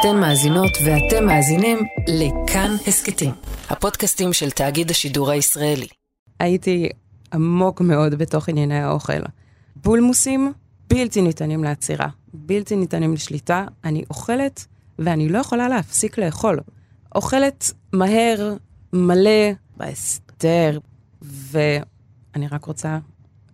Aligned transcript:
אתן 0.00 0.20
מאזינות 0.20 0.70
ואתם 0.84 1.26
מאזינים 1.26 1.78
לכאן 2.08 2.76
הסכתים, 2.86 3.32
הפודקאסטים 3.68 4.32
של 4.32 4.50
תאגיד 4.50 4.90
השידור 4.90 5.30
הישראלי. 5.30 5.86
הייתי 6.40 6.88
עמוק 7.32 7.80
מאוד 7.80 8.14
בתוך 8.14 8.48
ענייני 8.48 8.78
האוכל. 8.78 9.22
בולמוסים 9.76 10.52
בלתי 10.88 11.22
ניתנים 11.22 11.64
לעצירה, 11.64 12.08
בלתי 12.34 12.76
ניתנים 12.76 13.14
לשליטה. 13.14 13.64
אני 13.84 14.04
אוכלת 14.10 14.66
ואני 14.98 15.28
לא 15.28 15.38
יכולה 15.38 15.68
להפסיק 15.68 16.18
לאכול. 16.18 16.60
אוכלת 17.14 17.72
מהר, 17.92 18.54
מלא, 18.92 19.50
בהסתר, 19.76 20.78
ואני 21.22 22.48
רק 22.50 22.64
רוצה 22.64 22.98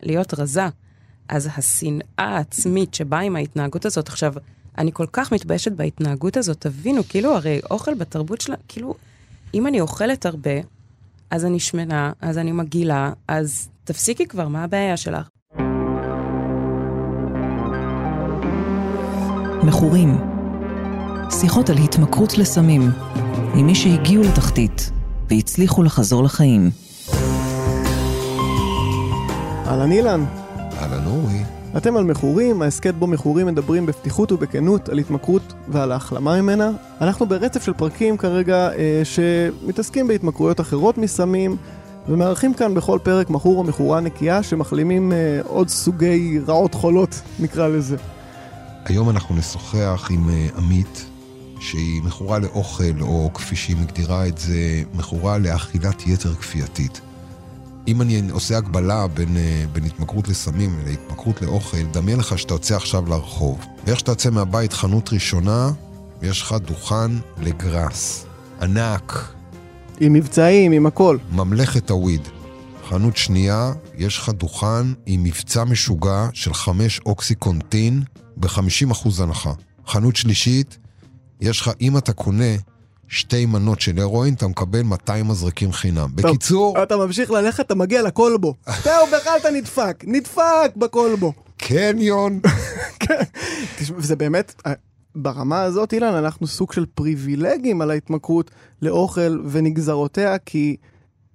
להיות 0.02 0.34
רזה. 0.34 0.68
אז 1.28 1.48
השנאה 1.56 2.04
העצמית 2.16 2.94
שבאה 2.94 3.20
עם 3.20 3.36
ההתנהגות 3.36 3.84
הזאת, 3.84 4.08
עכשיו, 4.08 4.34
אני 4.78 4.92
כל 4.92 5.06
כך 5.12 5.32
מתביישת 5.32 5.72
בהתנהגות 5.72 6.36
הזאת, 6.36 6.60
תבינו, 6.60 7.02
כאילו, 7.08 7.36
הרי 7.36 7.60
אוכל 7.70 7.94
בתרבות 7.94 8.40
שלה, 8.40 8.56
כאילו, 8.68 8.94
אם 9.54 9.66
אני 9.66 9.80
אוכלת 9.80 10.26
הרבה, 10.26 10.50
אז 11.30 11.44
אני 11.44 11.60
שמנה, 11.60 12.12
אז 12.20 12.38
אני 12.38 12.52
מגעילה, 12.52 13.12
אז 13.28 13.68
תפסיקי 13.84 14.26
כבר, 14.26 14.48
מה 14.48 14.64
הבעיה 14.64 14.96
שלך? 14.96 15.28
מכורים. 19.64 20.18
שיחות 21.30 21.70
על 21.70 21.76
התמכרות 21.76 22.38
לסמים, 22.38 22.90
עם 23.54 23.66
מי 23.66 23.74
שהגיעו 23.74 24.22
לתחתית 24.22 24.90
והצליחו 25.30 25.82
לחזור 25.82 26.24
לחיים. 26.24 26.70
אהלן 29.66 29.92
אילן, 29.92 30.24
אהלן 30.58 31.06
אורי. 31.06 31.63
אתם 31.76 31.96
על 31.96 32.04
מכורים, 32.04 32.62
ההסכת 32.62 32.94
בו 32.94 33.06
מכורים 33.06 33.46
מדברים 33.46 33.86
בפתיחות 33.86 34.32
ובכנות 34.32 34.88
על 34.88 34.98
התמכרות 34.98 35.52
ועל 35.68 35.92
ההחלמה 35.92 36.42
ממנה. 36.42 36.70
אנחנו 37.00 37.26
ברצף 37.26 37.62
של 37.62 37.72
פרקים 37.72 38.16
כרגע 38.16 38.70
אה, 38.72 39.02
שמתעסקים 39.04 40.08
בהתמכרויות 40.08 40.60
אחרות 40.60 40.98
מסמים, 40.98 41.56
ומארחים 42.08 42.54
כאן 42.54 42.74
בכל 42.74 42.98
פרק 43.02 43.30
מכור 43.30 43.58
או 43.58 43.64
מכורה 43.64 44.00
נקייה 44.00 44.42
שמחלימים 44.42 45.12
אה, 45.12 45.40
עוד 45.46 45.68
סוגי 45.68 46.40
רעות 46.46 46.74
חולות, 46.74 47.20
נקרא 47.40 47.68
לזה. 47.68 47.96
היום 48.84 49.10
אנחנו 49.10 49.36
נשוחח 49.36 50.08
עם 50.10 50.30
אה, 50.30 50.48
עמית, 50.56 51.04
שהיא 51.60 52.02
מכורה 52.02 52.38
לאוכל, 52.38 53.00
או 53.00 53.30
כפי 53.34 53.56
שהיא 53.56 53.76
מגדירה 53.76 54.26
את 54.26 54.38
זה, 54.38 54.82
מכורה 54.94 55.38
לאכילת 55.38 56.06
יתר 56.06 56.34
כפייתית. 56.34 57.00
אם 57.88 58.02
אני 58.02 58.22
עושה 58.30 58.56
הגבלה 58.56 59.06
בין, 59.08 59.36
אה, 59.36 59.64
בין 59.72 59.84
התמכרות 59.84 60.28
לסמים 60.28 60.78
להתמכרות 60.86 61.42
לאוכל, 61.42 61.82
דמיין 61.82 62.18
לך 62.18 62.38
שאתה 62.38 62.54
יוצא 62.54 62.76
עכשיו 62.76 63.08
לרחוב. 63.08 63.66
ואיך 63.86 63.98
שאתה 63.98 64.10
יוצא 64.10 64.30
מהבית, 64.30 64.72
חנות 64.72 65.12
ראשונה, 65.12 65.70
ויש 66.20 66.42
לך 66.42 66.52
דוכן 66.52 67.10
לגראס. 67.42 68.26
ענק. 68.62 69.34
עם 70.00 70.12
מבצעים, 70.12 70.72
עם 70.72 70.86
הכל. 70.86 71.18
ממלכת 71.32 71.90
הוויד. 71.90 72.28
חנות 72.88 73.16
שנייה, 73.16 73.72
יש 73.98 74.18
לך 74.18 74.28
דוכן 74.28 74.86
עם 75.06 75.22
מבצע 75.22 75.64
משוגע 75.64 76.28
של 76.32 76.54
חמש 76.54 77.00
אוקסיקונטין 77.06 78.02
ב-50% 78.36 79.08
הנחה. 79.22 79.52
חנות 79.86 80.16
שלישית, 80.16 80.78
יש 81.40 81.60
לך, 81.60 81.70
אם 81.80 81.96
אתה 81.96 82.12
קונה 82.12 82.54
שתי 83.08 83.46
מנות 83.46 83.80
של 83.80 84.00
הרואין, 84.00 84.34
אתה 84.34 84.46
מקבל 84.46 84.82
200 84.82 85.28
מזרקים 85.28 85.72
חינם. 85.72 86.08
בקיצור... 86.14 86.82
אתה 86.82 86.96
ממשיך 86.96 87.30
ללכת, 87.30 87.66
אתה 87.66 87.74
מגיע 87.74 88.02
לקולבו. 88.02 88.54
זהו, 88.82 89.06
בכלל 89.06 89.32
אתה 89.40 89.50
נדפק, 89.50 90.04
נדפק 90.06 90.72
בקולבו. 90.76 91.32
קניון. 91.56 92.40
כן. 93.00 93.22
תשמע, 93.78 93.98
וזה 93.98 94.16
באמת, 94.16 94.54
אה, 94.66 94.72
ברמה 95.14 95.62
הזאת, 95.62 95.92
אילן, 95.92 96.14
אנחנו 96.14 96.46
סוג 96.46 96.72
של 96.72 96.86
פריבילגים 96.94 97.80
על 97.80 97.90
ההתמכרות 97.90 98.50
לאוכל 98.82 99.40
ונגזרותיה, 99.46 100.38
כי... 100.38 100.76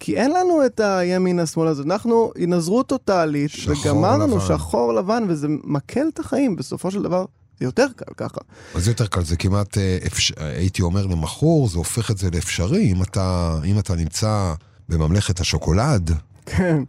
כי 0.01 0.17
אין 0.17 0.31
לנו 0.31 0.65
את 0.65 0.79
הימין 0.79 1.39
השמאל 1.39 1.67
הזה, 1.67 1.83
אנחנו 1.83 2.31
התנזרות 2.35 2.87
טוטאלית, 2.87 3.51
וגמרנו 3.67 4.41
שחור 4.41 4.93
לבן, 4.93 5.23
וזה 5.27 5.47
מקל 5.63 6.07
את 6.13 6.19
החיים, 6.19 6.55
בסופו 6.55 6.91
של 6.91 7.01
דבר 7.01 7.25
זה 7.59 7.65
יותר 7.65 7.87
קל 7.95 8.13
ככה. 8.17 8.41
אז 8.75 8.87
יותר 8.87 9.07
קל, 9.07 9.23
זה 9.23 9.37
כמעט, 9.37 9.77
אה, 9.77 9.97
אפש... 10.07 10.33
הייתי 10.37 10.81
אומר 10.81 11.05
למכור, 11.05 11.69
זה 11.69 11.77
הופך 11.77 12.11
את 12.11 12.17
זה 12.17 12.29
לאפשרי. 12.31 12.91
אם 12.91 13.01
אתה, 13.01 13.57
אם 13.65 13.79
אתה 13.79 13.95
נמצא 13.95 14.53
בממלכת 14.89 15.39
השוקולד, 15.39 16.11
כן. 16.45 16.83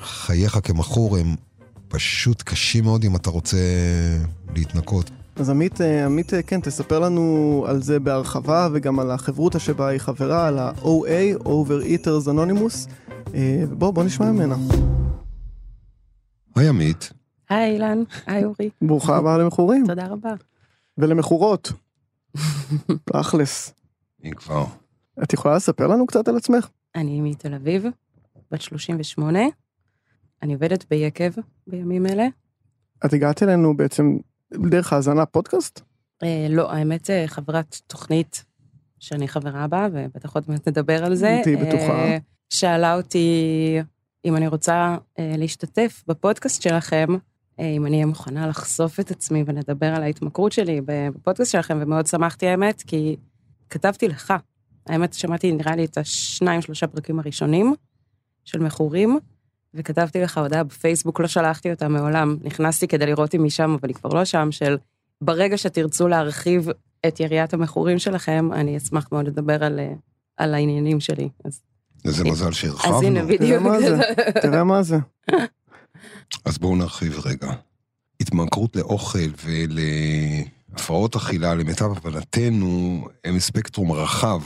חייך 0.00 0.58
כמכור 0.62 1.16
הם 1.16 1.34
פשוט 1.88 2.42
קשים 2.42 2.84
מאוד 2.84 3.04
אם 3.04 3.16
אתה 3.16 3.30
רוצה 3.30 3.56
להתנקות. 4.54 5.10
אז 5.36 5.50
עמית, 5.50 5.80
אה, 5.80 6.06
עמית, 6.06 6.34
אה, 6.34 6.42
כן, 6.42 6.60
תספר 6.60 6.98
לנו 6.98 7.64
על 7.68 7.82
זה 7.82 8.00
בהרחבה 8.00 8.68
וגם 8.72 9.00
על 9.00 9.10
החברותא 9.10 9.58
שבה 9.58 9.88
היא 9.88 9.98
חברה, 9.98 10.48
על 10.48 10.58
ה-OA, 10.58 11.44
Overeaters 11.44 12.28
Anonymous. 12.28 12.88
בוא, 13.78 13.90
בוא 13.90 14.04
נשמע 14.04 14.32
ממנה. 14.32 14.56
היי 16.56 16.68
עמית. 16.68 17.12
היי 17.48 17.74
אילן, 17.74 18.02
היי 18.26 18.44
אורי. 18.44 18.70
ברוכה 18.82 19.16
הבאה 19.16 19.38
למכורים. 19.38 19.86
תודה 19.86 20.06
רבה. 20.06 20.34
ולמכורות. 20.98 21.72
תכלס. 23.04 23.74
אם 24.24 24.34
כבר. 24.34 24.64
את 25.22 25.32
יכולה 25.32 25.56
לספר 25.56 25.86
לנו 25.86 26.06
קצת 26.06 26.28
על 26.28 26.36
עצמך? 26.36 26.68
אני 26.94 27.20
מתל 27.20 27.54
אביב, 27.54 27.84
בת 28.50 28.60
38. 28.60 29.38
אני 30.42 30.54
עובדת 30.54 30.84
ביקב 30.90 31.30
בימים 31.66 32.06
אלה. 32.06 32.26
את 33.06 33.12
הגעת 33.12 33.42
אלינו 33.42 33.76
בעצם 33.76 34.16
דרך 34.54 34.92
האזנה 34.92 35.26
פודקאסט? 35.26 35.80
אה, 36.22 36.46
לא, 36.50 36.72
האמת 36.72 37.10
אה, 37.10 37.24
חברת 37.26 37.80
תוכנית 37.86 38.44
שאני 38.98 39.28
חברה 39.28 39.66
בה, 39.66 39.88
ובטח 39.92 40.34
עוד 40.34 40.44
מעט 40.48 40.68
נדבר 40.68 41.04
על 41.04 41.14
זה. 41.14 41.40
תהיי 41.42 41.56
בטוחה. 41.56 41.92
אה, 41.92 42.18
שאלה 42.50 42.96
אותי 42.96 43.78
אם 44.24 44.36
אני 44.36 44.46
רוצה 44.46 44.96
אה, 45.18 45.34
להשתתף 45.36 46.04
בפודקאסט 46.06 46.62
שלכם, 46.62 47.06
אם 47.58 47.86
אני 47.86 47.96
אהיה 47.96 48.06
מוכנה 48.06 48.46
לחשוף 48.46 49.00
את 49.00 49.10
עצמי 49.10 49.44
ולדבר 49.46 49.86
על 49.86 50.02
ההתמכרות 50.02 50.52
שלי 50.52 50.80
בפודקאסט 50.84 51.52
שלכם, 51.52 51.78
ומאוד 51.82 52.06
שמחתי 52.06 52.46
האמת, 52.46 52.82
כי 52.86 53.16
כתבתי 53.70 54.08
לך. 54.08 54.34
האמת, 54.86 55.14
שמעתי 55.14 55.52
נראה 55.52 55.76
לי 55.76 55.84
את 55.84 55.98
השניים, 55.98 56.62
שלושה 56.62 56.86
פרקים 56.86 57.18
הראשונים 57.18 57.74
של 58.44 58.58
מכורים, 58.58 59.18
וכתבתי 59.74 60.20
לך 60.20 60.38
הודעה 60.38 60.64
בפייסבוק, 60.64 61.20
לא 61.20 61.26
שלחתי 61.26 61.70
אותה 61.70 61.88
מעולם. 61.88 62.36
נכנסתי 62.42 62.88
כדי 62.88 63.06
לראות 63.06 63.34
אם 63.34 63.42
היא 63.42 63.50
שם, 63.50 63.76
אבל 63.80 63.88
היא 63.88 63.96
כבר 63.96 64.10
לא 64.10 64.24
שם, 64.24 64.48
של 64.50 64.76
ברגע 65.20 65.58
שתרצו 65.58 66.08
להרחיב 66.08 66.68
את 67.06 67.20
יריית 67.20 67.54
המכורים 67.54 67.98
שלכם, 67.98 68.48
אני 68.52 68.76
אשמח 68.76 69.08
מאוד 69.12 69.26
לדבר 69.26 69.64
על, 69.64 69.78
אה, 69.78 69.92
על 70.36 70.54
העניינים 70.54 71.00
שלי. 71.00 71.28
אז 71.44 71.60
איזה 72.04 72.24
מזל 72.24 72.52
שהרחבנו. 72.52 72.96
אז 72.96 73.02
הנה, 73.02 73.20
תראה 73.20 73.38
בדיוק. 73.38 73.62
מה 73.62 73.80
זה, 73.80 73.96
תראה 74.42 74.64
מה 74.64 74.82
זה. 74.82 74.96
אז 76.44 76.58
בואו 76.58 76.76
נרחיב 76.76 77.20
רגע. 77.24 77.52
התמכרות 78.20 78.76
לאוכל 78.76 79.28
ולהפרעות 79.44 81.16
אכילה, 81.16 81.54
למיטב 81.54 81.90
הבנתנו, 81.96 83.04
הם 83.24 83.38
ספקטרום 83.38 83.92
רחב. 83.92 84.42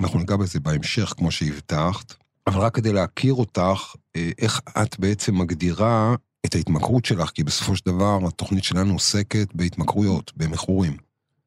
אנחנו 0.00 0.18
ניגע 0.18 0.36
בזה 0.36 0.60
בהמשך, 0.60 1.14
כמו 1.16 1.30
שהבטחת. 1.30 2.14
אבל 2.46 2.60
רק 2.60 2.74
כדי 2.74 2.92
להכיר 2.92 3.34
אותך, 3.34 3.94
אה, 4.16 4.30
איך 4.38 4.60
את 4.82 4.98
בעצם 4.98 5.38
מגדירה 5.38 6.14
את 6.46 6.54
ההתמכרות 6.54 7.04
שלך, 7.04 7.30
כי 7.30 7.44
בסופו 7.44 7.76
של 7.76 7.86
דבר 7.86 8.18
התוכנית 8.28 8.64
שלנו 8.64 8.92
עוסקת 8.92 9.54
בהתמכרויות, 9.54 10.32
במכורים. 10.36 10.96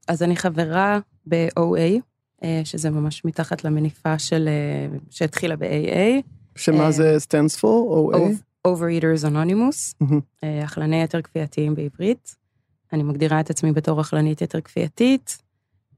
אז 0.08 0.24
אני 0.24 0.36
חברה 0.36 1.00
ב-OA, 1.28 2.02
אה, 2.44 2.62
שזה 2.64 2.90
ממש 2.90 3.26
מתחת 3.26 3.64
למניפה 3.64 4.20
של, 4.20 4.48
אה, 4.48 4.98
שהתחילה 5.10 5.56
ב-AA. 5.56 6.22
שמה 6.56 6.92
זה 6.92 7.18
stands 7.18 7.60
for? 7.60 8.14
OA? 8.14 8.18
Overeaters 8.68 9.26
Anonymous, 9.26 9.96
מהמם. 10.02 10.20
אה, 10.44 10.64
אכלני 10.64 11.04
יתר 11.04 11.22
כפייתיים 11.22 11.76
בעברית. 11.76 12.36
אני 12.94 13.04
מגדירה 13.04 13.40
את 13.40 13.50
עצמי 13.50 13.72
בתור 13.72 14.02
אכלנית 14.02 14.42
יתר 14.42 14.62
כפייתית, 14.62 15.38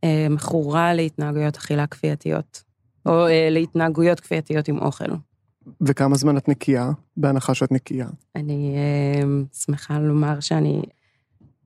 אה, 0.04 0.28
מכורה 0.30 0.94
להתנהגויות 0.94 1.58
אכילה 1.58 1.88
כפייתיות, 1.88 2.64
או 3.06 3.28
אה, 3.28 3.48
להתנהגויות 3.52 4.20
כפייתיות 4.20 4.68
עם 4.68 4.78
אוכל. 4.78 5.12
וכמה 5.82 6.16
זמן 6.16 6.38
את 6.38 6.48
נקייה? 6.48 6.92
בהנחה 7.18 7.54
שאת 7.54 7.72
נקייה. 7.72 8.08
אני 8.36 8.76
שמחה 9.54 10.00
לומר 10.00 10.40
שאני 10.40 10.82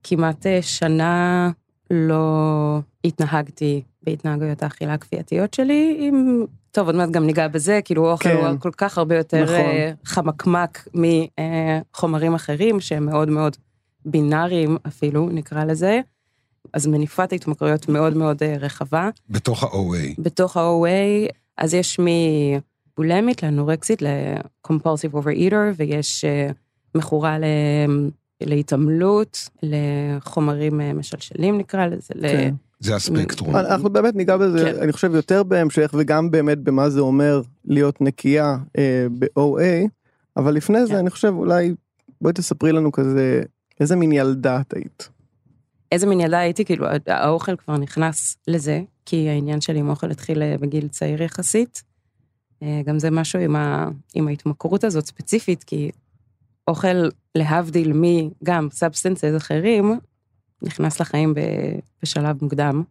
כמעט 0.02 0.46
שנה 0.60 1.50
לא 1.90 2.80
התנהגתי 3.04 3.82
בהתנהגויות 4.02 4.62
האכילה 4.62 4.94
הכפייתיות 4.94 5.54
שלי, 5.54 5.96
עם... 6.00 6.44
טוב, 6.70 6.86
עוד 6.86 6.96
מעט 6.96 7.10
גם 7.10 7.26
ניגע 7.26 7.48
בזה, 7.48 7.80
כאילו 7.84 8.10
אוכל 8.10 8.28
כן. 8.28 8.36
הוא 8.36 8.60
כל 8.60 8.70
כך 8.76 8.98
הרבה 8.98 9.16
יותר 9.16 9.42
נכון. 9.42 9.54
אה, 9.54 9.92
חמקמק 10.04 10.88
מחומרים 10.94 12.34
אחרים, 12.34 12.80
שהם 12.80 13.06
מאוד 13.06 13.30
מאוד 13.30 13.56
בינאריים 14.04 14.76
אפילו, 14.86 15.28
נקרא 15.28 15.64
לזה. 15.64 16.00
אז 16.72 16.86
מניפת 16.86 17.32
ההתמכרויות 17.32 17.88
מאוד 17.88 18.16
מאוד 18.16 18.42
אה, 18.42 18.56
רחבה. 18.60 19.10
בתוך 19.30 19.62
ה-OA. 19.62 20.14
בתוך 20.18 20.56
ה-OA, 20.56 21.32
אז 21.56 21.74
יש 21.74 22.00
מבולמית 22.00 23.42
לאנורקסית 23.42 24.02
ל-compulsive 24.02 25.14
overeater, 25.14 25.74
ויש 25.76 26.24
אה, 26.24 26.50
מכורה 26.94 27.38
ל... 27.38 27.44
להתעמלות, 28.40 29.48
לחומרים 29.62 30.80
אה, 30.80 30.92
משלשלים 30.92 31.58
נקרא 31.58 31.86
לזה, 31.86 32.14
כן. 32.22 32.54
זה 32.80 32.96
הספקטרום. 32.96 33.56
אנחנו 33.56 33.90
באמת 33.90 34.14
ניגע 34.14 34.36
בזה, 34.36 34.72
כן. 34.72 34.82
אני 34.82 34.92
חושב, 34.92 35.14
יותר 35.14 35.42
בהמשך, 35.42 35.94
וגם 35.98 36.30
באמת 36.30 36.58
במה 36.58 36.90
זה 36.90 37.00
אומר 37.00 37.42
להיות 37.64 38.00
נקייה 38.00 38.56
אה, 38.78 39.06
ב-OA, 39.18 39.88
אבל 40.36 40.54
לפני 40.54 40.86
זה, 40.86 40.92
כן. 40.92 40.98
אני 40.98 41.10
חושב, 41.10 41.32
אולי, 41.36 41.74
בואי 42.20 42.32
תספרי 42.32 42.72
לנו 42.72 42.92
כזה, 42.92 43.42
איזה 43.80 43.96
מין 43.96 44.12
ילדה 44.12 44.60
את 44.60 44.74
היית. 44.74 45.08
איזה 45.92 46.06
מין 46.06 46.20
ילדה 46.20 46.38
הייתי, 46.38 46.64
כאילו, 46.64 46.86
האוכל 47.06 47.56
כבר 47.56 47.76
נכנס 47.76 48.36
לזה, 48.48 48.80
כי 49.06 49.28
העניין 49.28 49.60
שלי 49.60 49.78
עם 49.78 49.90
אוכל 49.90 50.10
התחיל 50.10 50.42
אה, 50.42 50.56
בגיל 50.60 50.88
צעיר 50.88 51.22
יחסית. 51.22 51.82
אה, 52.62 52.82
גם 52.84 52.98
זה 52.98 53.10
משהו 53.10 53.38
עם, 53.40 53.56
ה, 53.56 53.88
עם 54.14 54.28
ההתמכרות 54.28 54.84
הזאת 54.84 55.06
ספציפית, 55.06 55.64
כי 55.64 55.90
אוכל, 56.68 57.08
להבדיל 57.34 57.92
מגם 57.94 58.68
substances 58.70 59.36
אחרים, 59.36 59.98
נכנס 60.62 61.00
לחיים 61.00 61.34
ב, 61.34 61.40
בשלב 62.02 62.36
מוקדם. 62.42 62.82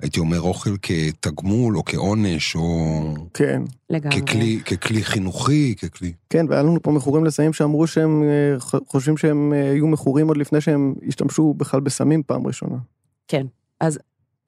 הייתי 0.00 0.20
אומר 0.20 0.40
אוכל 0.40 0.70
כתגמול 0.82 1.76
או 1.76 1.84
כעונש 1.84 2.56
או 2.56 3.14
כן, 3.34 3.62
לגמרי. 3.90 4.22
ככלי, 4.22 4.60
ככלי 4.60 5.04
חינוכי, 5.04 5.74
ככלי... 5.74 6.12
כן, 6.30 6.46
והיה 6.48 6.62
לנו 6.62 6.82
פה 6.82 6.90
מכורים 6.90 7.24
לסמים 7.24 7.52
שאמרו 7.52 7.86
שהם 7.86 8.22
אה, 8.22 8.80
חושבים 8.86 9.16
שהם 9.16 9.52
אה, 9.52 9.70
היו 9.70 9.86
מכורים 9.86 10.28
עוד 10.28 10.36
לפני 10.36 10.60
שהם 10.60 10.94
השתמשו 11.08 11.54
בכלל 11.54 11.80
בסמים 11.80 12.22
פעם 12.22 12.46
ראשונה. 12.46 12.76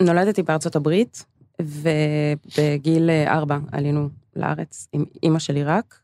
נולדתי 0.03 0.43
בארצות 0.43 0.77
הברית, 0.77 1.25
ובגיל 1.63 3.11
אה, 3.11 3.33
ארבע 3.35 3.59
עלינו 3.73 4.09
לארץ 4.37 4.89
עם 4.93 5.05
אימא 5.23 5.39
שלי 5.39 5.65
רק, 5.65 6.01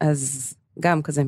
אז 0.00 0.54
גם 0.80 1.02
כזה 1.02 1.24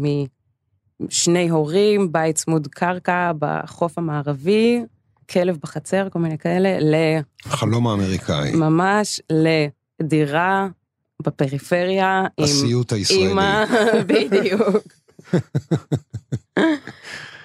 משני 1.00 1.48
הורים, 1.48 2.12
בית 2.12 2.36
צמוד 2.36 2.66
קרקע 2.66 3.32
בחוף 3.38 3.98
המערבי, 3.98 4.82
כלב 5.30 5.58
בחצר, 5.62 6.08
כל 6.10 6.18
מיני 6.18 6.38
כאלה, 6.38 6.68
החלום 7.44 7.88
האמריקאי, 7.88 8.52
לממש 8.52 9.20
לדירה 9.32 10.68
בפריפריה, 11.22 12.24
הסיוט 12.38 12.92
הישראלי. 12.92 13.26
אימא, 13.28 13.64
בדיוק. 14.08 14.76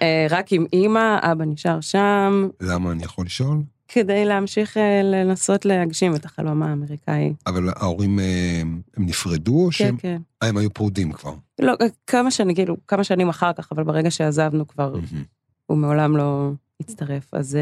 אה, 0.01 0.27
רק 0.29 0.51
עם 0.51 0.65
אימא, 0.73 1.17
אבא 1.21 1.45
נשאר 1.45 1.81
שם, 1.81 2.47
למה 2.61 2.91
אני 2.91 3.03
יכול 3.03 3.25
לשאול? 3.25 3.57
כדי 3.87 4.25
להמשיך 4.25 4.77
אה, 4.77 5.01
לנסות 5.03 5.65
להגשים 5.65 6.15
את 6.15 6.25
החלום 6.25 6.63
האמריקאי. 6.63 7.33
אבל 7.47 7.69
ההורים 7.75 8.19
אה, 8.19 8.61
הם 8.97 9.05
נפרדו 9.05 9.65
או 9.65 9.65
כן, 9.65 9.71
שהם... 9.71 9.97
כן. 9.97 10.21
אה, 10.43 10.47
הם 10.47 10.57
היו 10.57 10.73
פרודים 10.73 11.11
כבר. 11.11 11.33
לא, 11.59 11.73
כמה 12.07 12.31
שנים, 12.31 12.55
כאילו, 12.55 12.77
כמה 12.87 13.03
שנים 13.03 13.29
אחר 13.29 13.53
כך, 13.53 13.71
אבל 13.71 13.83
ברגע 13.83 14.11
שעזבנו 14.11 14.67
כבר, 14.67 14.93
מהמם. 14.93 15.23
הוא 15.65 15.77
מעולם 15.77 16.17
לא 16.17 16.51
הצטרף. 16.79 17.33
אז, 17.33 17.57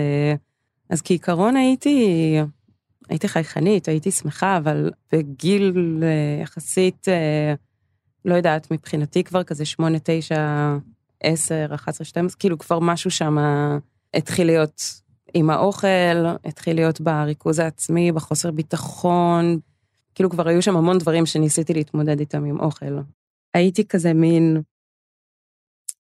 אז 0.89 1.01
כעיקרון 1.01 1.55
הייתי, 1.55 2.35
הייתי 3.09 3.27
חייכנית, 3.27 3.87
הייתי 3.87 4.11
שמחה, 4.11 4.57
אבל 4.57 4.91
בגיל 5.11 5.73
יחסית, 6.41 7.07
לא 8.25 8.35
יודעת, 8.35 8.71
מבחינתי 8.71 9.23
כבר 9.23 9.43
כזה 9.43 9.65
שמונה, 9.65 9.97
תשע, 10.03 10.75
עשר, 11.23 11.65
אחת 11.75 11.87
עשרה, 11.87 12.05
שתיים 12.05 12.25
עשרה, 12.25 12.39
כאילו 12.39 12.57
כבר 12.57 12.79
משהו 12.79 13.11
שם 13.11 13.37
התחיל 14.13 14.47
להיות 14.47 15.02
עם 15.33 15.49
האוכל, 15.49 16.25
התחיל 16.45 16.75
להיות 16.75 17.01
בריכוז 17.01 17.59
העצמי, 17.59 18.11
בחוסר 18.11 18.51
ביטחון, 18.51 19.59
כאילו 20.15 20.29
כבר 20.29 20.47
היו 20.47 20.61
שם 20.61 20.77
המון 20.77 20.97
דברים 20.97 21.25
שניסיתי 21.25 21.73
להתמודד 21.73 22.19
איתם 22.19 22.45
עם 22.45 22.59
אוכל. 22.59 22.97
הייתי 23.53 23.87
כזה 23.87 24.13
מין 24.13 24.61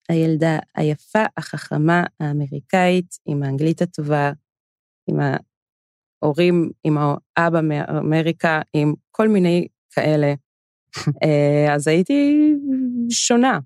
הילדה 0.09 0.59
היפה, 0.75 1.23
החכמה, 1.37 2.03
האמריקאית, 2.19 3.15
עם 3.25 3.43
האנגלית 3.43 3.81
הטובה, 3.81 4.31
עם 5.09 5.19
ההורים, 6.21 6.71
עם 6.83 6.97
האבא 7.37 7.61
מאמריקה, 7.61 8.61
עם 8.73 8.93
כל 9.11 9.27
מיני 9.27 9.67
כאלה. 9.91 10.33
אה, 11.23 11.73
אז 11.73 11.87
הייתי 11.87 12.51
שונה. 13.09 13.59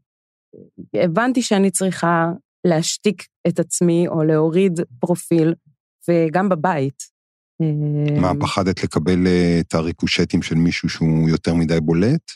הבנתי 0.93 1.41
שאני 1.41 1.71
צריכה 1.71 2.31
להשתיק 2.65 3.23
את 3.47 3.59
עצמי 3.59 4.07
או 4.07 4.23
להוריד 4.23 4.79
פרופיל, 4.99 5.53
וגם 6.09 6.49
בבית. 6.49 7.03
אה, 7.61 8.21
מה, 8.21 8.31
פחדת 8.39 8.83
לקבל 8.83 9.27
אה, 9.27 9.59
את 9.59 9.73
הריקושטים 9.73 10.41
של 10.41 10.55
מישהו 10.55 10.89
שהוא 10.89 11.29
יותר 11.29 11.53
מדי 11.53 11.79
בולט? 11.81 12.31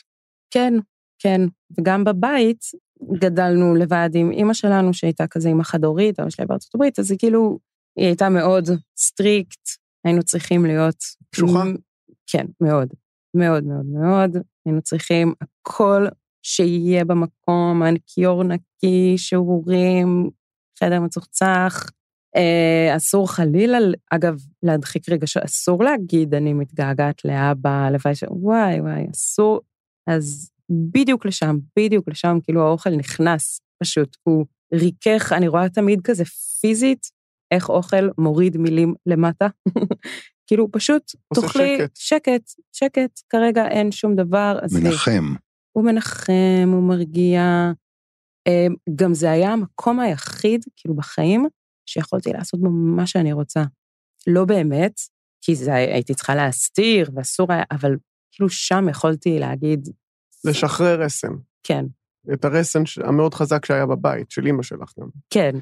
כן, 0.50 0.74
כן. 1.18 1.40
וגם 1.78 2.04
בבית 2.04 2.64
גדלנו 3.18 3.74
לבד 3.74 4.10
עם 4.14 4.30
אימא 4.30 4.54
שלנו, 4.54 4.94
שהייתה 4.94 5.26
כזה 5.26 5.48
אימא 5.48 5.62
חד-הורית, 5.62 6.20
אבא 6.20 6.30
שלי 6.30 6.46
בארצות 6.46 6.74
הברית, 6.74 6.98
אז 6.98 7.10
היא 7.10 7.18
כאילו, 7.18 7.58
היא 7.98 8.06
הייתה 8.06 8.28
מאוד 8.28 8.68
strict, 8.98 9.68
היינו 10.04 10.22
צריכים 10.22 10.66
להיות... 10.66 10.96
קשוחה? 11.34 11.64
כן, 12.26 12.46
מאוד. 12.60 12.88
מאוד 13.36 13.64
מאוד 13.64 13.86
מאוד. 13.86 14.36
היינו 14.66 14.82
צריכים 14.82 15.34
הכל 15.40 16.06
שיהיה 16.42 17.04
במקום, 17.04 17.82
הכיור 17.82 18.44
נקי, 18.44 19.14
שיעורים, 19.16 20.30
חדר 20.80 21.00
מצוחצח. 21.00 21.90
אה, 22.36 22.96
אסור 22.96 23.32
חלילה, 23.32 23.78
אגב, 24.10 24.36
להדחיק 24.62 25.08
רגשות, 25.08 25.42
אסור 25.42 25.84
להגיד, 25.84 26.34
אני 26.34 26.52
מתגעגעת 26.52 27.24
לאבא, 27.24 27.70
הלוואי 27.70 28.14
ש... 28.14 28.24
וואי, 28.28 28.80
וואי, 28.80 29.06
אסור. 29.14 29.60
אז 30.06 30.50
בדיוק 30.70 31.26
לשם, 31.26 31.56
בדיוק 31.78 32.08
לשם, 32.08 32.38
כאילו 32.42 32.66
האוכל 32.66 32.90
נכנס, 32.90 33.60
פשוט. 33.82 34.16
הוא 34.22 34.46
ריכך, 34.74 35.32
אני 35.32 35.48
רואה 35.48 35.68
תמיד 35.68 36.00
כזה 36.04 36.24
פיזית, 36.60 37.06
איך 37.50 37.68
אוכל 37.68 38.08
מוריד 38.18 38.56
מילים 38.56 38.94
למטה. 39.06 39.46
כאילו, 40.46 40.72
פשוט 40.72 41.02
תאכלי 41.34 41.76
שקט. 41.78 41.96
שקט, 41.96 42.50
שקט, 42.72 43.20
כרגע 43.28 43.68
אין 43.68 43.92
שום 43.92 44.14
דבר. 44.16 44.58
עזבי. 44.62 44.88
מנחם. 44.88 45.34
הוא 45.72 45.84
מנחם, 45.84 46.68
הוא 46.72 46.82
מרגיע. 46.82 47.72
אה, 48.46 48.66
גם 48.94 49.14
זה 49.14 49.30
היה 49.30 49.52
המקום 49.52 50.00
היחיד, 50.00 50.64
כאילו, 50.76 50.96
בחיים, 50.96 51.46
שיכולתי 51.86 52.32
לעשות 52.32 52.60
בו 52.60 52.70
מה 52.70 53.06
שאני 53.06 53.32
רוצה. 53.32 53.62
לא 54.26 54.44
באמת, 54.44 54.92
כי 55.40 55.54
זה 55.54 55.74
הייתי 55.74 56.14
צריכה 56.14 56.34
להסתיר, 56.34 57.10
ואסור 57.14 57.52
היה, 57.52 57.62
אבל 57.70 57.96
כאילו 58.32 58.48
שם 58.48 58.88
יכולתי 58.90 59.38
להגיד, 59.38 59.88
לשחרר 60.44 61.02
רסן. 61.02 61.32
כן, 61.62 61.84
את 62.32 62.44
הרסן 62.44 62.82
המאוד 63.04 63.34
חזק 63.34 63.64
שהיה 63.64 63.86
בבית, 63.86 64.30
של 64.30 64.46
אימא 64.46 64.62
שלך 64.62 64.92
גם. 65.00 65.08
כן. 65.30 65.54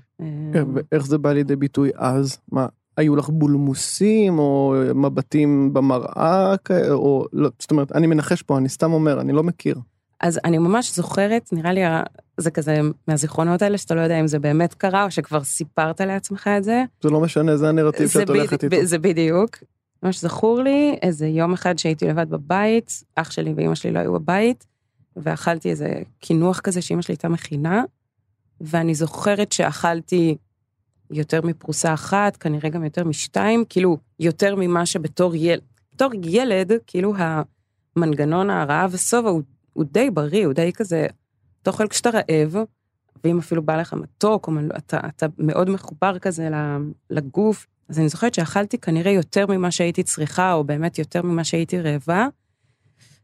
כן, 0.53 0.59
אה, 0.59 0.62
ואיך 0.75 1.07
זה 1.07 1.19
בא 1.19 1.33
לידי 1.33 1.57
ביטוי 1.57 1.91
אז? 1.95 2.39
מה, 2.53 2.67
היו 2.97 3.17
לך 3.17 3.29
בולמוסים, 3.29 4.39
או 4.39 4.75
מבטים 4.95 5.73
במראה, 5.73 6.55
או 6.90 7.26
לא, 7.33 7.50
זאת 7.59 7.71
אומרת, 7.71 7.93
אני 7.93 8.07
מנחש 8.07 8.43
פה, 8.43 8.59
אני 8.59 8.69
סתם 8.69 8.93
אומר, 8.93 9.21
אני 9.21 9.33
לא 9.33 9.43
מכיר. 9.43 9.76
אז 10.21 10.41
אני 10.45 10.59
ממש 10.59 10.97
זוכרת, 10.97 11.53
נראה 11.53 11.73
לי, 11.73 11.81
זה 12.37 12.50
כזה 12.50 12.81
מהזיכרונות 13.09 13.62
האלה, 13.62 13.79
שאתה 13.79 13.95
לא 13.95 14.00
יודע 14.00 14.21
אם 14.21 14.27
זה 14.27 14.39
באמת 14.39 14.75
קרה, 14.75 15.05
או 15.05 15.11
שכבר 15.11 15.45
סיפרת 15.45 16.00
לעצמך 16.00 16.50
את 16.59 16.65
זה. 16.65 16.85
זה 17.03 17.11
לא 17.11 17.21
משנה, 17.21 17.57
זה 17.57 17.69
הנרטיב 17.69 18.09
שאת 18.09 18.29
הולכת 18.29 18.65
איתו. 18.65 18.77
זה 18.83 18.99
בדיוק. 18.99 19.57
ממש 20.03 20.21
זכור 20.21 20.62
לי 20.62 20.99
איזה 21.03 21.27
יום 21.27 21.53
אחד 21.53 21.79
שהייתי 21.79 22.09
לבד 22.09 22.31
בבית, 22.31 23.05
אח 23.17 23.31
שלי 23.31 23.53
ואימא 23.57 23.75
שלי 23.75 23.93
לא 23.93 23.99
היו 23.99 24.12
בבית, 24.12 24.67
ואכלתי 25.17 25.71
איזה 25.71 26.03
קינוח 26.19 26.61
כזה 26.61 26.83
שאימא 26.83 27.03
שלי 27.03 27.12
הייתה 27.12 27.29
מכינה, 27.29 27.83
ואני 28.61 28.95
זוכרת 28.95 29.53
שאכלתי 29.53 30.37
יותר 31.11 31.41
מפרוסה 31.43 31.95
אחת, 31.95 32.37
כנראה 32.37 32.69
גם 32.69 32.85
יותר 32.85 33.05
משתיים, 33.05 33.65
כאילו, 33.69 33.97
יותר 34.21 34.55
ממה 34.57 34.87
שבתור 34.87 35.35
ילד, 35.35 35.62
בתור 35.95 36.11
ילד, 36.25 36.73
כאילו 36.87 37.15
המנגנון 37.97 38.50
הרעב 38.50 38.91
ושובע 38.95 39.31
הוא, 39.31 39.43
הוא 39.73 39.85
די 39.93 40.11
בריא, 40.11 40.47
הוא 40.47 40.55
די 40.55 40.73
כזה, 40.73 41.07
אתה 41.62 41.71
אוכל 41.71 41.89
כשאתה 41.89 42.11
רעב, 42.11 42.57
ואם 43.25 43.39
אפילו 43.39 43.62
בא 43.62 43.81
לך 43.81 43.95
מתוק, 43.95 44.49
או 44.49 44.53
אתה, 44.77 45.00
אתה 45.07 45.27
מאוד 45.39 45.71
מחובר 45.71 46.19
כזה 46.19 46.49
לגוף, 47.11 47.67
אז 47.89 47.99
אני 47.99 48.09
זוכרת 48.09 48.35
שאכלתי 48.35 48.79
כנראה 48.79 49.12
יותר 49.12 49.47
ממה 49.47 49.71
שהייתי 49.71 50.03
צריכה, 50.03 50.53
או 50.53 50.65
באמת 50.65 50.99
יותר 50.99 51.23
ממה 51.23 51.45
שהייתי 51.45 51.81
רעבה, 51.81 52.27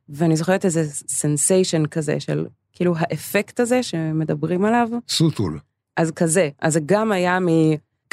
ואני 0.08 0.36
זוכרת 0.36 0.64
איזה 0.64 0.84
sensation 1.08 1.86
כזה 1.86 2.20
של, 2.20 2.46
כאילו 2.72 2.94
האפקט 2.98 3.60
הזה 3.60 3.82
שמדברים 3.82 4.64
עליו, 4.64 4.88
סוטול. 5.08 5.58
אז 5.96 6.10
כזה, 6.10 6.48
אז 6.60 6.72
זה 6.72 6.80
גם 6.86 7.12
היה 7.12 7.40
מ... 7.40 7.46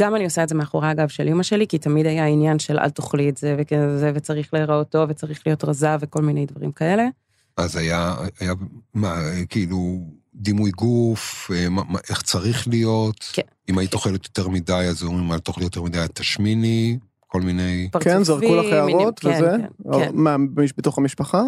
גם 0.01 0.15
אני 0.15 0.23
עושה 0.23 0.43
את 0.43 0.49
זה 0.49 0.55
מאחורי 0.55 0.87
הגב 0.87 1.07
של 1.07 1.27
אמא 1.27 1.43
שלי, 1.43 1.67
כי 1.67 1.77
תמיד 1.77 2.05
היה 2.05 2.25
עניין 2.25 2.59
של 2.59 2.79
אל 2.79 2.89
תאכלי 2.89 3.29
את 3.29 3.37
זה 3.37 3.55
וכזה, 3.57 4.11
וצריך 4.15 4.53
להיראות 4.53 4.89
טוב, 4.89 5.09
וצריך 5.09 5.41
להיות 5.45 5.63
רזה 5.63 5.95
וכל 5.99 6.21
מיני 6.21 6.45
דברים 6.45 6.71
כאלה. 6.71 7.07
אז 7.57 7.75
היה, 7.75 8.15
היה, 8.39 8.53
מה, 8.93 9.19
כאילו, 9.49 9.99
דימוי 10.35 10.71
גוף, 10.71 11.51
אה, 11.53 11.69
מה, 11.69 11.81
מה, 11.89 11.99
איך 12.09 12.21
צריך 12.21 12.67
להיות. 12.67 13.25
כן. 13.33 13.41
אם 13.69 13.77
היית 13.77 13.93
אוכלת 13.93 14.25
יותר 14.25 14.47
מדי, 14.49 14.73
אז 14.89 15.03
אומרים, 15.03 15.31
אל 15.31 15.39
תאכלי 15.39 15.63
יותר 15.63 15.81
מדי, 15.81 16.05
תשמיני, 16.13 16.97
כל 17.27 17.41
מיני... 17.41 17.89
כן, 17.99 18.23
זרקו 18.23 18.45
לך 18.45 18.51
פרצופים, 18.51 18.73
הערות 18.73 19.23
מינים- 19.23 19.39
וזה? 19.43 19.51
כן, 19.57 19.67
או 19.85 19.99
כן, 19.99 20.05
כן. 20.05 20.11
מה, 20.13 20.35
בתוך 20.77 20.97
המשפחה? 20.97 21.41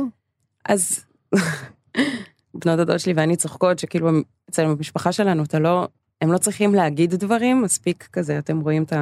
אז 0.65 1.05
בנות 2.63 2.79
הדוד 2.79 2.97
שלי 2.99 3.13
ואני 3.15 3.35
צוחקות 3.35 3.79
שכאילו 3.79 4.09
אצלנו 4.49 4.75
במשפחה 4.75 5.11
שלנו, 5.11 5.43
אתה 5.43 5.59
לא, 5.59 5.87
הם 6.21 6.31
לא 6.31 6.37
צריכים 6.37 6.75
להגיד 6.75 7.15
דברים, 7.15 7.61
מספיק 7.61 8.07
כזה, 8.13 8.37
אתם 8.37 8.59
רואים 8.59 8.83
את 8.83 8.93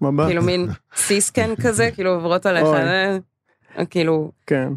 מבט. 0.00 0.26
כאילו 0.26 0.42
מין 0.42 0.68
סיסקן 1.06 1.56
כזה, 1.56 1.90
כאילו 1.94 2.10
עוברות 2.10 2.46
עליך. 2.46 2.66
אה, 2.66 3.18
כאילו, 3.90 4.30
כן. 4.46 4.72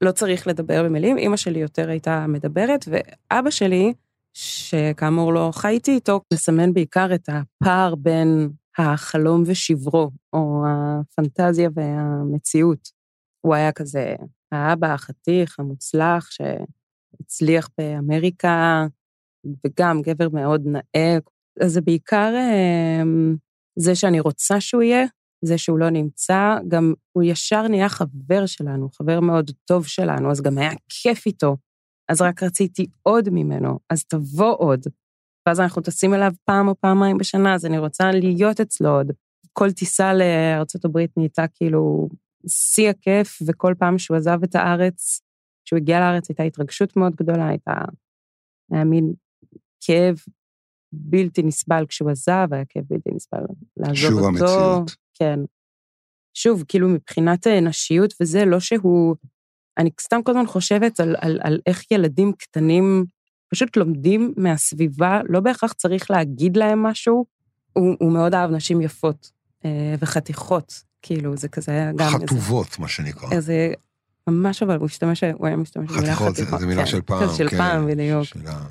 לא 0.00 0.12
צריך 0.12 0.46
לדבר 0.46 0.84
במילים, 0.84 1.18
אימא 1.18 1.36
שלי 1.36 1.58
יותר 1.58 1.88
הייתה 1.88 2.26
מדברת, 2.26 2.84
ואבא 2.88 3.50
שלי, 3.50 3.92
שכאמור 4.32 5.32
לא 5.32 5.50
חייתי 5.54 5.90
איתו, 5.90 6.20
מסמן 6.32 6.72
בעיקר 6.72 7.14
את 7.14 7.28
הפער 7.28 7.94
בין 7.94 8.50
החלום 8.78 9.42
ושברו, 9.46 10.10
או 10.32 10.64
הפנטזיה 10.66 11.68
והמציאות. 11.74 12.88
הוא 13.40 13.54
היה 13.54 13.72
כזה 13.72 14.14
האבא 14.52 14.94
החתיך, 14.94 15.60
המוצלח, 15.60 16.28
שהצליח 16.30 17.68
באמריקה, 17.78 18.86
וגם 19.66 20.02
גבר 20.02 20.28
מאוד 20.28 20.62
נאה. 20.66 21.18
אז 21.60 21.72
זה 21.72 21.80
בעיקר 21.80 22.32
אה, 22.34 23.02
זה 23.78 23.94
שאני 23.94 24.20
רוצה 24.20 24.60
שהוא 24.60 24.82
יהיה, 24.82 25.06
זה 25.44 25.58
שהוא 25.58 25.78
לא 25.78 25.90
נמצא, 25.90 26.58
גם 26.68 26.94
הוא 27.12 27.22
ישר 27.22 27.68
נהיה 27.68 27.88
חבר 27.88 28.46
שלנו, 28.46 28.90
חבר 28.90 29.20
מאוד 29.20 29.50
טוב 29.64 29.86
שלנו, 29.86 30.30
אז 30.30 30.40
גם 30.40 30.58
היה 30.58 30.70
כיף 30.88 31.26
איתו. 31.26 31.56
אז 32.08 32.22
רק 32.22 32.42
רציתי 32.42 32.86
עוד 33.02 33.28
ממנו, 33.32 33.78
אז 33.90 34.04
תבוא 34.04 34.56
עוד. 34.58 34.80
ואז 35.46 35.60
אנחנו 35.60 35.82
טסים 35.82 36.14
אליו 36.14 36.32
פעם 36.44 36.68
או 36.68 36.74
פעמיים 36.80 37.18
בשנה, 37.18 37.54
אז 37.54 37.66
אני 37.66 37.78
רוצה 37.78 38.10
להיות 38.12 38.60
אצלו 38.60 38.90
עוד. 38.90 39.12
כל 39.52 39.72
טיסה 39.72 40.14
לארה"ב 40.14 40.98
נהייתה 41.16 41.44
כאילו 41.54 42.08
שיא 42.46 42.90
הכיף, 42.90 43.38
וכל 43.46 43.74
פעם 43.78 43.98
שהוא 43.98 44.16
עזב 44.16 44.42
את 44.44 44.54
הארץ, 44.54 45.20
כשהוא 45.64 45.76
הגיע 45.76 46.00
לארץ 46.00 46.28
הייתה 46.28 46.42
התרגשות 46.42 46.96
מאוד 46.96 47.16
גדולה, 47.16 47.48
הייתה, 47.48 47.74
היה 48.72 48.84
מין 48.84 49.12
כאב 49.80 50.16
בלתי 50.92 51.42
נסבל 51.42 51.86
כשהוא 51.88 52.10
עזב, 52.10 52.48
היה 52.50 52.64
כאב 52.68 52.84
בלתי 52.90 53.10
נסבל 53.14 53.40
לעזוב 53.76 53.96
שוב 53.96 54.18
אותו. 54.18 54.28
המציאות. 54.28 54.96
כן. 55.20 55.40
שוב, 56.34 56.64
כאילו 56.68 56.88
מבחינת 56.88 57.46
אה, 57.46 57.60
נשיות 57.60 58.14
וזה, 58.20 58.44
לא 58.44 58.60
שהוא... 58.60 59.16
אני 59.78 59.90
סתם 60.00 60.22
כל 60.22 60.30
הזמן 60.32 60.46
חושבת 60.46 61.00
על, 61.00 61.16
על, 61.20 61.40
על 61.42 61.60
איך 61.66 61.90
ילדים 61.90 62.32
קטנים 62.32 63.04
פשוט 63.48 63.76
לומדים 63.76 64.34
מהסביבה, 64.36 65.20
לא 65.28 65.40
בהכרח 65.40 65.72
צריך 65.72 66.10
להגיד 66.10 66.56
להם 66.56 66.82
משהו. 66.82 67.24
הוא, 67.72 67.96
הוא 68.00 68.12
מאוד 68.12 68.34
אהב 68.34 68.50
נשים 68.50 68.80
יפות 68.80 69.30
אה, 69.64 69.94
וחתיכות, 69.98 70.82
כאילו, 71.02 71.36
זה 71.36 71.48
כזה 71.48 71.72
היה 71.72 71.92
גם 71.92 72.08
חטובות, 72.10 72.78
מה 72.78 72.88
שנקרא. 72.88 73.28
איזה... 73.32 73.52
איזה 73.52 73.74
ממש 74.26 74.62
אבל 74.62 74.76
הוא 74.76 74.86
השתמש, 74.86 75.24
הוא 75.24 75.46
היה 75.46 75.56
משתמש 75.56 75.90
במילה 75.90 76.06
חתיכות, 76.14 76.36
זה- 76.36 76.42
חתיכות. 76.42 76.60
זה 76.60 76.66
מילה 76.66 76.82
כן, 76.84 76.86
של 76.90 77.02
פעם. 77.02 77.22
כזה 77.22 77.36
של 77.36 77.48
כן, 77.48 77.56
פעם, 77.58 77.86
בדיוק. 77.86 78.24
של 78.24 78.40
ה- 78.46 78.66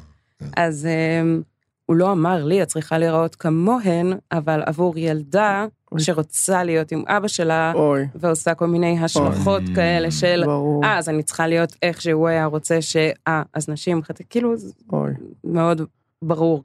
אז 0.58 0.88
um, 0.88 1.44
הוא 1.90 1.96
לא 1.96 2.12
אמר 2.12 2.46
לי, 2.46 2.64
את 2.64 2.68
צריכה 2.68 2.98
להיראות 2.98 3.36
כמוהן, 3.36 4.14
אבל 4.32 4.62
עבור 4.66 4.98
ילדה 4.98 5.66
אוי. 5.92 6.02
שרוצה 6.02 6.64
להיות 6.64 6.92
עם 6.92 7.04
אבא 7.08 7.28
שלה, 7.28 7.72
אוי, 7.76 8.08
ועושה 8.16 8.54
כל 8.56 8.68
מיני 8.68 9.00
השלכות 9.00 9.62
אוי. 9.68 9.76
כאלה 9.76 10.12
של, 10.12 10.42
ברור. 10.46 10.86
אה, 10.86 10.98
אז 10.98 11.10
אני 11.10 11.24
צריכה 11.24 11.48
להיות 11.48 11.76
איך 11.82 12.02
שהוא 12.02 12.28
היה 12.28 12.46
רוצה 12.46 12.82
ש... 12.82 12.96
אה, 13.28 13.44
אז 13.54 13.70
נשים, 13.70 14.04
חת- 14.04 14.22
כאילו, 14.30 14.58
זה 14.58 14.74
אוי. 14.94 15.12
מאוד 15.44 15.82
ברור. 16.22 16.64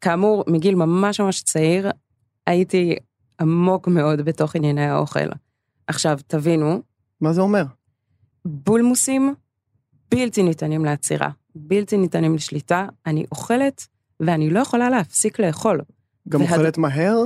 כאמור, 0.00 0.44
מגיל 0.46 0.74
ממש 0.74 1.20
ממש 1.20 1.42
צעיר, 1.42 1.90
הייתי 2.46 2.96
עמוק 3.40 3.88
מאוד 3.88 4.20
בתוך 4.20 4.56
ענייני 4.56 4.86
האוכל. 4.86 5.28
עכשיו, 5.86 6.18
תבינו, 6.26 6.80
מה 7.20 7.32
זה 7.32 7.40
אומר? 7.40 7.64
בולמוסים 8.44 9.34
בלתי 10.10 10.42
ניתנים 10.42 10.84
לעצירה, 10.84 11.28
בלתי 11.54 11.96
ניתנים 11.96 12.34
לשליטה. 12.34 12.86
אני 13.06 13.24
אוכלת, 13.32 13.86
ואני 14.20 14.50
לא 14.50 14.60
יכולה 14.60 14.90
להפסיק 14.90 15.40
לאכול. 15.40 15.80
גם 16.28 16.40
והד- 16.40 16.52
אוכלת 16.52 16.78
מהר? 16.78 17.16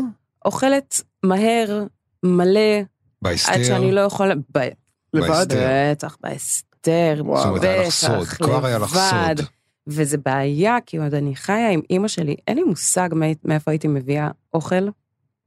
אוכלת 0.44 1.00
מהר, 1.22 1.84
מלא, 2.22 2.80
בהסתר, 3.22 3.52
עד 3.52 3.62
שאני 3.64 3.92
לא 3.92 4.00
יכולה... 4.00 4.34
ב- 4.56 4.68
לבד? 5.14 5.46
בטח, 5.92 6.16
בהסתר, 6.20 7.22
בטח, 7.54 8.34
כבר 8.34 8.66
היה 8.66 8.78
לך 8.78 8.92
לבד. 8.92 9.34
סוד. 9.38 9.46
וזה 9.86 10.18
בעיה, 10.18 10.76
כי 10.86 10.96
עוד 10.98 11.14
אני 11.14 11.36
חיה 11.36 11.70
עם 11.70 11.80
אימא 11.90 12.08
שלי, 12.08 12.36
אין 12.48 12.56
לי 12.56 12.62
מושג 12.64 13.08
מא- 13.12 13.26
מאיפה 13.44 13.70
הייתי 13.70 13.88
מביאה 13.88 14.28
אוכל, 14.54 14.88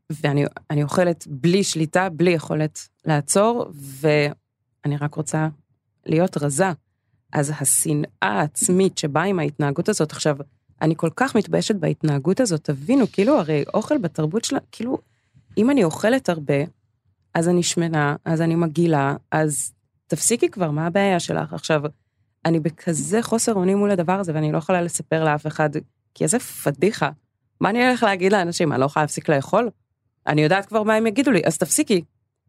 ואני 0.10 0.46
אני 0.70 0.84
אוכלת 0.84 1.28
בלי 1.28 1.64
שליטה, 1.64 2.10
בלי 2.10 2.32
יכולת 2.32 2.88
לעצור, 3.06 3.72
ואני 3.76 4.98
רק 5.02 5.16
רוצה 5.16 5.48
להיות 6.06 6.38
רזה. 6.38 6.66
אז 7.34 7.52
השנאה 7.60 8.08
העצמית 8.22 8.98
שבאה 8.98 9.24
עם 9.24 9.40
ההתנהגות 9.40 9.90
הזאת, 9.90 10.12
עכשיו, 10.12 10.38
אני 10.82 10.94
כל 10.98 11.10
כך 11.16 11.36
מתביישת 11.36 11.76
בהתנהגות 11.76 12.40
הזאת, 12.40 12.64
תבינו, 12.64 13.06
כאילו, 13.12 13.40
הרי 13.40 13.64
אוכל 13.74 13.98
בתרבות 13.98 14.46
שלה, 14.46 14.60
כאילו, 14.72 14.98
אם 15.58 15.70
אני 15.70 15.84
אוכלת 15.84 16.30
הרבה, 16.30 16.64
אז 17.34 17.50
אני 17.50 17.64
שמנה, 17.64 18.16
אז 18.26 18.42
אני 18.42 18.56
מגעילה, 18.56 19.16
אז 19.32 19.74
תפסיקי 20.08 20.50
כבר, 20.50 20.72
מה 20.72 20.88
הבעיה 20.88 21.20
שלך? 21.20 21.54
עכשיו, 21.54 21.82
אני 22.46 22.60
בכזה 22.60 23.22
חוסר 23.22 23.54
אונים 23.54 23.78
מול 23.78 23.92
הדבר 23.92 24.20
הזה, 24.20 24.32
ואני 24.36 24.52
לא 24.52 24.58
יכולה 24.58 24.82
לספר 24.82 25.24
לאף 25.24 25.48
אחד, 25.48 25.70
כי 26.14 26.24
איזה 26.24 26.40
פדיחה. 26.40 27.10
מה 27.62 27.70
אני 27.70 27.88
הולך 27.88 28.04
להגיד 28.04 28.32
לאנשים? 28.32 28.72
אני 28.72 28.80
לא 28.80 28.86
יכולה 28.86 29.04
להפסיק 29.04 29.30
לאכול? 29.30 29.70
אני 30.28 30.42
יודעת 30.42 30.66
כבר 30.66 30.84
מה 30.84 30.96
הם 30.96 31.08
יגידו 31.08 31.32
לי, 31.32 31.42
אז 31.46 31.58
תפסיקי. 31.58 32.02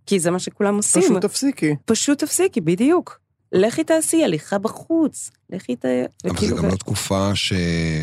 כי 0.07 0.21
זה 0.21 0.31
מה 0.31 0.39
שכולם 0.39 0.77
עושים. 0.77 1.03
פשוט 1.03 1.23
תפסיקי. 1.23 1.77
פשוט 1.85 2.19
תפסיקי, 2.19 2.61
בדיוק. 2.61 3.21
לכי 3.53 3.85
תעשי 3.85 4.25
הליכה 4.25 4.59
בחוץ. 4.59 5.31
לכי 5.51 5.77
ת... 5.77 5.85
אבל 6.25 6.41
זה 6.41 6.55
גם 6.55 6.67
לא 6.69 6.77
תקופה 6.77 7.35
ש... 7.35 7.53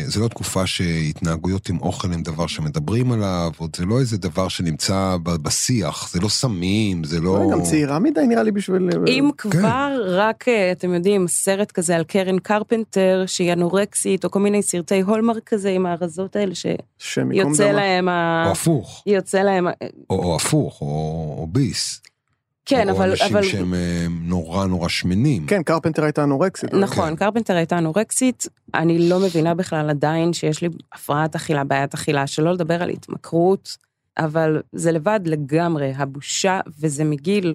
זה 0.06 0.20
לא 0.20 0.28
תקופה 0.28 0.66
שהתנהגויות 0.66 1.68
עם 1.68 1.78
אוכל 1.80 2.12
הם 2.12 2.22
דבר 2.22 2.46
שמדברים 2.46 3.12
עליו, 3.12 3.50
עוד 3.58 3.76
זה 3.76 3.84
לא 3.84 4.00
איזה 4.00 4.18
דבר 4.18 4.48
שנמצא 4.48 5.16
ב- 5.22 5.36
בשיח, 5.36 6.10
זה 6.12 6.20
לא 6.20 6.28
סמים, 6.28 7.04
זה 7.04 7.20
לא... 7.20 7.48
גם 7.52 7.62
צעירה 7.62 7.98
מדי 7.98 8.26
נראה 8.26 8.42
לי 8.42 8.50
בשביל... 8.50 8.88
אם 9.08 9.30
כבר, 9.38 10.02
רק, 10.06 10.48
אה, 10.48 10.72
אתם 10.72 10.94
יודעים, 10.94 11.28
סרט 11.28 11.72
כזה 11.72 11.96
על 11.96 12.04
קרן 12.04 12.38
קרפנטר, 12.38 13.24
שהיא 13.26 13.52
אנורקסית, 13.52 14.24
או 14.24 14.30
כל 14.30 14.40
מיני 14.40 14.62
סרטי 14.62 15.00
Hallmark 15.00 15.42
כזה 15.48 15.70
עם 15.70 15.86
הרזות 15.86 16.36
האלה, 16.36 16.54
שיוצא. 16.54 17.72
להם 17.72 18.08
ה... 18.08 18.44
או 18.46 18.52
הפוך, 18.52 19.02
יוצא 19.06 19.38
להם... 19.38 19.66
ה- 19.66 19.70
או, 20.10 20.36
הפוך, 20.36 20.80
או, 20.80 20.86
obese. 21.38 22.00
כן, 22.66 22.90
או 22.90 22.94
אבל... 22.94 23.10
אנשים 23.10 23.36
אבל... 23.36 23.42
שהם 23.42 23.74
אה, 23.74 24.06
נורא 24.10 24.66
נורא 24.66 24.88
שמנים. 24.88 25.46
כן, 25.46 25.62
קרפנטר 25.62 26.04
הייתה 26.04 26.24
אנורקסית. 26.24 26.74
נכון, 26.74 27.08
כן. 27.10 27.16
קרפנטר 27.16 27.56
הייתה 27.56 27.78
אנורקסית, 27.78 28.48
אני 28.74 29.08
לא 29.08 29.20
מבינה 29.20 29.54
בכלל 29.54 29.90
עדיין 29.90 30.32
שיש 30.32 30.62
לי 30.62 30.68
הפרעת 30.92 31.34
אכילה, 31.34 31.64
בעיית 31.64 31.94
אכילה, 31.94 32.26
שלא 32.26 32.52
לדבר 32.52 32.82
על 32.82 32.88
התמכרות, 32.88 33.76
אבל 34.18 34.62
זה 34.72 34.92
לבד 34.92 35.20
לגמרי, 35.24 35.92
הבושה, 35.96 36.60
וזה 36.80 37.04
מגיל, 37.04 37.54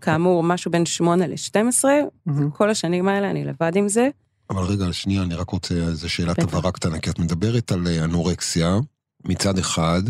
כאמור, 0.00 0.42
משהו 0.42 0.70
בין 0.70 0.86
8 0.86 1.26
ל-12, 1.26 1.84
מהמם. 2.26 2.50
כל 2.50 2.70
השנים 2.70 3.08
האלה 3.08 3.30
אני 3.30 3.44
לבד 3.44 3.76
עם 3.76 3.88
זה. 3.88 4.08
אבל 4.50 4.62
רגע, 4.62 4.92
שנייה, 4.92 5.22
אני 5.22 5.34
רק 5.34 5.50
רוצה 5.50 5.74
איזו 5.74 6.08
שאלת. 6.08 6.38
הבהרה 6.38 6.72
קטנה, 6.72 6.98
כי 6.98 7.10
את 7.10 7.18
מדברת 7.18 7.72
על 7.72 7.86
אה, 7.86 8.04
אנורקסיה 8.04 8.78
מצד 9.24 9.58
אחד, 9.58 10.02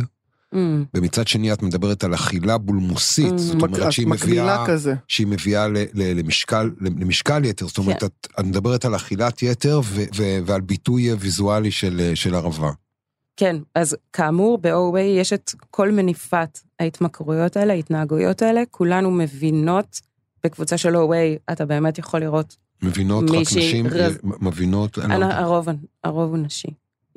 Mm, 0.55 0.59
ומצד 0.95 1.29
שני 1.29 1.53
את 1.53 1.63
מדברת 1.63 2.05
על 2.05 2.15
אכילה 2.15 2.59
בולמוסית, 2.59 3.33
Mm. 3.35 3.39
זאת 3.39 3.63
אומרת 3.63 3.93
שהיא 3.93 4.07
מביאה... 4.07 4.67
כזה. 4.67 4.95
שהיא 5.09 5.27
מביאה 5.27 5.69
ל- 5.69 5.77
ל- 5.95 6.19
למשקל, 6.19 6.71
למשקל 6.81 7.45
יתר, 7.45 7.67
זאת 7.67 7.79
אומרת, 7.79 8.01
כן. 8.01 8.07
את, 8.07 8.27
את 8.41 8.45
מדברת 8.45 8.85
על 8.85 8.97
אכילת 8.97 9.43
יתר 9.43 9.81
ו- 9.85 10.05
ו- 10.17 10.39
ועל 10.47 10.61
ביטוי 10.61 11.13
ויזואלי 11.13 11.71
של, 11.71 12.13
של 12.15 12.35
ערבה. 12.35 12.71
כן, 13.37 13.57
אז 13.75 13.97
כאמור, 14.13 14.59
ב-OA 14.59 14.99
יש 15.01 15.33
את 15.33 15.51
כל 15.71 15.91
מניפת 15.93 16.59
ההתמכרויות 16.81 17.57
האלה, 17.57 17.73
ההתנהגויות 17.73 18.43
האלה, 18.43 18.63
כולנו 18.71 19.11
מבינות, 19.11 20.01
בקבוצה 20.45 20.79
של 20.79 20.97
OA 20.97 21.53
אתה 21.53 21.67
באמת 21.67 21.99
יכול 21.99 22.21
לראות 22.21 22.57
מבינות 22.83 23.31
רק 23.31 23.37
נשים, 23.41 23.87
רז- 23.87 24.19
מבינות, 24.25 24.99
אני 24.99 25.21
לא. 25.21 25.25
הרוב, 25.27 25.69
הרוב 26.05 26.31
הוא 26.31 26.39
נשי. 26.39 26.69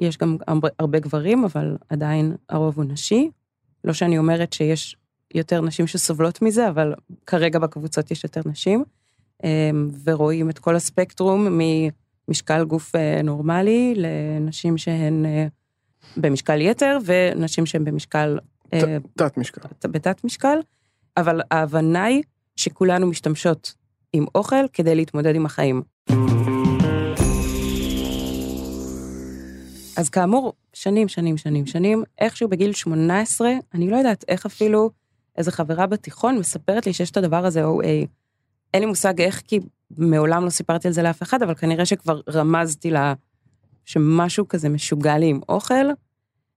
יש 0.01 0.17
גם 0.17 0.37
הרבה, 0.79 0.99
גברים, 0.99 1.43
אבל 1.43 1.77
עדיין 1.89 2.35
הרוב 2.49 2.77
הוא 2.77 2.85
נשי. 2.85 3.29
לא 3.83 3.93
שאני 3.93 4.17
אומרת 4.17 4.53
שיש 4.53 4.95
יותר 5.33 5.61
נשים 5.61 5.87
שסובלות 5.87 6.41
מזה, 6.41 6.69
אבל 6.69 6.93
כרגע 7.25 7.59
בקבוצות 7.59 8.11
יש 8.11 8.23
יותר 8.23 8.41
נשים. 8.45 8.83
אמ, 9.43 9.89
ורואים 10.03 10.49
את 10.49 10.59
כל 10.59 10.75
הספקטרום 10.75 11.59
ממשקל 12.27 12.63
גוף 12.63 12.95
אה, 12.95 13.21
נורמלי 13.21 13.93
לנשים 13.97 14.77
שהן 14.77 15.25
אה, 15.25 15.47
במשקל 16.17 16.61
יתר, 16.61 16.97
ונשים 17.05 17.65
שהן 17.65 17.85
במשקל, 17.85 18.39
אה, 18.73 18.97
תת 19.15 19.37
משקל. 19.37 19.61
בתת 19.83 20.23
משקל, 20.23 20.57
אבל 21.17 21.41
ההבנה 21.51 22.03
היא 22.03 22.23
שכולנו 22.55 23.07
משתמשות 23.07 23.73
עם 24.13 24.25
אוכל 24.35 24.67
כדי 24.73 24.95
להתמודד 24.95 25.35
עם 25.35 25.45
החיים. 25.45 25.81
אז 29.97 30.09
כאמור, 30.09 30.53
שנים, 30.73 31.07
שנים, 31.07 31.37
שנים, 31.37 31.65
שנים, 31.65 32.03
איכשהו 32.19 32.49
בגיל 32.49 32.73
18, 32.73 33.51
אני 33.73 33.89
לא 33.89 33.95
יודעת 33.95 34.25
איך 34.27 34.45
אפילו 34.45 34.89
איזו 35.37 35.51
חברה 35.51 35.87
בתיכון 35.87 36.37
מספרת 36.37 36.85
לי 36.85 36.93
שיש 36.93 37.11
את 37.11 37.17
הדבר 37.17 37.45
הזה 37.45 37.65
OA. 37.65 38.07
אין 38.73 38.83
לי 38.83 38.85
מושג 38.85 39.21
איך, 39.21 39.41
כי 39.47 39.59
מעולם 39.97 40.45
לא 40.45 40.49
סיפרתי 40.49 40.87
על 40.87 40.93
זה 40.93 41.03
לאף 41.03 41.23
אחד, 41.23 41.43
אבל 41.43 41.55
כנראה 41.55 41.85
שכבר 41.85 42.21
רמזתי 42.29 42.91
לה 42.91 43.13
שמשהו 43.85 44.47
כזה 44.47 44.69
משוגע 44.69 45.17
לי 45.17 45.29
עם 45.29 45.39
אוכל. 45.49 45.85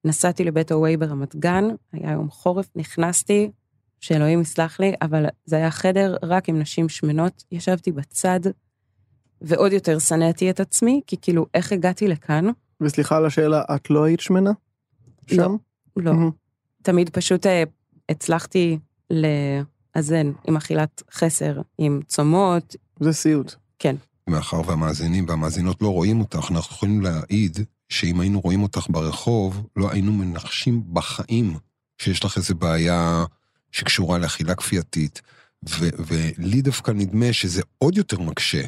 נסעתי 0.05 0.45
לבית 0.45 0.73
הווי 0.73 0.97
ברמת 0.97 1.37
גן, 1.37 1.65
היה 1.93 2.13
יום 2.13 2.31
חורף, 2.31 2.69
נכנסתי, 2.77 3.51
שאלוהים 4.01 4.41
יסלח 4.41 4.81
לי, 4.81 4.95
אבל 5.03 5.27
זה 5.45 5.57
היה 5.57 5.71
חדר 5.71 6.17
רק 6.23 6.49
עם 6.49 6.59
נשים 6.59 6.89
שמנות, 6.89 7.45
ישבתי 7.53 7.93
בצד, 7.93 8.41
ועוד 9.41 9.73
יותר 9.73 9.99
שנאתי 9.99 10.51
את 10.51 10.61
עצמי, 10.61 11.01
כי 11.07 11.17
כאילו, 11.23 11.47
איך 11.55 11.73
הגעתי 11.73 12.09
לכאן? 12.09 12.45
וסליחה 12.85 13.17
על 13.17 13.27
השאלה, 13.27 13.63
את 13.75 13.91
לא 13.91 14.05
היית 14.05 14.21
שמנה? 14.21 14.51
לא. 15.31 15.37
שם? 15.37 15.57
לא. 15.97 16.13
מהמם. 16.15 16.31
תמיד 16.83 17.11
פשוט 17.11 17.47
אה, 17.47 17.63
הצלחתי 18.09 18.79
לאזן 19.11 20.33
עם 20.45 20.57
אכילת 20.57 21.03
חסר, 21.13 21.61
עם 21.79 22.01
צומות, 22.07 22.77
זה 23.01 23.13
סיוט. 23.13 23.55
כן. 23.79 23.97
מאחר 24.27 24.61
והמאזינים 24.67 25.29
והמאזינות 25.29 25.83
לא 25.83 25.89
רואים 25.89 26.21
אותך, 26.21 26.49
אנחנו 26.51 26.59
יכולים 26.59 27.01
להעיד 27.01 27.59
שאם 27.89 28.21
היינו 28.21 28.41
רואים 28.41 28.63
אותך 28.63 28.87
ברחוב, 28.91 29.67
לא 29.77 29.91
היינו 29.91 30.13
מנחשים 30.13 30.83
בחיים 30.93 31.57
שיש 31.99 32.25
לך 32.25 32.37
איזו 32.37 32.55
בעיה 32.55 33.25
שקשורה 33.73 34.19
לאכילה 34.19 34.55
כפייתית. 34.55 35.23
ו- 35.69 35.89
ולי 36.07 36.63
דווקא 36.63 36.91
נדמה 36.91 37.33
שזה 37.33 37.63
עוד 37.79 37.97
יותר 37.97 38.21
מקשה. 38.21 38.63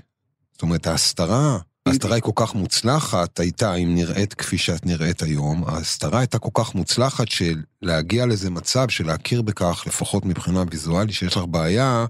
זאת 0.52 0.62
אומרת, 0.62 0.86
ההסתרה, 0.86 1.58
ההסתרה 1.86 2.14
היא 2.14 2.22
כל 2.22 2.32
כך 2.34 2.54
מוצלחת, 2.54 3.40
הייתה, 3.40 3.74
אם 3.74 3.94
נראית 3.94 4.34
כפי 4.34 4.58
שאת 4.58 4.86
נראית 4.86 5.22
היום, 5.22 5.64
ההסתרה 5.66 6.18
הייתה 6.18 6.38
כל 6.38 6.50
כך 6.54 6.74
מוצלחת 6.74 7.28
של 7.28 7.62
להגיע 7.82 8.26
לזה 8.26 8.50
מצב 8.50 8.88
של 8.88 9.06
להכיר 9.06 9.42
בכך, 9.42 9.84
לפחות 9.86 10.24
מבחינה 10.24 10.62
ויזואלית, 10.70 11.12
שיש 11.14 11.36
לך 11.36 11.44
בעיה, 11.50 12.06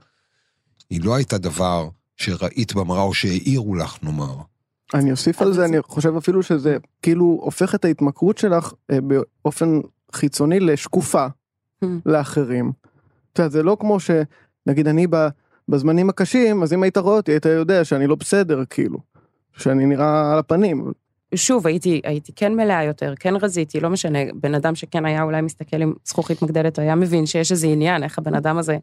היא 0.90 1.00
לא 1.04 1.14
הייתה 1.14 1.38
דבר 1.38 1.88
שראית 2.16 2.74
במראה 2.74 3.02
או 3.02 3.14
שהעירו 3.14 3.74
לך, 3.74 3.96
נאמר. 4.02 4.34
אני 4.94 5.10
אוסיף 5.10 5.42
על 5.42 5.52
זה, 5.52 5.64
אני 5.64 5.76
חושב 5.82 6.16
אפילו 6.16 6.42
שזה 6.42 6.76
כאילו 7.02 7.38
הופך 7.42 7.74
את 7.74 7.84
ההתמכרות 7.84 8.38
שלך 8.38 8.72
אה, 8.90 8.98
באופן 9.00 9.80
חיצוני 10.12 10.60
לשקופה 10.60 11.26
Hmm. 11.84 11.88
לאחרים. 12.06 12.72
אתה 13.32 13.42
יודע, 13.42 13.52
זה 13.52 13.62
לא 13.62 13.76
כמו 13.80 13.98
שנגיד 14.00 14.88
אני 14.88 15.06
ב- 15.10 15.28
בזמנים 15.68 16.08
הקשים, 16.08 16.62
אז 16.62 16.72
אם 16.72 16.82
היית 16.82 16.96
רואה 16.98 17.16
אותי, 17.16 17.32
היית 17.32 17.46
יודע 17.46 17.84
שאני 17.84 18.06
לא 18.06 18.14
בסדר, 18.14 18.62
כאילו. 18.70 18.98
שאני 19.56 19.86
נראה 19.86 20.32
על 20.32 20.38
הפנים. 20.38 20.92
שוב, 21.34 21.66
הייתי, 21.66 22.00
הייתי 22.04 22.32
כן 22.36 22.54
מלאה 22.54 22.84
יותר, 22.84 23.14
כן 23.20 23.34
רזיתי, 23.36 23.80
לא 23.80 23.90
משנה, 23.90 24.18
בן 24.34 24.54
אדם 24.54 24.74
שכן 24.74 25.04
היה 25.04 25.22
אולי 25.22 25.40
מסתכל 25.42 25.82
עם 25.82 25.92
זכוכית 26.04 26.42
מגדלת, 26.42 26.78
היה 26.78 26.94
מבין 26.94 27.26
שיש 27.26 27.52
איזה 27.52 27.66
עניין, 27.66 28.02
איך 28.02 28.18
הבן 28.18 28.34
אדם 28.34 28.58
הזה, 28.58 28.76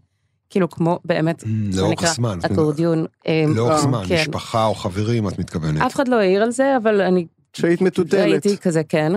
כאילו 0.50 0.70
כמו 0.70 1.00
באמת, 1.06 1.44
זה 1.70 1.82
לאורך 1.82 1.92
נקרא 1.92 2.14
זמן. 2.14 2.40
אקורדיון. 2.42 3.06
אה, 3.28 3.44
לאורך 3.56 3.80
זמן, 3.80 4.04
כן. 4.08 4.16
משפחה 4.16 4.66
או 4.66 4.76
חברים, 4.76 5.28
את 5.28 5.40
מתכוונת. 5.40 5.82
אף 5.82 5.96
אחד 5.96 6.08
לא 6.08 6.16
העיר 6.16 6.44
על 6.44 6.52
זה, 6.52 6.78
אבל 6.78 7.02
אני 7.02 7.26
שהיית 7.54 7.82
מטוטלת. 7.82 8.24
הייתי 8.24 8.58
כזה 8.58 8.84
כן, 8.84 9.14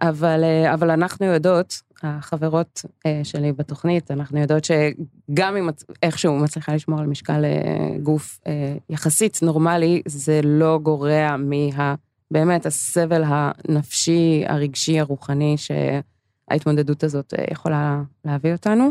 אבל, 0.00 0.44
אה, 0.44 0.74
אבל 0.74 0.90
אנחנו 0.90 1.26
יודעות, 1.26 1.74
החברות 2.04 2.84
אה, 3.06 3.20
שלי 3.24 3.52
בתוכנית, 3.52 4.10
אנחנו 4.10 4.38
יודעות 4.38 4.64
שגם 4.64 5.56
אם 5.56 5.68
איכשהו 6.02 6.38
מצליחה 6.38 6.74
לשמור 6.74 7.00
על 7.00 7.06
משקל 7.06 7.44
אה, 7.44 7.98
גוף 8.02 8.40
אה, 8.46 8.76
יחסית 8.90 9.38
נורמלי, 9.42 10.02
זה 10.06 10.40
לא 10.44 10.78
גורע 10.82 11.36
מה... 11.36 11.94
באמת 12.30 12.66
הסבל 12.66 13.22
הנפשי, 13.26 14.44
הרגשי, 14.46 15.00
הרוחני 15.00 15.56
שההתמודדות 15.56 17.04
הזאת 17.04 17.34
יכולה 17.50 18.02
להביא 18.24 18.52
אותנו. 18.52 18.90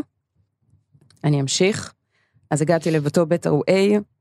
אני 1.24 1.40
אמשיך. 1.40 1.92
אז 2.50 2.62
הגעתי 2.62 2.90
לבתו 2.90 3.26
בית 3.26 3.46
ה-A, 3.46 3.72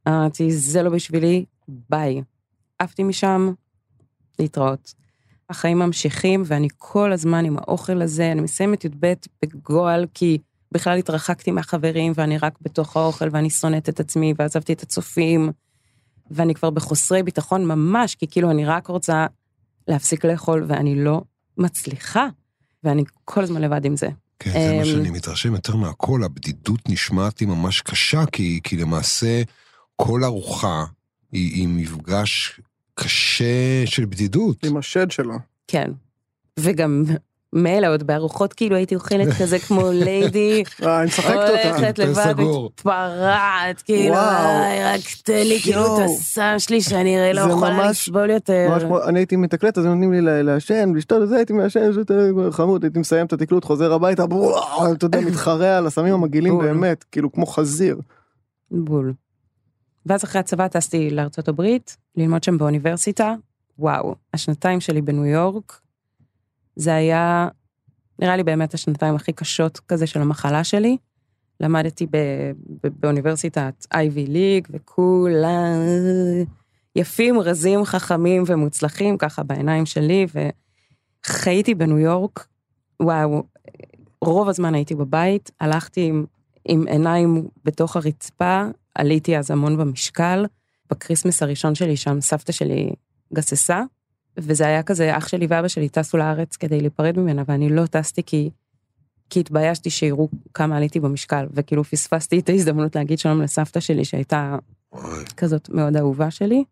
אמרתי, 0.08 0.52
זה 0.52 0.84
לא 0.84 0.90
בשבילי, 0.90 1.46
ביי. 1.68 2.22
עפתי 2.80 3.04
משם, 3.04 3.54
להתראות. 4.40 4.94
החיים 5.50 5.80
ממשיכים, 5.80 6.44
ואני 6.46 6.68
כל 6.78 7.12
הזמן 7.12 7.46
עם 7.46 7.58
האוכל 7.58 8.02
הזה, 8.02 8.32
אני 8.32 8.42
מסיימת 8.42 8.86
י"ב 8.86 9.14
בגועל, 9.42 10.06
כי 10.14 10.38
בכלל 10.72 10.98
התרחקתי 10.98 11.52
מהחברים, 11.52 12.14
ואני 12.16 12.38
רק 12.38 12.54
בתוך 12.62 12.98
האוכל, 12.98 13.26
ואני 13.32 13.50
שונאת 13.50 13.90
את 13.90 14.00
עצמי, 14.00 14.34
ועזבתי 14.40 14.74
את 14.74 14.82
הצופים, 14.82 15.52
ואני 16.32 16.54
כבר 16.54 16.70
בחוסרי 16.70 17.24
ביטחון 17.24 17.66
ממש, 17.66 18.16
כי 18.16 18.28
כאילו 18.28 18.52
אני 18.52 18.66
רק 18.66 18.88
רוצה 18.88 19.26
להפסיק 19.88 20.26
לאכול, 20.26 20.66
ואני 20.68 21.04
לא 21.04 21.22
מצליחה, 21.58 22.28
ואני 22.84 23.04
כל 23.26 23.44
הזמן 23.44 23.62
לבד 23.62 23.86
עם 23.86 23.96
זה. 23.96 24.10
כן, 24.40 24.52
זה 24.52 24.74
מה 24.74 24.80
אמ, 24.80 24.86
שאני 24.86 25.10
מתרשם 25.10 25.54
יותר 25.54 25.76
מהכל, 25.76 26.24
הבדידות 26.24 26.90
נשמעת 26.90 27.42
לי 27.42 27.48
ממש 27.48 27.82
קשה, 27.82 28.26
כי, 28.32 28.60
כי 28.64 28.78
למעשה 28.78 29.42
כל 29.96 30.24
ארוחה 30.24 30.86
היא, 31.32 31.54
היא 31.54 31.68
מפגש 31.68 32.60
קשה 32.94 33.46
של 33.86 34.06
בדידות. 34.06 34.66
עם 34.66 34.78
השד 34.78 35.12
שלו. 35.12 35.34
כן. 35.68 35.92
וגם 36.60 37.04
מילא 37.54 37.88
עוד 37.94 38.04
בארוחות 38.04 38.54
כאילו 38.54 38.76
הייתי 38.76 38.96
אוכלת 38.96 39.28
כזה 39.40 39.60
כמו 39.60 39.90
ליידי, 39.92 40.64
אה, 40.84 41.00
אני 41.00 41.06
משחקת 41.08 41.28
אותה. 41.36 41.76
הולכת 41.76 41.88
יותר 42.00 42.12
לבד. 42.12 42.36
מתפרעת, 42.66 43.82
כאילו, 43.82 44.16
וואו. 44.16 44.46
"איי, 44.64 44.84
רק 44.96 45.02
תן 45.24 45.48
לי 45.48 45.60
כאילו 45.60 45.98
את. 45.98 46.02
הסם 46.06 46.56
שלי 46.58 46.82
שאני 46.82 47.20
הרי 47.20 47.34
לא 47.34 47.44
זה 47.48 47.50
יכולה 47.52 47.90
לסבול 47.90 48.30
יותר. 48.30 48.68
ממש 48.70 48.84
כמו, 48.84 49.04
אני 49.04 49.20
הייתי 49.20 49.36
מתקלט, 49.36 49.78
אז 49.78 49.86
נותנים 49.86 50.12
לי 50.14 50.22
ל- 50.22 50.42
לעשן, 50.42 50.94
לשתות 50.96 51.22
וזה, 51.22 51.36
הייתי 51.36 51.54
מעשן, 51.54 51.92
פשוט 51.92 52.12
אה, 52.12 52.18
חמוד, 52.52 52.84
הייתי 52.84 53.00
מסיים 53.00 53.26
את 53.26 53.34
התקלוט, 53.34 53.64
חוזר 53.66 53.94
הביתה, 53.94 54.26
בואו, 54.26 54.60
אתה 54.94 55.06
יודע, 55.06 55.20
מתחרע 55.22 55.78
על 55.78 55.88
הסמים 55.88 56.14
המגעילים. 56.14 56.58
באמת, 56.60 57.06
כאילו 57.12 57.32
כמו 57.32 57.46
חזיר. 57.46 57.98
בול. 58.72 59.14
ואז 60.06 60.24
אחרי 60.24 60.40
הצבא 60.40 60.68
טסתי 60.68 61.10
לארצות 61.10 61.48
הברית, 61.48 61.98
ללמוד 62.16 62.44
שם 62.44 62.58
באוניברסיטה. 62.58 63.34
וואו, 63.80 64.16
השנתיים 64.34 64.80
שלי 64.80 65.02
בניו 65.02 65.26
יורק, 65.26 65.80
זה 66.76 66.96
היה, 66.96 67.48
נראה 68.20 68.38
לי 68.38 68.44
באמת 68.44 68.74
השנתיים 68.74 69.16
הכי 69.16 69.34
קשות 69.34 69.80
כזה 69.80 70.08
של 70.08 70.22
המחלה 70.22 70.64
שלי. 70.64 70.98
למדתי 71.60 72.06
ב, 72.06 72.18
ב, 72.84 72.88
באוניברסיטת 73.00 73.86
אייבי 73.94 74.26
ליג, 74.26 74.68
וכולם 74.70 75.80
יפים, 76.96 77.40
רזים, 77.40 77.86
חכמים 77.86 78.44
ומוצלחים, 78.48 79.18
ככה 79.18 79.44
בעיניים 79.44 79.86
שלי, 79.86 80.26
וחייתי 81.26 81.76
בניו 81.76 81.98
יורק. 81.98 82.48
וואו, 83.00 83.44
רוב 84.22 84.50
הזמן 84.50 84.76
הייתי 84.76 84.96
בבית, 84.96 85.52
הלכתי 85.60 86.08
עם 86.08 86.26
עם 86.66 86.88
עיניים 86.88 87.48
בתוך 87.66 87.96
הרצפה, 87.96 88.64
עליתי 88.96 89.38
אז 89.38 89.52
המון 89.52 89.78
במשקל. 89.78 90.46
ב 90.90 90.95
Christmas 90.95 91.44
הראשון 91.44 91.76
שלי 91.76 91.98
שם 91.98 92.22
סבתא 92.22 92.52
שלי 92.52 92.90
גססה, 93.34 93.82
וזה 94.38 94.68
היה 94.68 94.84
כזה, 94.84 95.18
אח 95.18 95.28
שלי 95.28 95.48
ואבא 95.50 95.68
שלי 95.68 95.90
טסו 95.90 96.18
לארץ 96.18 96.56
כדי 96.56 96.80
להיפרד 96.80 97.20
ממנה, 97.20 97.44
ואני 97.48 97.70
לא 97.70 97.86
טסתי 97.86 98.24
כי, 98.26 98.50
כי 99.30 99.40
התביישתי 99.40 99.90
שיראו 99.90 100.30
כמה 100.54 100.78
עליתי 100.78 101.00
במשקל, 101.00 101.46
וכאילו 101.52 101.84
פספסתי 101.84 102.40
את 102.40 102.50
ההזדמנות 102.50 102.96
להגיד 102.96 103.20
שלום 103.20 103.42
לסבתא 103.42 103.80
שלי 103.80 104.06
שהייתה 104.06 104.58
כזאת 105.38 105.70
מאוד 105.70 105.98
אהובה 105.98 106.32
שלי. 106.32 106.64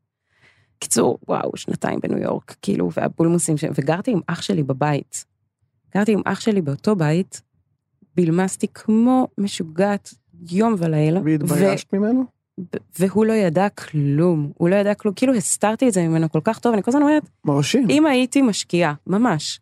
קיצור, 0.80 1.20
וואו, 1.28 1.52
שנתיים 1.58 2.00
בניו 2.04 2.18
יורק, 2.18 2.56
כאילו, 2.62 2.90
והבולמוסים, 2.94 3.58
ש... 3.58 3.64
וגרתי 3.76 4.12
עם 4.12 4.20
אח 4.28 4.42
שלי 4.42 4.64
בבית. 4.64 5.26
גרתי 5.94 6.14
עם 6.14 6.22
אח 6.26 6.40
שלי 6.40 6.62
באותו 6.62 6.96
בית, 6.96 7.42
בלמסתי 8.16 8.68
כמו 8.74 9.28
משוגעת 9.38 10.14
יום 10.50 10.76
ולילה, 10.78 11.20
והתביישת 11.26 11.94
ממנו? 11.94 12.24
ו... 12.60 12.64
והוא 13.00 13.26
לא 13.26 13.34
ידע 13.34 13.70
כלום, 13.70 14.52
הוא 14.58 14.70
לא 14.70 14.76
ידע 14.76 14.94
כלום, 14.94 15.14
כאילו 15.14 15.34
הסתרתי 15.34 15.88
את 15.88 15.94
זה 15.94 16.08
ממנו 16.08 16.32
כל 16.32 16.40
כך 16.44 16.60
טוב, 16.60 16.74
אני 16.74 16.84
כל 16.84 16.92
הזמן 16.92 17.02
אומרת, 17.02 17.24
מרשים. 17.46 17.90
אם 17.90 18.06
הייתי 18.06 18.42
משקיעה, 18.42 18.94
ממש, 19.08 19.60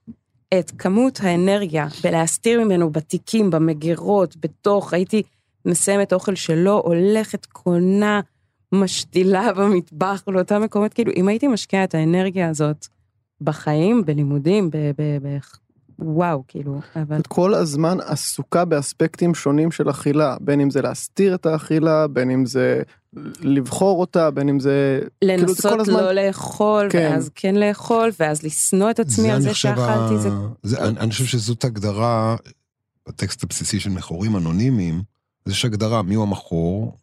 את 0.59 0.71
כמות 0.77 1.19
האנרגיה 1.23 1.87
בלהסתיר 2.03 2.63
ממנו 2.63 2.89
בתיקים, 2.89 3.49
במגירות, 3.49 4.35
בתוך, 4.37 4.93
הייתי 4.93 5.23
מסיימת 5.65 6.13
אוכל 6.13 6.35
שלא, 6.35 6.81
הולכת, 6.85 7.45
קונה, 7.45 8.21
משתילה 8.71 9.53
במטבח, 9.53 10.23
לאותם 10.27 10.61
מקומות, 10.61 10.93
כאילו, 10.93 11.11
אם 11.15 11.27
הייתי 11.27 11.47
משקיעה 11.47 11.83
את 11.83 11.95
האנרגיה 11.95 12.49
הזאת 12.49 12.87
בחיים, 13.41 14.05
בלימודים, 14.05 14.69
וואו, 16.01 16.43
כאילו, 16.47 16.79
אבל 16.95 17.19
את 17.19 17.27
כל 17.27 17.53
הזמן 17.53 17.97
עסוקה 18.05 18.65
באספקטים 18.65 19.35
שונים 19.35 19.71
של 19.71 19.89
אכילה, 19.89 20.37
בין 20.41 20.61
אם 20.61 20.69
זה 20.69 20.81
להסתיר 20.81 21.35
את 21.35 21.45
האכילה, 21.45 22.07
בין 22.07 22.31
אם 22.31 22.45
זה 22.45 22.81
לבחור 23.41 23.99
אותה, 23.99 24.31
בין 24.31 24.49
אם 24.49 24.59
זה... 24.59 24.99
כאילו, 25.21 25.37
זה 25.37 25.43
לנסות 25.47 25.71
כל 25.73 25.79
הזמן- 25.79 25.93
לא 26.03 26.11
לאכול, 26.11 26.87
כן. 26.91 27.09
ואז 27.13 27.29
כן 27.35 27.55
לאכול, 27.55 28.09
ואז 28.19 28.43
לשנוא 28.43 28.89
את 28.91 28.99
עצמי 28.99 29.29
על 29.29 29.35
אני 29.35 29.43
זה 29.43 29.53
שאכלתי, 29.53 30.13
ה- 30.13 30.17
זה... 30.17 30.29
זה- 30.63 30.83
אני 30.87 30.99
אני 30.99 31.11
חושב 31.11 31.25
שזאת 31.25 31.63
הגדרה, 31.63 32.35
בטקסט 33.07 33.43
הבסיסי 33.43 33.79
של 33.79 33.89
מכורים 33.89 34.37
אנונימיים, 34.37 35.01
אז 35.45 35.51
יש 35.51 35.65
הגדרה 35.65 36.01
מיהו 36.01 36.23
המכור, 36.23 36.97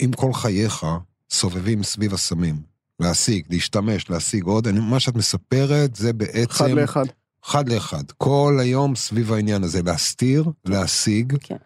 אם 0.00 0.10
כל 0.16 0.32
חייך 0.32 0.86
סובבים 1.30 1.82
סביב 1.82 2.14
הסמים. 2.14 2.72
להשיג, 3.00 3.44
להשתמש, 3.50 4.10
להשיג 4.10 4.44
עוד, 4.44 4.66
אני- 4.68 4.80
מה 4.80 5.00
שאת 5.00 5.14
מספרת 5.16 5.96
זה 5.96 6.12
בעצם... 6.12 6.50
אחד 6.50 6.70
לאחד. 6.70 7.04
אחד 7.44 7.68
לאחד. 7.68 8.02
כל 8.18 8.58
היום 8.60 8.94
סביב 8.96 9.32
העניין 9.32 9.62
הזה, 9.64 9.82
להסתיר, 9.82 10.44
להשיג, 10.64 11.36
כן. 11.40 11.56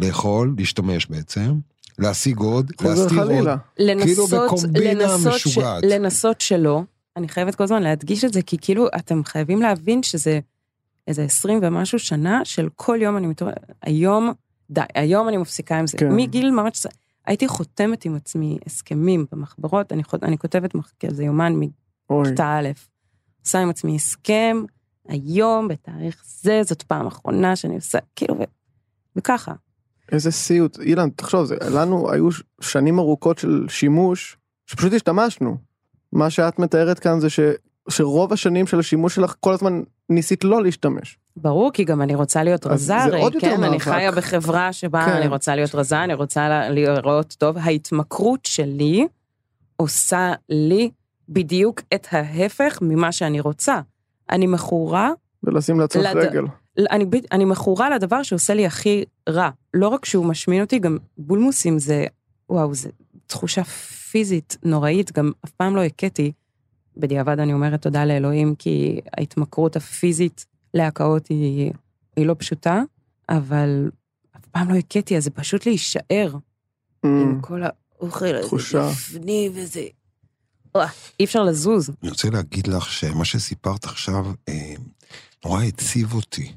לאכול, 0.00 0.54
להשתמש 0.58 1.06
בעצם, 1.06 1.58
להשיג 1.98 2.38
עוד, 2.38 2.72
להסתיר 2.80 3.18
עוד. 3.20 3.26
חלילה. 3.28 3.56
לנסות, 3.78 4.30
בקומבינה 4.30 5.04
לנסות, 5.04 5.34
משוגעת. 5.34 5.84
לנסות 5.86 6.40
שלא. 6.40 6.82
אני 7.16 7.28
חייבת 7.28 7.54
כל 7.54 7.64
הזמן 7.64 7.82
להדגיש 7.82 8.24
את 8.24 8.32
זה, 8.32 8.42
כי 8.42 8.56
כאילו, 8.60 8.86
אתם 8.96 9.24
חייבים 9.24 9.62
להבין 9.62 10.02
שזה 10.02 10.40
איזה 11.08 11.22
20 11.24 11.58
ומשהו 11.62 11.98
שנה 11.98 12.40
של 12.44 12.68
כל 12.76 12.98
יום 13.02 13.16
אני 13.16 13.26
מתעוררת, 13.26 13.72
היום, 13.82 14.32
די, 14.70 14.80
היום 14.94 15.28
אני 15.28 15.36
מפסיקה 15.36 15.78
עם 15.78 15.86
זה. 15.86 15.98
כן. 15.98 16.12
מגיל 16.16 16.50
ממש, 16.50 16.86
הייתי 17.26 17.48
חותמת 17.48 18.04
עם 18.04 18.14
עצמי 18.14 18.58
הסכמים 18.66 19.26
במחברות, 19.32 19.92
אני, 19.92 20.04
חוט- 20.04 20.22
אני 20.22 20.38
כותבת 20.38 20.74
מח- 20.74 20.92
כזה 21.00 21.24
יומן 21.24 21.52
מכיתה 22.10 22.58
א', 22.58 22.68
עושה 23.44 23.58
עם 23.58 23.70
עצמי 23.70 23.96
הסכם, 23.96 24.56
היום, 25.10 25.68
בתאריך 25.68 26.22
זה, 26.26 26.60
זאת 26.64 26.82
פעם 26.82 27.06
אחרונה 27.06 27.56
שאני 27.56 27.74
עושה, 27.74 27.98
כאילו, 28.16 28.34
ו... 28.38 28.42
וככה. 29.16 29.52
איזה 30.12 30.30
סיוט. 30.30 30.78
אילן, 30.80 31.10
תחשוב, 31.10 31.44
זה, 31.44 31.56
לנו 31.74 32.10
היו 32.12 32.28
שנים 32.60 32.98
ארוכות 32.98 33.38
של 33.38 33.66
שימוש, 33.68 34.36
שפשוט 34.66 34.92
השתמשנו. 34.92 35.56
מה 36.12 36.30
שאת 36.30 36.58
מתארת 36.58 36.98
כאן 36.98 37.20
זה 37.20 37.30
ש, 37.30 37.40
שרוב 37.88 38.32
השנים 38.32 38.66
של 38.66 38.78
השימוש 38.78 39.14
שלך 39.14 39.34
כל 39.40 39.52
הזמן 39.52 39.82
ניסית 40.08 40.44
לא 40.44 40.62
להשתמש. 40.62 41.18
ברור, 41.36 41.72
כי 41.72 41.84
גם 41.84 42.02
אני 42.02 42.14
רוצה 42.14 42.44
להיות 42.44 42.66
רזה, 42.66 42.84
זה 42.84 42.96
הרי, 42.96 43.40
כן, 43.40 43.62
אני. 43.62 43.80
חיה 43.80 44.12
בחברה 44.12 44.72
שבה 44.72 45.04
כן. 45.06 45.12
אני 45.12 45.26
רוצה 45.26 45.54
להיות 45.54 45.74
רזה, 45.74 46.04
אני 46.04 46.14
רוצה 46.14 46.68
לראות 46.70 47.34
טוב. 47.38 47.58
ההתמכרות 47.58 48.40
שלי 48.44 49.06
עושה 49.76 50.32
לי 50.48 50.90
בדיוק 51.28 51.80
את 51.94 52.06
ההפך 52.12 52.78
ממה 52.82 53.12
שאני 53.12 53.40
רוצה. 53.40 53.80
אני 54.30 54.46
מכורה, 54.46 55.10
ולשים 55.44 55.80
לעצמך 55.80 56.02
לד- 56.04 56.16
רגל. 56.16 56.44
אני, 56.90 57.04
אני 57.32 57.44
מכורה 57.44 57.90
לדבר 57.90 58.22
שעושה 58.22 58.54
לי 58.54 58.66
הכי 58.66 59.04
רע. 59.28 59.50
לא 59.74 59.88
רק 59.88 60.04
שהוא 60.04 60.24
משמין 60.26 60.60
אותי, 60.62 60.78
גם 60.78 60.96
בולמוסים 61.18 61.78
זה, 61.78 62.06
וואו, 62.50 62.74
זה 62.74 62.90
תחושה 63.26 63.64
פיזית 63.64 64.56
נוראית, 64.64 65.12
גם 65.12 65.32
אף 65.44 65.50
פעם 65.50 65.76
לא 65.76 65.84
הכיתי. 65.84 66.32
בדיעבד 66.96 67.40
אני 67.40 67.52
אומרת 67.52 67.82
תודה 67.82 68.04
לאלוהים, 68.04 68.54
כי 68.54 69.00
ההתמכרות 69.18 69.76
הפיזית 69.76 70.46
להקאות 70.74 71.26
היא, 71.26 71.72
היא 72.16 72.26
לא 72.26 72.34
פשוטה, 72.38 72.82
אבל 73.28 73.90
אף 74.36 74.46
פעם 74.46 74.70
לא 74.70 74.74
הכיתי, 74.74 75.16
אז 75.16 75.24
זה 75.24 75.30
פשוט 75.30 75.66
להישאר 75.66 76.32
עם 77.04 77.38
Mm, 77.42 77.46
כל 77.46 77.62
האוכל 77.62 78.24
הזה 78.24 78.42
תחושה. 78.46 78.88
בפנים 78.88 79.52
וזה... 79.54 79.80
אי 81.20 81.24
אפשר 81.24 81.42
לזוז. 81.42 81.90
אני 82.02 82.10
רוצה 82.10 82.30
להגיד 82.30 82.66
לך 82.66 82.92
שמה 82.92 83.24
שסיפרת 83.24 83.84
עכשיו 83.84 84.26
אה, 84.48 84.74
נורא 85.44 85.62
הציב 85.62 86.14
אותי. 86.14 86.52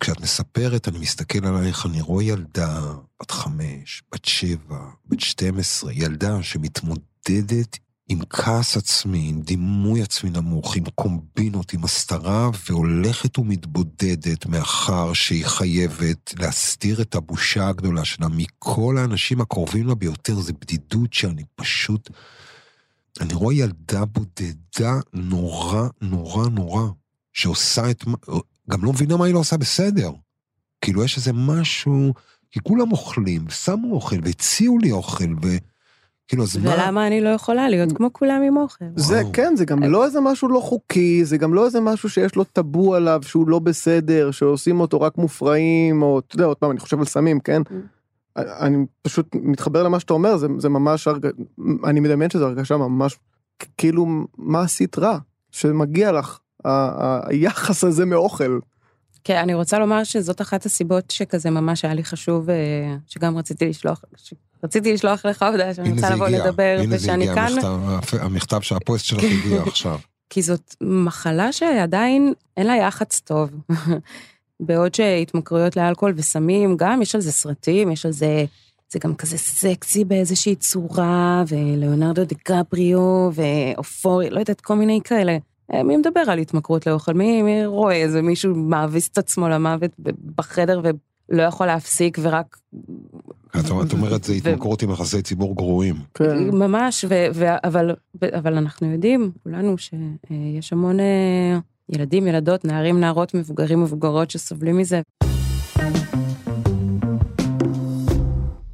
כשאת 0.00 0.20
מספרת, 0.20 0.88
אני 0.88 0.98
מסתכל 0.98 1.46
עלייך, 1.46 1.86
אני 1.86 2.00
רואה 2.00 2.24
ילדה 2.24 2.80
בת 3.20 3.30
חמש, 3.30 4.02
בת 4.12 4.24
שבע, 4.24 4.78
בת 5.06 5.20
12, 5.20 5.92
ילדה 5.92 6.42
שמתמודדת 6.42 7.78
עם 8.08 8.18
כעס 8.30 8.76
עצמי, 8.76 9.28
עם 9.28 9.40
דימוי 9.40 10.02
עצמי 10.02 10.30
נמוך, 10.30 10.76
עם 10.76 10.84
קומבינות, 10.94 11.72
עם 11.72 11.84
הסתרה, 11.84 12.50
והולכת 12.68 13.38
ומתבודדת 13.38 14.46
מאחר 14.46 15.12
שהיא 15.12 15.46
חייבת 15.46 16.34
להסתיר 16.38 17.02
את 17.02 17.14
הבושה 17.14 17.68
הגדולה 17.68 18.04
שלה 18.04 18.28
מכל 18.28 18.98
האנשים 18.98 19.40
הקרובים 19.40 19.86
לה 19.86 19.94
ביותר. 19.94 20.34
זו 20.34 20.52
בדידות 20.60 21.12
שאני 21.12 21.42
פשוט... 21.54 22.10
אני 23.20 23.34
רואה 23.34 23.54
ילדה 23.54 24.04
בודדה 24.04 25.00
נורא, 25.12 25.88
נורא, 26.00 26.48
נורא, 26.48 26.88
שעושה 27.32 27.90
את 27.90 28.06
מה... 28.06 28.16
גם 28.70 28.84
לא 28.84 28.92
מבינה 28.92 29.16
מה 29.16 29.24
היא 29.26 29.34
לא 29.34 29.38
עושה 29.38 29.56
בסדר. 29.56 30.10
כאילו, 30.80 31.04
יש 31.04 31.16
איזה 31.16 31.32
משהו... 31.32 32.12
כי 32.50 32.60
כולם 32.62 32.92
אוכלים, 32.92 33.50
שמו 33.50 33.94
אוכל, 33.94 34.16
והציעו 34.22 34.78
לי 34.78 34.92
אוכל, 34.92 35.34
וכאילו, 35.42 36.42
אז 36.42 36.56
מה... 36.56 36.74
ולמה 36.74 37.06
אני 37.06 37.20
לא 37.20 37.28
יכולה 37.28 37.68
להיות 37.68 37.92
כמו 37.92 38.12
כולם 38.12 38.42
עם 38.42 38.56
אוכל? 38.56 38.84
זה 38.96 39.20
וואו. 39.20 39.32
כן, 39.32 39.56
זה 39.56 39.64
גם 39.64 39.82
לא 39.82 40.04
איזה 40.04 40.20
משהו 40.20 40.48
לא 40.48 40.60
חוקי, 40.60 41.24
זה 41.24 41.36
גם 41.36 41.54
לא 41.54 41.64
איזה 41.64 41.80
משהו 41.80 42.08
שיש 42.08 42.36
לו 42.36 42.44
טאבו 42.44 42.94
עליו, 42.94 43.20
שהוא 43.22 43.48
לא 43.48 43.58
בסדר, 43.58 44.30
שעושים 44.30 44.80
אותו 44.80 45.00
רק 45.00 45.18
מופרעים, 45.18 46.02
או 46.02 46.18
אתה 46.18 46.34
יודע, 46.34 46.44
עוד 46.44 46.56
פעם, 46.56 46.70
אני 46.70 46.80
חושב 46.80 46.98
על 46.98 47.04
סמים, 47.04 47.40
כן? 47.40 47.62
אני 48.60 48.76
פשוט 49.02 49.26
מתחבר 49.34 49.82
למה 49.82 50.00
שאתה 50.00 50.12
אומר, 50.12 50.36
זה, 50.36 50.46
זה 50.58 50.68
ממש, 50.68 51.08
הרג... 51.08 51.26
אני 51.84 52.00
מדמיין 52.00 52.30
שזו 52.30 52.46
הרגשה 52.46 52.76
ממש, 52.76 53.18
כאילו, 53.78 54.06
מה 54.38 54.62
עשית 54.62 54.98
רע? 54.98 55.18
שמגיע 55.50 56.12
לך, 56.12 56.38
ה- 56.64 56.68
ה- 56.68 57.20
היחס 57.28 57.84
הזה 57.84 58.06
מאוכל. 58.06 58.58
כן, 59.24 59.36
אני 59.36 59.54
רוצה 59.54 59.78
לומר 59.78 60.04
שזאת 60.04 60.40
אחת 60.40 60.66
הסיבות 60.66 61.10
שכזה 61.10 61.50
ממש 61.50 61.84
היה 61.84 61.94
לי 61.94 62.04
חשוב, 62.04 62.50
אה, 62.50 62.56
שגם 63.06 63.38
רציתי 63.38 63.68
לשלוח, 63.68 64.02
רציתי 64.64 64.92
לשלוח 64.92 65.26
לך 65.26 65.42
הודעה 65.52 65.74
שאני 65.74 65.88
הנה 65.88 65.96
רוצה 65.96 66.08
זה 66.08 66.14
לבוא 66.14 66.26
הגיע, 66.26 66.46
לדבר, 66.46 66.76
הנה 66.80 66.90
זה 66.90 66.96
ושאני 66.96 67.30
הגיע, 67.30 67.34
כאן, 67.48 67.58
המכתב- 67.64 68.16
המכתב 68.20 68.60
שהפוסט 68.60 69.04
שלך 69.04 69.22
הגיע 69.24 69.62
עכשיו. 69.62 69.98
כי 70.30 70.42
זאת 70.42 70.74
מחלה 70.80 71.52
שעדיין 71.52 72.32
אין 72.56 72.66
לה 72.66 72.76
יח"צ 72.76 73.20
טוב. 73.24 73.50
בעוד 74.60 74.94
שהתמכרויות 74.94 75.76
לאלכוהול 75.76 76.14
וסמים, 76.16 76.76
גם 76.76 77.02
יש 77.02 77.14
על 77.14 77.20
זה 77.20 77.32
סרטים, 77.32 77.92
יש 77.92 78.06
על 78.06 78.12
זה, 78.12 78.44
זה 78.92 78.98
גם 78.98 79.14
כזה 79.14 79.38
סקסי 79.38 80.04
באיזושהי 80.04 80.54
צורה, 80.54 81.44
ולאונרדו 81.48 82.24
דיקפריו, 82.24 83.30
ואופורי, 83.32 84.30
לא 84.30 84.38
יודעת, 84.38 84.60
כל 84.60 84.74
מיני 84.74 85.00
כאלה. 85.04 85.38
אה, 85.72 85.82
מי 85.82 85.96
מדבר 85.96 86.20
על 86.20 86.38
התמכרות 86.38 86.86
לאוכל? 86.86 87.12
מי, 87.14 87.42
מי 87.42 87.66
רואה 87.66 87.94
איזה 87.94 88.22
מישהו 88.22 88.54
מאביס 88.54 89.08
את 89.08 89.18
עצמו 89.18 89.48
למוות 89.48 89.90
בחדר 90.36 90.80
ולא 91.28 91.42
יכול 91.42 91.66
להפסיק 91.66 92.18
ורק... 92.22 92.56
את 93.50 93.64
את 93.86 93.92
אומרת, 93.92 94.24
זה 94.24 94.32
התמכרות 94.32 94.82
עם 94.82 94.90
יחסי 94.90 95.22
ציבור 95.22 95.56
גרועים. 95.56 95.96
כן. 96.14 96.50
ממש, 96.50 97.04
ו, 97.08 97.26
ו, 97.34 97.44
אבל, 97.64 97.94
אבל 98.32 98.56
אנחנו 98.56 98.92
יודעים, 98.92 99.30
כולנו, 99.42 99.78
שיש 99.78 100.72
המון 100.72 101.00
אה, 101.00 101.58
ילדים, 101.92 102.26
ילדות, 102.26 102.64
נערים, 102.64 103.00
נערות, 103.00 103.34
מבוגרים, 103.34 103.82
מבוגרות 103.82 104.30
שסובלים 104.30 104.76
מזה. 104.76 105.00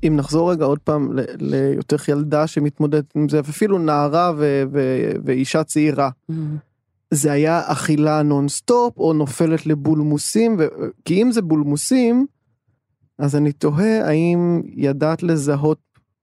אם 0.06 0.16
נחזור 0.16 0.52
רגע 0.52 0.64
עוד 0.64 0.78
פעם 0.78 1.12
ל- 1.12 1.24
להיותך 1.38 2.08
ילדה 2.08 2.46
שמתמודדת 2.46 3.04
עם 3.16 3.28
זה, 3.28 3.40
ואפילו 3.44 3.78
נערה 3.78 4.32
ו- 4.36 4.62
ו- 4.72 5.12
ואישה 5.24 5.64
צעירה. 5.64 6.10
זה 7.10 7.32
היה 7.32 7.62
אכילה 7.64 8.22
נונסטופ 8.22 8.98
או 8.98 9.12
נופלת 9.12 9.66
לבולמוסים, 9.66 10.56
ו... 10.58 10.66
כי 11.04 11.22
אם 11.22 11.32
זה 11.32 11.42
בולמוסים, 11.42 12.26
אז 13.18 13.36
אני 13.36 13.52
תוהה 13.52 14.08
האם 14.08 14.62
ידעת 14.74 15.22
לזהות 15.22 15.78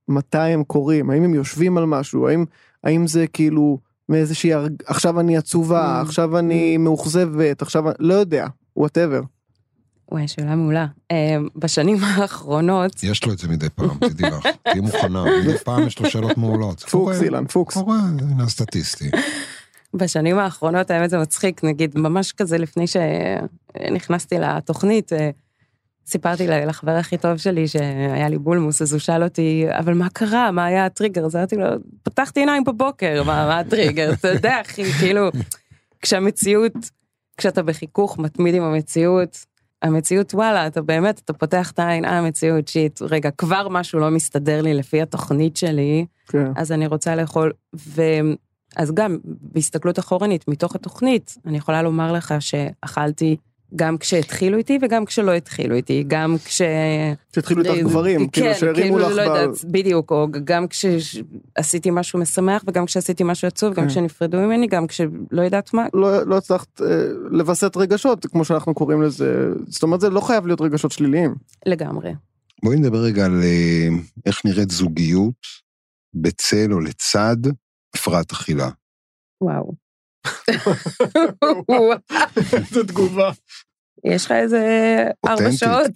מתי 0.07 0.37
הם 0.37 0.63
קורים, 0.63 1.09
האם 1.09 1.23
הם 1.23 1.33
יושבים 1.33 1.77
על 1.77 1.85
משהו, 1.85 2.27
האם, 2.27 2.45
האם 2.83 3.07
זה 3.07 3.27
כאילו 3.27 3.77
מאיזושהי, 4.13 4.53
הרג... 4.53 4.71
עכשיו 4.85 5.19
אני 5.19 5.37
עצובה, 5.37 6.01
Mm. 6.01 6.07
עכשיו 6.07 6.39
אני 6.39 6.77
מאוכזבת, 6.77 7.61
עכשיו, 7.61 7.83
לא 7.99 8.13
יודע, 8.13 8.47
whatever. 8.77 9.21
וואי, 10.11 10.27
שאלה 10.27 10.55
מעולה. 10.55 10.85
אה, 11.11 11.37
בשנים 11.55 11.97
האחרונות, 12.03 13.03
יש 13.03 13.25
לו 13.25 13.33
את 13.33 13.37
זה 13.37 13.47
מדי 13.47 13.69
פעם, 13.69 13.97
תדעי 13.99 14.31
לך. 14.31 14.47
תהיי 14.63 14.79
מוכנה, 14.79 15.23
מדי 15.41 15.57
פעם 15.57 15.87
יש 15.87 15.99
לו 15.99 16.09
שאלות 16.09 16.37
מעולות. 16.37 16.79
פוקס 16.79 17.21
אילן, 17.21 17.47
פוקס. 17.47 17.73
קורה, 17.77 17.97
הנה 17.97 18.43
הסטטיסטי. 18.43 19.09
בשנים 19.93 20.39
האחרונות, 20.39 20.91
האמת 20.91 21.09
זה 21.09 21.17
מצחיק, 21.17 21.63
נגיד, 21.63 21.97
ממש 21.97 22.31
כזה 22.31 22.57
לפני 22.57 22.85
שנכנסתי 22.87 24.35
לתוכנית, 24.39 25.13
אה, 25.13 25.29
סיפרתי 26.05 26.47
לחבר 26.47 26.91
הכי 26.91 27.17
טוב 27.17 27.37
שלי 27.37 27.67
שהיה 27.67 28.29
לי 28.29 28.37
בולמוס, 28.37 28.81
אז 28.81 28.93
הוא 28.93 28.99
שאל 28.99 29.23
אותי, 29.23 29.65
אבל 29.69 29.93
מה 29.93 30.09
קרה? 30.09 30.51
מה 30.51 30.65
היה 30.65 30.85
הטריגר? 30.85 31.25
אז 31.25 31.35
אמרתי 31.35 31.55
לו, 31.55 31.65
פתחתי 32.03 32.39
עיניים 32.39 32.63
בבוקר, 32.63 33.23
מה, 33.23 33.47
מה 33.47 33.59
הטריגר? 33.59 34.13
אתה 34.13 34.27
יודע, 34.27 34.61
אחי, 34.61 34.83
כאילו, 34.83 35.29
כשהמציאות, 36.01 36.73
כשאתה 37.37 37.63
בחיכוך 37.63 38.19
מתמיד 38.19 38.55
עם 38.55 38.63
המציאות, 38.63 39.45
המציאות, 39.81 40.33
וואלה, 40.33 40.67
אתה 40.67 40.81
באמת, 40.81 41.21
אתה 41.25 41.33
פותח 41.33 41.71
את 41.71 41.79
העין, 41.79 42.05
אה, 42.05 42.17
המציאות, 42.17 42.67
שיט, 42.67 43.01
רגע, 43.01 43.31
כבר 43.31 43.67
משהו 43.69 43.99
לא 43.99 44.11
מסתדר 44.11 44.61
לי 44.61 44.73
לפי 44.73 45.01
התוכנית 45.01 45.57
שלי, 45.57 46.05
כן. 46.27 46.51
אז 46.55 46.71
אני 46.71 46.87
רוצה 46.87 47.15
לאכול, 47.15 47.51
ו... 47.75 48.01
אז 48.75 48.91
גם 48.93 49.17
בהסתכלות 49.23 49.99
אחורנית, 49.99 50.47
מתוך 50.47 50.75
התוכנית, 50.75 51.37
אני 51.45 51.57
יכולה 51.57 51.81
לומר 51.81 52.11
לך 52.11 52.33
שאכלתי 52.39 53.37
גם 53.75 53.97
כשהתחילו 53.97 54.57
איתי 54.57 54.79
וגם 54.81 55.05
כשלא 55.05 55.31
התחילו 55.31 55.75
איתי, 55.75 56.03
גם 56.07 56.35
כש... 56.45 56.61
שהתחילו 57.33 57.63
איתך 57.63 57.73
גברים, 57.83 58.27
כאילו 58.27 58.47
כן, 58.47 58.53
שהרימו 58.59 58.95
כאילו, 58.95 59.09
לך, 59.09 59.17
לא 59.17 59.23
ב- 59.23 59.27
יודעת, 59.27 59.65
בדיוק, 59.65 60.11
או 60.11 60.27
גם 60.43 60.65
כשעשיתי 60.67 61.89
משהו 61.91 62.19
משמח 62.19 62.63
וגם 62.67 62.85
כשעשיתי 62.85 63.23
משהו 63.23 63.47
עצוב, 63.47 63.73
גם 63.73 63.83
כן. 63.83 63.89
כשנפרדו 63.89 64.37
ממני, 64.37 64.67
גם 64.67 64.87
כשלא 64.87 65.41
יודעת 65.41 65.73
מה, 65.73 65.85
לא, 65.93 66.23
לא 66.23 66.37
הצלחת 66.37 66.81
אה, 66.81 66.87
לווסת 67.31 67.77
רגשות, 67.77 68.25
כמו 68.25 68.45
שאנחנו 68.45 68.73
קוראים 68.73 69.01
לזה, 69.01 69.47
זאת 69.67 69.83
אומרת 69.83 70.01
זה 70.01 70.09
לא 70.09 70.21
חייב 70.21 70.45
להיות 70.47 70.61
רגשות 70.61 70.91
שליליים. 70.91 71.35
לגמרי. 71.65 72.13
בואי 72.63 72.77
נדבר 72.77 72.97
רגע 72.97 73.25
על 73.25 73.41
אה, 73.43 73.87
איך 74.25 74.45
נראית 74.45 74.71
זוגיות 74.71 75.63
בצל 76.13 76.73
או 76.73 76.79
לצד 76.79 77.37
הפרעת 77.95 78.31
אכילה. 78.31 78.69
וואו. 79.41 79.82
זו 82.71 82.83
תגובה. 82.83 83.31
יש 84.05 84.25
לך 84.25 84.31
איזה 84.31 84.65
ארבע. 85.25 85.51
שעות. 85.51 85.91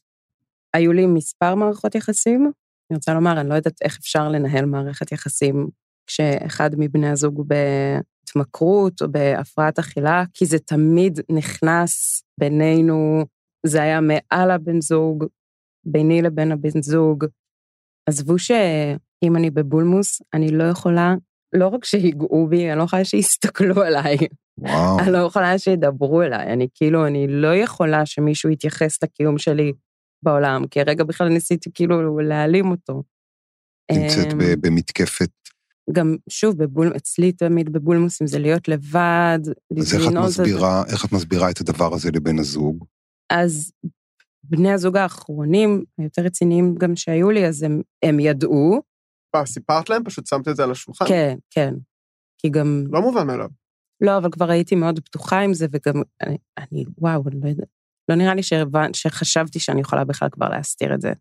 היו 0.74 0.92
לי 0.92 1.06
מספר 1.06 1.54
מערכות 1.54 1.94
יחסים. 1.94 2.52
אני 2.90 2.96
רוצה 2.96 3.14
לומר, 3.14 3.40
אני 3.40 3.48
לא 3.48 3.54
יודעת 3.54 3.82
איך 3.82 3.98
אפשר 3.98 4.28
לנהל 4.28 4.64
מערכת 4.64 5.12
יחסים 5.12 5.68
כשאחד 6.06 6.70
מבני 6.78 7.08
הזוג 7.08 7.36
הוא 7.36 7.46
בהתמכרות 7.46 9.02
או 9.02 9.12
בהפרעת 9.12 9.78
אכילה, 9.78 10.24
כי 10.34 10.46
זה 10.46 10.58
תמיד 10.58 11.20
נכנס 11.30 12.22
בינינו, 12.40 13.24
זה 13.66 13.82
היה 13.82 14.00
מעל 14.00 14.50
הבן 14.50 14.80
זוג, 14.80 15.24
ביני 15.84 16.22
לבין 16.22 16.52
הבן 16.52 16.82
זוג. 16.82 17.24
עזבו 18.08 18.38
שאם 18.38 19.36
אני 19.36 19.50
בבולמוס, 19.50 20.22
אני 20.34 20.50
לא 20.50 20.64
יכולה, 20.64 21.14
לא 21.52 21.68
רק 21.68 21.84
שיגעו 21.84 22.46
בי, 22.48 22.70
אני 22.70 22.78
לא 22.78 22.84
יכולה 22.84 23.04
שיסתכלו 23.04 23.82
עליי. 23.82 24.16
וואו. 24.58 24.98
אני 24.98 25.12
לא 25.12 25.18
יכולה 25.18 25.58
שידברו 25.58 26.22
אליי, 26.22 26.52
אני 26.52 26.68
כאילו, 26.74 27.06
אני 27.06 27.26
לא 27.28 27.54
יכולה 27.54 28.06
שמישהו 28.06 28.50
יתייחס 28.50 29.02
לקיום 29.02 29.38
שלי 29.38 29.72
בעולם, 30.22 30.66
כי 30.66 30.80
הרגע 30.80 31.04
בכלל 31.04 31.28
ניסיתי 31.28 31.70
כאילו 31.74 32.18
להעלים 32.18 32.70
אותו. 32.70 33.02
נמצאת 33.92 34.32
אמ, 34.32 34.38
במתקפת. 34.60 35.30
גם, 35.92 36.16
שוב, 36.28 36.62
בבול, 36.62 36.92
אצלי 36.96 37.32
תמיד 37.32 37.72
בבולמוסים 37.72 38.26
זה 38.26 38.38
להיות 38.38 38.68
לבד, 38.68 39.38
אז 39.78 39.94
איך 39.94 40.02
את 40.02 40.06
את 40.08 40.12
זה. 40.12 40.42
מסבירה, 40.42 40.82
איך 40.92 41.04
את 41.04 41.12
מסבירה 41.12 41.50
את 41.50 41.60
הדבר 41.60 41.94
הזה 41.94 42.10
לבן 42.10 42.38
הזוג? 42.38 42.84
אז 43.30 43.72
בני 44.44 44.72
הזוג 44.72 44.96
האחרונים, 44.96 45.84
היותר 45.98 46.22
רציניים 46.22 46.74
גם 46.74 46.96
שהיו 46.96 47.30
לי, 47.30 47.46
אז 47.46 47.62
הם, 47.62 47.80
הם 48.02 48.20
ידעו, 48.20 48.80
סיפרת 49.44 49.90
להם? 49.90 50.04
פשוט 50.04 50.26
שמת 50.26 50.48
את 50.48 50.56
זה 50.56 50.64
על 50.64 50.70
השולחן? 50.70 51.04
כן, 51.08 51.36
כן. 51.50 51.74
כי 52.38 52.48
גם, 52.48 52.84
לא 52.90 53.00
מובן 53.00 53.26
מאליו. 53.26 53.48
לא, 54.00 54.16
אבל 54.18 54.30
כבר 54.30 54.50
הייתי 54.50 54.74
מאוד 54.74 55.00
פתוחה 55.00 55.40
עם 55.40 55.54
זה, 55.54 55.66
וגם, 55.72 56.02
אני, 56.22 56.38
אני 56.58 56.84
וואו, 56.98 57.22
אני 57.28 57.40
לא 57.40 57.48
יודעת, 57.48 57.68
לא 58.08 58.14
נראה 58.14 58.34
לי 58.34 58.42
שהבנ- 58.42 58.92
שחשבתי 58.92 59.58
שאני 59.58 59.80
יכולה 59.80 60.04
בכלל 60.04 60.28
כבר 60.32 60.48
להסתיר 60.48 60.94
את 60.94 61.00
זה. 61.00 61.12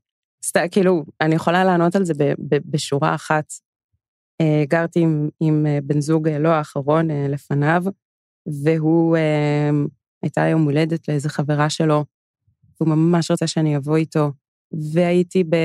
סתם, 0.45 0.60
כאילו, 0.71 1.06
אני 1.21 1.36
יכולה 1.36 1.63
לענות 1.63 1.95
על 1.95 2.06
זה 2.06 2.13
ב, 2.13 2.24
ב, 2.24 2.58
בשורה 2.65 3.15
אחת. 3.15 3.45
אה, 4.41 4.63
גרתי 4.67 5.00
עם, 5.00 5.30
עם 5.39 5.65
אה, 5.65 5.80
בן 5.84 6.02
זוג, 6.02 6.28
אה, 6.28 6.39
לא 6.39 6.50
האחרון, 6.50 7.12
אה, 7.12 7.28
לפניו, 7.30 7.84
והוא, 8.63 9.17
אה, 9.17 9.69
הייתה 10.24 10.41
יום 10.41 10.63
הולדת 10.63 11.08
לאיזה 11.08 11.30
חברה 11.30 11.69
שלו, 11.69 12.06
והוא 12.82 12.95
ממש 12.95 13.32
רצה 13.32 13.47
שאני 13.47 13.78
אבוא 13.78 13.97
איתו, 13.97 14.32
והייתי 14.93 15.43
ב, 15.43 15.56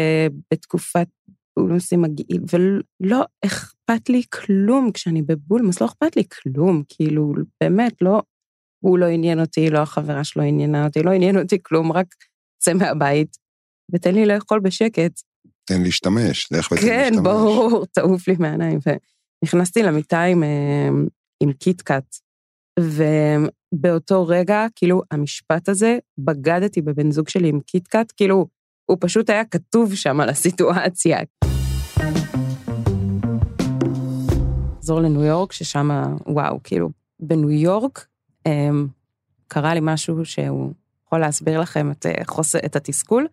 בתקופת 0.51 1.09
בולמוסים 1.59 2.03
מגעיל, 2.03 2.43
ולא 2.53 3.25
אכפת 3.45 4.09
לי 4.09 4.23
כלום 4.35 4.93
כשאני 4.93 5.23
בבולמוס, 5.23 5.81
לא 5.81 5.87
אכפת 5.87 6.17
לי 6.17 6.23
כלום, 6.29 6.83
כאילו, 6.89 7.33
באמת, 7.61 8.03
לא, 8.03 8.23
הוא 8.85 8.99
לא 8.99 9.07
עניין 9.07 9.41
אותי, 9.41 9.71
לא 9.71 9.79
החברה 9.79 10.25
שלו 10.25 10.43
עניינה 10.43 10.85
אותי, 10.85 11.03
לא 11.03 11.11
עניין 11.11 11.39
אותי 11.39 11.59
כלום, 11.63 11.93
רק 11.93 12.07
צא 12.63 12.73
מהבית 12.75 13.37
ותן 13.95 14.15
לי 14.15 14.27
לאכול 14.27 14.61
בשקט. 14.61 15.21
תן 15.65 15.83
להשתמש, 15.83 16.53
לך 16.53 16.73
ותן 16.73 16.81
כן, 16.81 17.09
להשתמש. 17.11 17.25
ברור, 17.25 17.87
תעוף 17.93 18.29
לי 18.29 18.35
מהעיניים. 18.39 18.79
ונכנסתי 19.43 19.83
למיטה 19.83 20.23
עם, 20.23 20.43
אה, 20.43 20.89
עם 21.43 21.53
KitKat, 21.53 22.17
ובאותו 22.81 24.27
רגע, 24.27 24.67
כאילו, 24.75 25.03
המשפט 25.11 25.69
הזה, 25.69 25.99
בגדתי 26.19 26.83
בבן 26.83 27.11
זוג 27.11 27.29
שלי 27.29 27.49
עם 27.49 27.61
KitKat, 27.61 28.13
כאילו, 28.17 28.47
הוא 28.91 28.99
פשוט 29.01 29.31
היה 29.31 29.45
כתוב 29.45 29.95
שם 29.95 30.21
על 30.21 30.29
הסיטואציה. 30.29 31.19
לחזור 34.87 35.01
לניו 35.01 35.23
יורק, 35.25 35.53
ששם, 35.53 35.91
וואו, 36.27 36.61
כאילו, 36.65 36.91
בניו 37.21 37.51
יורק, 37.51 38.07
אמ, 38.47 38.87
קרה 39.49 39.75
לי 39.75 39.81
משהו 39.83 40.25
שהוא 40.25 40.73
יכול 41.07 41.19
להסביר 41.19 41.61
לכם 41.61 41.91
את, 41.91 42.07
אה, 42.07 42.25
חוסר, 42.27 42.59
את 42.65 42.77
התסכול. 42.77 43.27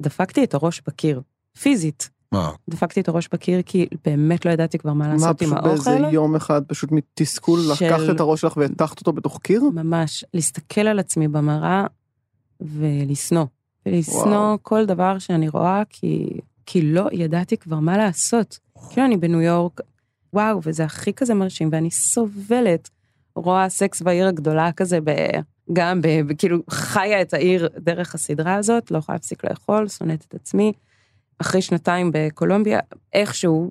דפקתי 0.00 0.44
את 0.44 0.54
הראש 0.54 0.82
בקיר, 0.86 1.20
פיזית. 1.58 2.10
מה? 2.32 2.50
דפקתי 2.70 3.00
את 3.00 3.08
הראש 3.08 3.28
בקיר 3.32 3.62
כי 3.62 3.86
באמת 4.04 4.44
לא 4.46 4.50
ידעתי 4.50 4.78
כבר 4.78 4.92
מה 4.92 5.06
מה, 5.06 5.12
לעשות 5.12 5.42
עם 5.42 5.48
פשוט 5.48 5.64
באיזה 5.64 5.90
האוכל. 5.90 6.14
יום 6.14 6.36
אחד 6.36 6.62
פשוט 6.66 6.92
מתסכול, 6.92 7.60
של- 7.74 7.84
לקחת 7.86 8.14
את 8.14 8.20
הראש 8.20 8.40
שלך 8.40 8.56
והטחת 8.56 9.00
אותו 9.00 9.12
בתוך 9.12 9.38
קיר? 9.42 9.62
ממש, 9.74 10.24
להסתכל 10.34 10.80
על 10.80 10.98
עצמי 10.98 11.28
במראה 11.28 11.86
ולשנוא. 12.60 13.44
ולשנוא. 13.86 14.56
כל 14.62 14.86
דבר 14.86 15.18
שאני 15.18 15.48
רואה, 15.48 15.82
כי, 15.88 16.40
כי 16.66 16.82
לא 16.82 17.08
ידעתי 17.12 17.56
כבר 17.56 17.78
מה 17.78 17.96
לעשות. 17.96 18.58
כאילו 18.90 19.06
אני 19.06 19.16
בניו 19.16 19.40
יורק, 19.40 19.80
וואו, 20.36 20.60
וזה 20.62 20.84
הכי 20.84 21.12
כזה 21.12 21.34
מרשים, 21.34 21.68
ואני 21.72 21.90
סובלת. 21.90 22.90
רואה 23.36 23.68
סקס 23.68 24.02
בעיר 24.02 24.26
הגדולה 24.26 24.72
כזה, 24.72 24.98
ב, 25.04 25.10
גם 25.72 26.02
ב, 26.02 26.08
ב, 26.26 26.32
כאילו 26.38 26.58
חיה 26.70 27.22
את 27.22 27.34
העיר 27.34 27.68
דרך 27.78 28.14
הסדרה 28.14 28.54
הזאת, 28.54 28.90
לא 28.90 28.98
יכולה 28.98 29.16
להפסיק 29.16 29.44
לאכול, 29.44 29.88
שונאת 29.88 30.24
את 30.28 30.34
עצמי. 30.34 30.72
אחרי 31.38 31.62
שנתיים 31.62 32.10
בקולומביה, 32.14 32.80
איכשהו 33.12 33.70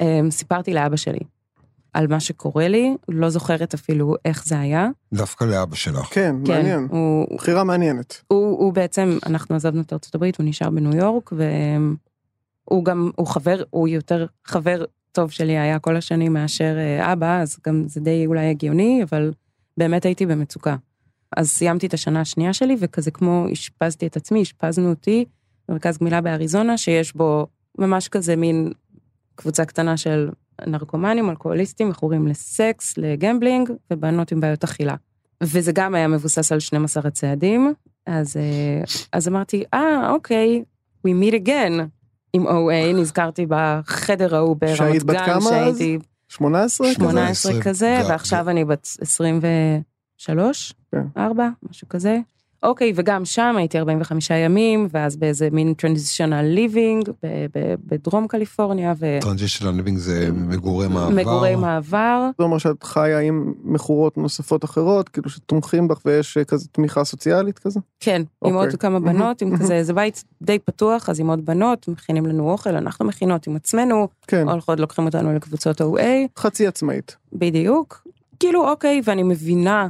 אה, 0.00 0.20
סיפרתי 0.30 0.74
לאבא 0.74 0.96
שלי 0.96 1.20
על 1.92 2.06
מה 2.06 2.20
שקורה 2.20 2.68
לי, 2.68 2.96
לא 3.08 3.28
זוכרת 3.28 3.74
אפילו 3.74 4.14
איך 4.24 4.46
זה 4.46 4.60
היה. 4.60 4.88
דווקא 5.12 5.44
לאבא 5.44 5.76
שלך. 5.76 6.06
כן, 6.10 6.36
כן, 6.44 6.52
מעניין. 6.52 6.88
הוא, 6.90 7.36
בחירה 7.36 7.64
מעניינת. 7.64 8.22
הוא, 8.28 8.58
הוא 8.58 8.72
בעצם, 8.72 9.18
אנחנו 9.26 9.56
עזבנו 9.56 9.80
את 9.80 9.92
ארצות 9.92 10.14
הברית, 10.14 10.38
הוא 10.38 10.46
נשאר 10.46 10.70
בניו 10.70 10.96
יורק, 10.96 11.32
והוא 11.32 12.84
גם, 12.84 13.10
הוא 13.16 13.26
חבר, 13.26 13.62
הוא 13.70 13.88
יותר 13.88 14.26
חבר 14.44 14.84
טוב 15.12 15.30
שלי 15.30 15.58
היה 15.58 15.78
כל 15.78 15.96
השנים 15.96 16.32
מאשר 16.32 16.76
אה, 16.78 17.12
אבא, 17.12 17.40
אז 17.40 17.58
גם 17.66 17.84
זה 17.86 18.00
די 18.00 18.26
אולי 18.26 18.50
הגיוני, 18.50 19.02
אבל 19.02 19.32
באמת 19.76 20.04
הייתי 20.04 20.26
במצוקה. 20.26 20.76
אז 21.36 21.50
סיימתי 21.50 21.86
את 21.86 21.94
השנה 21.94 22.20
השנייה 22.20 22.52
שלי, 22.52 22.76
וכזה 22.78 23.10
כמו 23.10 23.46
אשפזתי 23.52 24.06
את 24.06 24.16
עצמי, 24.16 24.42
אשפזנו 24.42 24.90
אותי 24.90 25.24
במרכז 25.68 25.98
גמילה 25.98 26.20
באריזונה, 26.20 26.78
שיש 26.78 27.16
בו 27.16 27.46
ממש 27.78 28.08
כזה 28.08 28.36
מין 28.36 28.72
קבוצה 29.34 29.64
קטנה 29.64 29.96
של 29.96 30.30
נרקומנים, 30.66 31.30
אלכוהוליסטים, 31.30 31.88
מכורים 31.88 32.28
לסקס, 32.28 32.98
לגמבלינג, 32.98 33.70
ובנות 33.92 34.32
עם 34.32 34.40
בעיות 34.40 34.64
אכילה. 34.64 34.94
וזה 35.42 35.72
גם 35.72 35.94
היה 35.94 36.08
מבוסס 36.08 36.52
על 36.52 36.60
12 36.60 37.02
הצעדים, 37.06 37.72
אז, 38.06 38.36
אה, 38.36 38.84
אז 39.12 39.28
אמרתי, 39.28 39.64
אה, 39.74 40.10
אוקיי, 40.10 40.64
we 41.06 41.10
meet 41.10 41.46
again 41.46 41.82
עם 42.32 42.46
OA, 42.46 42.72
נזכרתי 42.94 43.46
בחדר 43.48 44.36
ההוא 44.36 44.56
ברמת 44.56 44.70
גן, 44.72 44.76
שהיית 44.76 45.02
בת 45.04 45.16
כמה 45.26 45.36
אז? 45.36 45.44
שהייתי 45.48 45.98
18? 46.28 46.86
כזה? 46.88 46.94
18 46.94 47.62
כזה, 47.62 47.98
גם- 48.02 48.10
ועכשיו 48.10 48.50
אני 48.50 48.64
בת 48.64 48.88
23, 49.00 50.74
כן. 50.92 51.02
4, 51.16 51.48
משהו 51.70 51.88
כזה. 51.88 52.18
אוקיי, 52.62 52.92
וגם 52.94 53.24
שם 53.24 53.54
הייתי 53.58 53.78
45 53.78 54.30
ימים, 54.30 54.88
ואז 54.90 55.16
באיזה 55.16 55.48
מין 55.52 55.74
transitional 55.82 56.56
living 56.56 57.10
ב- 57.22 57.46
ב- 57.54 57.74
בדרום 57.86 58.26
קליפורניה, 58.26 58.92
טרנזישנל 59.20 59.70
ליבינג 59.70 59.98
זה 59.98 60.28
מגורי 60.32 60.88
מעבר. 60.88 61.08
ומגורי 61.08 61.56
מעבר. 61.56 62.30
זה 62.38 62.44
אומר 62.44 62.58
שאת 62.58 62.82
חיה 62.82 63.18
עם 63.18 63.52
מכורות 63.64 64.18
נוספות 64.18 64.64
אחרות, 64.64 65.08
כאילו 65.08 65.30
שתומכים 65.30 65.88
בך 65.88 66.00
ויש 66.04 66.36
אה, 66.36 66.44
כזה 66.44 66.68
תמיכה 66.72 67.04
סוציאלית 67.04 67.58
כזה? 67.58 67.80
כן, 68.00 68.22
עם 68.44 68.54
אוקיי. 68.54 68.68
עוד 68.68 68.76
כמה 68.76 69.00
בנות, 69.00 69.42
עם 69.42 69.56
כזה, 69.56 69.84
זה 69.84 69.92
בית 69.92 70.24
די 70.42 70.58
פתוח, 70.58 71.08
אז 71.08 71.20
עם 71.20 71.28
עוד 71.30 71.46
בנות, 71.46 71.88
מכינים 71.88 72.26
לנו 72.26 72.50
אוכל, 72.50 72.76
אנחנו 72.76 73.04
מכינות 73.04 73.46
עם 73.46 73.56
עצמנו, 73.56 74.08
כן, 74.26 74.48
הולכות 74.48 74.80
לוקחים 74.80 75.06
אותנו 75.06 75.32
לקבוצות 75.32 75.80
OA, 75.80 76.04
חצי 76.38 76.66
עצמאית. 76.66 77.16
בדיוק. 77.32 78.06
כאילו, 78.40 78.68
אוקיי, 78.70 79.00
ואני 79.04 79.22
מבינה, 79.22 79.88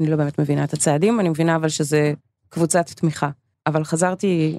אני 0.00 0.10
לא 0.10 0.16
באמת 0.16 0.40
מבינה 0.40 0.64
את 0.64 0.72
הצעדים, 0.72 1.20
אני 1.20 1.28
מבינה 1.28 1.56
אבל 1.56 1.68
שזה 1.68 2.12
קבוצת 2.48 2.86
תמיכה. 2.86 3.30
אבל 3.66 3.84
חזרתי 3.84 4.58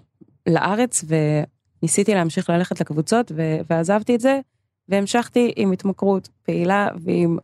לארץ 0.49 1.05
וניסיתי 1.07 2.13
להמשיך 2.15 2.49
ללכת 2.49 2.81
לקבוצות, 2.81 3.31
ו- 3.35 3.57
ועזבתי 3.69 4.15
את 4.15 4.19
זה, 4.19 4.39
והמשכתי 4.89 5.51
עם 5.55 5.71
התמכרות 5.71 6.29
פעילה 6.43 6.87
ועם 7.03 7.37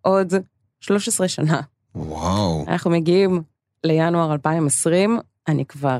עוד 0.00 0.32
13 0.80 1.28
שנה. 1.28 1.60
וואו. 1.94 2.64
אנחנו 2.68 2.90
מגיעים 2.90 3.42
לינואר 3.84 4.32
2020, 4.32 5.18
אני 5.48 5.64
כבר, 5.64 5.98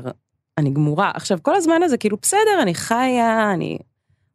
אני 0.57 0.69
גמורה. 0.69 1.11
עכשיו, 1.15 1.39
כל 1.41 1.55
הזמן 1.55 1.83
הזה, 1.83 1.97
כאילו, 1.97 2.17
בסדר, 2.21 2.61
אני 2.61 2.73
חיה, 2.75 3.51
אני 3.53 3.77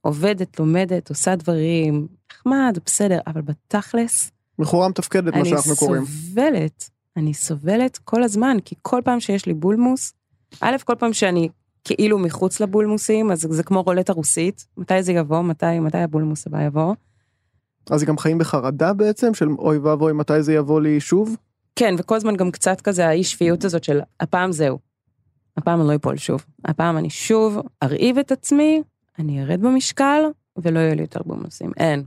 עובדת, 0.01 0.59
לומדת, 0.59 1.11
עושה 1.11 1.37
דברים, 1.37 2.07
נחמד, 2.33 2.79
בסדר, 2.87 3.19
אבל 3.27 3.41
בתכלס, 3.41 4.31
מכורה 4.59 4.89
מתפקדת, 4.89 5.35
מה 5.35 5.41
אני 5.41 5.49
שאנחנו 5.49 5.77
קוראים. 5.77 6.05
סובלת, 6.05 6.91
אני 7.21 7.35
סובלת 7.35 7.99
כל 7.99 8.23
הזמן, 8.23 8.57
כי 8.65 8.75
כל 8.83 9.01
פעם 9.05 9.21
שיש 9.21 9.47
לי 9.47 9.55
בולמוס, 9.55 10.13
א', 10.61 10.77
כל 10.85 10.95
פעם 10.99 11.13
שאני 11.13 11.49
כאילו 11.85 12.19
מחוץ 12.19 12.61
לבולמוסים, 12.61 13.31
אז 13.31 13.47
זה 13.51 13.63
כמו 13.63 13.83
רולטה 13.83 14.13
רוסית, 14.13 14.67
מתי 14.77 15.03
זה 15.03 15.13
יבוא, 15.13 15.43
מתי, 15.43 15.79
מתי 15.81 15.99
הבולמוס 15.99 16.47
הבא 16.47 16.63
יבוא. 16.63 16.95
אז 17.91 18.05
גם 18.05 18.19
חיים 18.19 18.39
בחרדה 18.39 18.93
בעצם, 18.93 19.35
של 19.35 19.49
אוי 19.59 19.79
ואבוי, 19.79 20.13
מתי 20.13 20.43
זה 20.43 20.53
יבוא 20.53 20.81
לי 20.81 21.01
שוב? 21.01 21.37
כן, 21.77 21.95
וכל 21.99 22.17
הזמן 22.17 22.37
גם 22.37 22.51
קצת 22.51 22.81
כזה 22.81 23.09
האי 23.09 23.25
שפיות 23.25 23.65
הזאת 23.65 23.85
של 23.85 24.01
הפעם 24.21 24.53
זהו. 24.53 24.79
הפעם 25.57 25.81
אני 25.81 25.89
לא 25.89 25.95
אפול 25.95 26.17
שוב. 26.17 26.45
הפעם 26.65 26.97
אני 26.97 27.11
שוב 27.11 27.59
ארעיב 27.83 28.19
את 28.19 28.33
עצמי, 28.33 28.83
אני 29.19 29.43
ארד 29.43 29.61
במשקל, 29.61 30.23
ולא 30.57 30.79
יהיו 30.79 30.95
לי 30.95 31.01
יותר 31.01 31.21
בולמוסים. 31.27 31.73
אין. 31.77 32.05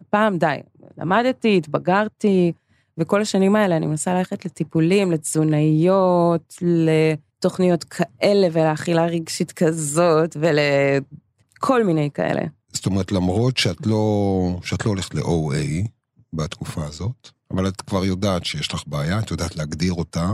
הפעם 0.00 0.38
די. 0.38 0.56
למדתי, 0.98 1.56
התבגרתי, 1.56 2.52
וכל 2.98 3.22
השנים 3.22 3.56
האלה 3.56 3.76
אני 3.76 3.86
מנסה 3.86 4.14
ללכת 4.14 4.44
לטיפולים, 4.44 5.12
לתזונאיות, 5.12 6.54
לתוכניות 6.62 7.84
כאלה 7.84 8.48
ולאכילה 8.52 9.06
רגשית 9.06 9.52
כזאת, 9.52 10.36
ולכל 10.40 11.84
מיני 11.84 12.10
כאלה. 12.14 12.42
זאת 12.72 12.86
אומרת, 12.86 13.12
למרות 13.12 13.56
שאת 13.56 13.86
לא, 13.86 14.58
שאת 14.62 14.86
לא 14.86 14.90
הולכת 14.90 15.14
ל-OA 15.14 15.88
בתקופה 16.32 16.84
הזאת, 16.84 17.30
אבל 17.50 17.68
את 17.68 17.80
כבר 17.80 18.04
יודעת 18.04 18.44
שיש 18.44 18.74
לך 18.74 18.82
בעיה, 18.86 19.18
את 19.18 19.30
יודעת 19.30 19.56
להגדיר 19.56 19.92
אותה, 19.92 20.30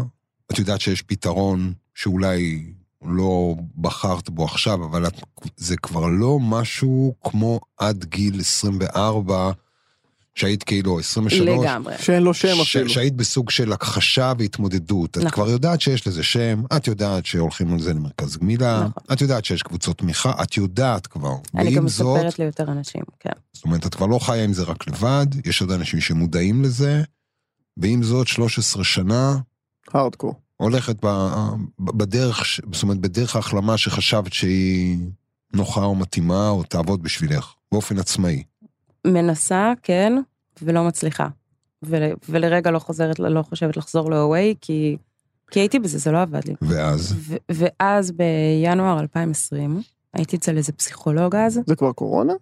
את 0.53 0.59
יודעת 0.59 0.81
שיש 0.81 1.03
פתרון 1.03 1.73
שאולי 1.95 2.73
לא 3.05 3.55
בחרת 3.77 4.31
בו 4.31 4.45
עכשיו, 4.45 4.85
אבל 4.85 5.07
את, 5.07 5.23
זה 5.57 5.77
כבר 5.77 6.07
לא 6.07 6.39
משהו 6.41 7.15
כמו 7.25 7.61
עד 7.79 8.05
גיל 8.05 8.41
24, 8.41 9.53
שהיית 10.35 10.63
כאילו 10.63 10.99
23. 10.99 11.65
לגמרי. 11.65 11.95
שאין 11.99 12.23
לו 12.23 12.35
שם 12.35 12.55
ש- 12.65 12.77
אפילו. 12.77 12.89
שהיית 12.91 13.15
בסוג 13.17 13.51
של 13.51 13.73
הכחשה 13.73 14.33
והתמודדות. 14.39 15.11
את 15.11 15.17
נכון. 15.19 15.31
כבר 15.31 15.49
יודעת 15.51 15.81
שיש 15.81 16.07
לזה 16.07 16.23
שם, 16.23 16.63
את 16.77 16.87
יודעת 16.87 17.27
שהולכים 17.27 17.73
על 17.73 17.81
זה 17.81 17.93
למרכז 17.95 18.37
גמילה, 18.37 18.81
נכון. 18.81 19.03
את 19.13 19.21
יודעת 19.21 19.45
שיש 19.45 19.63
קבוצות 19.63 19.99
תמיכה, 19.99 20.33
את 20.43 20.57
יודעת 20.57 21.07
כבר. 21.07 21.35
אני 21.59 21.75
גם 21.75 21.89
זאת, 21.89 22.17
מספרת 22.17 22.39
ליותר 22.39 22.65
אנשים, 22.73 23.03
כן. 23.21 23.31
זאת 23.53 23.65
אומרת, 23.65 23.87
את 23.87 23.95
כבר 23.95 24.07
לא 24.07 24.19
חיה 24.19 24.45
עם 24.45 24.53
זה 24.53 24.63
רק 24.63 24.89
לבד, 24.89 25.27
יש 25.47 25.61
עוד 25.61 25.71
אנשים 25.71 26.01
שמודעים 26.01 26.63
לזה, 26.63 27.03
ועם 27.77 28.03
זאת, 28.03 28.27
13 28.29 28.85
שנה, 28.85 29.37
הארדקור. 29.95 30.35
הולכת 30.57 30.97
ב, 31.05 31.07
ב- 31.79 31.99
בדרך, 31.99 32.43
זאת 32.73 32.83
אומרת, 32.83 32.99
בדרך 32.99 33.37
ההחלמה 33.37 33.79
שחשבת 33.79 34.33
שהיא 34.33 34.99
נוחה 35.55 35.85
או 35.85 35.95
מתאימה, 35.95 36.49
או 36.49 36.63
תעבוד 36.63 37.03
בשבילך, 37.03 37.53
באופן 37.73 37.99
עצמאי. 37.99 38.43
מנסה, 39.07 39.73
כן, 39.83 40.13
ולא 40.63 40.85
מצליחה. 40.85 41.29
ול, 41.83 42.03
ולרגע 42.29 42.71
לא 42.71 42.79
חוזרת, 42.79 43.19
לא 43.19 43.43
חושבת 43.43 43.77
לחזור 43.77 44.11
ל-OA, 44.11 44.57
כי, 44.61 44.97
כי 45.51 45.61
הייתי 45.61 45.79
בזה, 45.79 45.99
זה 45.99 46.13
לא 46.13 46.23
עבד 46.23 46.49
לי. 46.49 46.55
ואז, 46.63 47.15
ו, 47.19 47.37
ואז 47.49 48.11
בינואר 48.11 49.01
2020, 49.01 49.83
הייתי 50.15 50.37
אצל 50.37 50.57
איזה 50.57 50.73
פסיכולוג 50.73 51.37
אז, 51.37 51.61
זה 51.67 51.77
כבר 51.77 51.93
קורונה? 51.93 52.33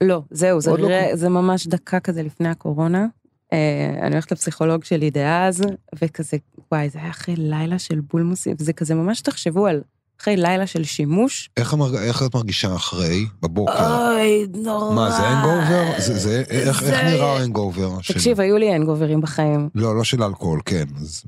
לא, 0.00 0.22
זהו, 0.30 0.60
זה, 0.60 0.70
לא 0.70 0.76
ר... 0.76 0.80
קורה. 0.80 1.00
זה 1.14 1.28
ממש 1.28 1.66
דקה 1.66 2.00
כזה 2.00 2.22
לפני 2.22 2.48
הקורונה. 2.48 3.06
אה, 3.52 3.98
אני 4.02 4.12
הולכת 4.12 4.32
לפסיכולוג 4.32 4.84
שלי 4.84 5.10
דאז, 5.10 5.62
וכזה, 6.02 6.36
וואי, 6.72 6.88
זה 6.88 6.98
היה 6.98 7.10
אחרי 7.10 7.36
לילה 7.36 7.78
של 7.78 8.00
בולמוסים, 8.00 8.56
וזה 8.58 8.72
כזה 8.72 8.94
ממש 8.94 9.20
תחשבו 9.20 9.66
על 9.66 9.82
אחרי 10.20 10.36
לילה 10.36 10.66
של 10.66 10.84
שימוש. 10.84 11.50
איך, 11.56 11.72
המרג... 11.72 11.94
איך 11.94 12.22
את 12.22 12.34
מרגישה 12.34 12.74
אחרי, 12.74 13.26
בבוקר? 13.42 14.10
אוי, 14.10 14.46
נורא. 14.54 14.94
מה, 14.94 15.10
זה 15.10 15.22
הנגובר? 15.22 16.00
זה, 16.00 16.18
זה, 16.18 16.42
איך, 16.50 16.68
איך 16.68 16.82
זה- 16.82 17.02
נראה 17.02 17.36
ההנגובר? 17.38 18.00
של- 18.02 18.14
תקשיב, 18.14 18.40
היו 18.40 18.56
לי 18.58 18.74
הנגוברים 18.74 19.20
בחיים. 19.20 19.68
לא, 19.74 19.96
לא 19.96 20.04
של 20.04 20.22
אלכוהול, 20.22 20.60
כן. 20.64 20.84
אז 21.00 21.22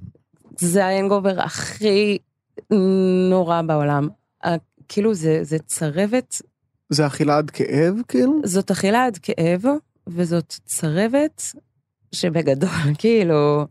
זה 0.59 0.85
ההנגובר 0.87 1.40
הכי 1.40 2.18
נורא 3.31 3.62
בעולם. 3.62 4.09
כאילו, 4.88 5.14
זה, 5.14 5.38
זה 5.42 5.59
צרבת, 5.59 6.42
זה 6.90 7.07
אכילה 7.07 7.37
עד 7.38 7.51
כאב, 7.51 7.94
כאילו? 8.09 8.40
זאת 8.44 8.70
אכילה 8.70 9.05
עד 9.07 9.18
כאב, 9.23 9.62
וזאת 10.09 10.55
צרבת 10.64 11.42
שבגדול, 12.12 12.70
כאילו, 12.99 13.66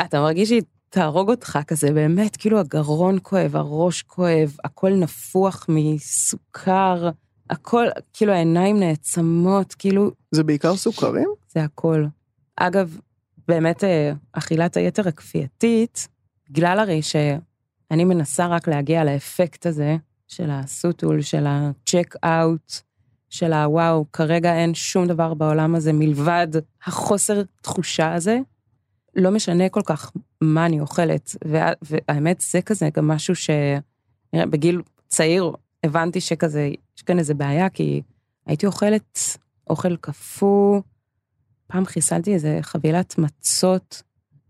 אתה 0.00 0.20
מרגיש 0.20 0.48
שהיא 0.48 0.62
תהרוג 0.94 1.30
אותך 1.30 1.58
כזה, 1.66 1.92
באמת, 1.92 2.36
כאילו 2.36 2.60
הגרון 2.60 3.18
כואב, 3.22 3.56
הראש 3.56 4.02
כואב, 4.02 4.56
הכל 4.64 4.90
נפוח 4.90 5.66
מסוכר, 5.68 7.10
הכל, 7.50 7.86
כאילו 8.12 8.32
העיניים 8.32 8.80
נעצמות, 8.80 9.74
כאילו, 9.74 10.10
זה 10.30 10.44
בעיקר 10.44 10.76
סוכרים? 10.76 11.28
זה 11.48 11.64
הכל. 11.64 12.04
אגב, 12.56 12.98
באמת, 13.48 13.84
אה, 13.84 14.12
אכילת 14.32 14.76
היתר 14.76 15.08
הכפייתית, 15.08 16.08
בגלל 16.50 16.78
הרי 16.78 17.02
שאני 17.02 18.04
מנסה 18.04 18.46
רק 18.46 18.68
להגיע 18.68 19.04
לאפקט 19.04 19.66
הזה, 19.66 19.96
של 20.28 20.50
הסוטול, 20.50 21.22
של 21.22 21.44
הצ'ק 21.48 22.14
אאוט, 22.24 22.72
של 23.30 23.52
הוואו, 23.52 24.04
כרגע 24.12 24.54
אין 24.54 24.74
שום 24.74 25.06
דבר 25.06 25.34
בעולם 25.34 25.74
הזה 25.74 25.92
מלבד 25.92 26.48
החוסר 26.86 27.42
תחושה 27.60 28.14
הזה. 28.14 28.38
לא 29.16 29.30
משנה 29.30 29.68
כל 29.68 29.82
כך 29.86 30.12
מה 30.44 30.66
אני 30.66 30.80
אוכלת, 30.80 31.36
וה- 31.44 31.72
והאמת 31.82 32.40
זה 32.40 32.62
כזה 32.62 32.88
גם 32.94 33.08
משהו 33.08 33.36
ש... 33.36 33.50
בגיל 34.36 34.82
צעיר 35.08 35.52
הבנתי 35.84 36.20
שכזה, 36.20 36.70
יש 36.96 37.02
כאן 37.02 37.18
איזה 37.18 37.34
בעיה, 37.34 37.68
כי 37.68 38.02
הייתי 38.46 38.66
אוכלת 38.66 39.18
אוכל 39.70 39.96
קפוא, 39.96 40.80
פעם 41.66 41.84
חיסלתי 41.84 42.34
איזה 42.34 42.58
חבילת 42.62 43.18
מצות, 43.18 44.02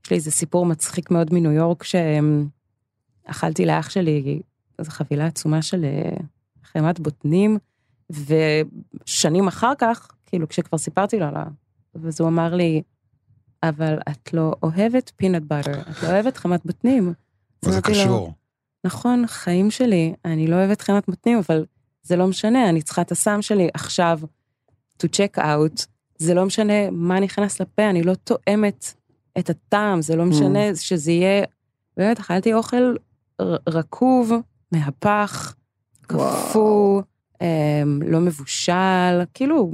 יש 0.04 0.10
לי 0.10 0.16
איזה 0.16 0.30
סיפור 0.30 0.66
מצחיק 0.66 1.10
מאוד 1.10 1.34
מניו 1.34 1.52
יורק, 1.52 1.84
שאכלתי 1.84 3.66
לאח 3.66 3.90
שלי 3.90 4.42
איזו 4.78 4.90
חבילה 4.90 5.26
עצומה 5.26 5.62
של 5.62 5.84
אה, 5.84 6.16
חמת 6.64 7.00
בוטנים, 7.00 7.58
ושנים 8.10 9.48
אחר 9.48 9.72
כך, 9.78 10.08
כאילו 10.26 10.48
כשכבר 10.48 10.78
סיפרתי 10.78 11.18
לו 11.18 11.26
על 11.26 11.36
ה... 11.36 11.44
אז 12.06 12.20
הוא 12.20 12.28
אמר 12.28 12.54
לי, 12.54 12.82
אבל 13.68 13.98
את 14.10 14.34
לא 14.34 14.52
אוהבת 14.62 15.12
פינאט 15.16 15.42
באטר, 15.42 15.80
את 15.80 16.02
לא 16.02 16.08
אוהבת 16.08 16.36
חמת 16.36 16.66
בוטנים. 16.66 17.06
מה 17.06 17.12
זה 17.62 17.70
אמרתי 17.70 17.92
לו, 17.92 17.94
קשור? 17.94 18.32
נכון, 18.84 19.24
חיים 19.26 19.70
שלי, 19.70 20.14
אני 20.24 20.46
לא 20.46 20.56
אוהבת 20.56 20.80
חמת 20.80 21.06
בוטנים, 21.06 21.38
אבל 21.38 21.64
זה 22.02 22.16
לא 22.16 22.26
משנה, 22.26 22.68
אני 22.68 22.82
צריכה 22.82 23.02
את 23.02 23.12
הסם 23.12 23.42
שלי 23.42 23.68
עכשיו 23.74 24.20
to 25.02 25.06
check 25.06 25.38
out, 25.38 25.86
זה 26.18 26.34
לא 26.34 26.46
משנה 26.46 26.90
מה 26.90 27.20
נכנס 27.20 27.60
לפה, 27.60 27.90
אני 27.90 28.02
לא 28.02 28.14
תואמת 28.14 28.94
את 29.38 29.50
הטעם, 29.50 30.02
זה 30.02 30.16
לא 30.16 30.24
משנה 30.24 30.74
שזה 30.74 31.12
יהיה... 31.12 31.44
באמת, 31.96 32.20
אכלתי 32.20 32.54
אוכל 32.54 32.94
רקוב, 33.68 34.32
מהפך, 34.72 35.54
קפוא, 36.02 37.02
אמ, 37.40 38.00
לא 38.06 38.20
מבושל, 38.20 39.22
כאילו, 39.34 39.72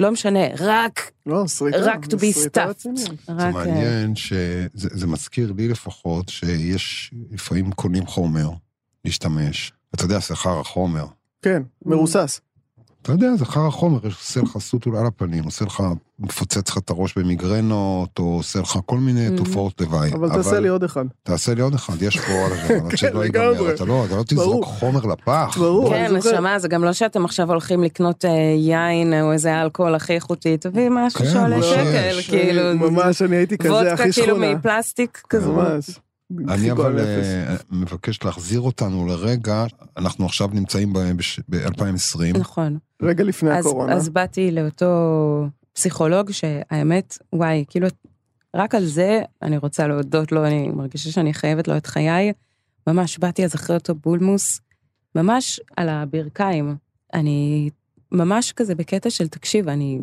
לא 0.00 0.12
משנה, 0.12 0.40
רק, 0.58 1.10
לא, 1.26 1.44
סריטה. 1.46 1.78
רק 1.78 2.04
to 2.04 2.16
be 2.16 2.36
stuffed. 2.46 2.88
זה. 2.94 3.06
אה, 3.28 3.50
מעניין 3.50 4.16
שזה 4.16 4.68
זה 4.72 5.06
מזכיר 5.06 5.52
לי 5.56 5.68
לפחות 5.68 6.28
שיש, 6.28 7.14
לפעמים 7.30 7.72
קונים 7.72 8.06
חומר 8.06 8.50
להשתמש. 9.04 9.72
אתה 9.94 10.04
יודע, 10.04 10.18
זה 10.18 10.36
חרא 10.36 10.62
חומר. 10.62 11.06
כן, 11.42 11.62
מרוסס. 11.86 12.40
אתה 13.02 13.12
יודע, 13.12 13.34
זה 13.38 13.44
חרא 13.44 13.70
חומר, 13.70 13.98
עושה 14.04 14.40
לך 14.40 14.58
סוטול 14.58 14.96
על 14.96 15.06
הפנים, 15.06 15.44
עושה 15.44 15.64
לך, 15.64 15.82
מפוצץ 16.18 16.70
לך 16.70 16.78
את 16.78 16.90
הראש 16.90 17.18
במיגרנות, 17.18 18.18
או 18.18 18.24
עושה 18.24 18.60
לך 18.60 18.78
כל 18.86 18.98
מיני 18.98 19.28
Mhm. 19.28 19.36
תופעות 19.36 19.80
לוואי. 19.80 20.12
אבל 20.14 20.28
תעשה 20.30 20.60
לי 20.60 20.68
עוד 20.68 20.84
אחד. 20.84 21.04
תעשה 21.22 21.54
לי 21.54 21.60
עוד 21.62 21.74
אחד, 21.74 22.02
יש 22.02 22.18
פה 22.18 22.32
עוד 22.32 22.52
אחד, 22.52 22.74
עד 22.74 22.88
כן, 22.90 22.96
שלא 22.96 23.24
לגמרי. 23.24 23.48
ייגמר. 23.48 23.74
אתה 23.74 23.84
לא, 23.84 24.04
אתה 24.06 24.16
לא 24.16 24.22
תזרוק. 24.22 24.64
חומר 24.64 25.00
לפח. 25.06 25.56
ברור. 25.58 25.88
כן, 25.90 26.04
אני 26.10 26.20
זוכר. 26.20 26.34
נשמה, 26.36 26.58
זה 26.58 26.68
גם 26.68 26.84
לא 26.84 26.92
שאתם 26.92 27.24
עכשיו 27.24 27.48
הולכים 27.50 27.82
לקנות 27.82 28.24
אה, 28.24 28.30
יין 28.58 29.14
או 29.22 29.32
איזה 29.32 29.62
אלכוהול 29.62 29.94
הכי 29.94 30.12
איכותי, 30.12 30.56
תביא 30.56 30.88
משהו 30.90 31.20
כן, 31.20 31.26
שעולה 31.32 31.56
מה 31.56 31.62
שקל. 31.62 32.18
כאילו, 32.28 32.62
ממש, 32.90 33.22
אני 33.22 33.36
הייתי 33.36 33.58
כזה 33.58 33.72
וודקה 33.72 33.92
הכי 33.92 34.12
כאילו 34.12 34.26
שכונה. 34.36 34.54
מפלסטיק 34.54 35.22
כזה. 35.30 35.48
ממש. 35.48 35.84
אני 36.48 36.72
אבל. 36.72 36.98
אה, 36.98 37.56
מבקש 37.70 38.24
להחזיר 38.24 38.60
אותנו 38.60 39.06
לרגע, 39.06 39.64
אנחנו 39.96 40.26
עכשיו 40.26 40.48
נמצאים 40.52 40.92
ב-2020. 40.92 42.38
נכון. 42.38 42.78
רגע 43.02 43.24
לפני 43.24 43.50
אז, 43.50 43.66
הקורונה. 43.66 43.92
אז 43.92 44.08
באתי 44.08 44.50
לאותו 44.50 45.46
פסיכולוג 45.72 46.30
שהאמת, 46.30 47.18
וואי, 47.32 47.64
כאילו, 47.68 47.88
רק 48.56 48.74
על 48.74 48.84
זה 48.84 49.22
אני 49.42 49.56
רוצה 49.56 49.86
להודות 49.86 50.32
לו, 50.32 50.46
אני 50.46 50.68
מרגישה 50.68 51.10
שאני 51.10 51.34
חייבת 51.34 51.68
לו 51.68 51.76
את 51.76 51.86
חיי. 51.86 52.32
ממש 52.86 53.18
באתי 53.18 53.44
אז 53.44 53.54
אחרי 53.54 53.76
אותו 53.76 53.94
בולמוס, 53.94 54.60
ממש 55.14 55.60
על 55.76 55.88
הברכיים. 55.88 56.76
אני 57.14 57.70
ממש 58.12 58.52
כזה 58.52 58.74
בקטע 58.74 59.10
של, 59.10 59.28
תקשיב, 59.28 59.68
אני, 59.68 60.00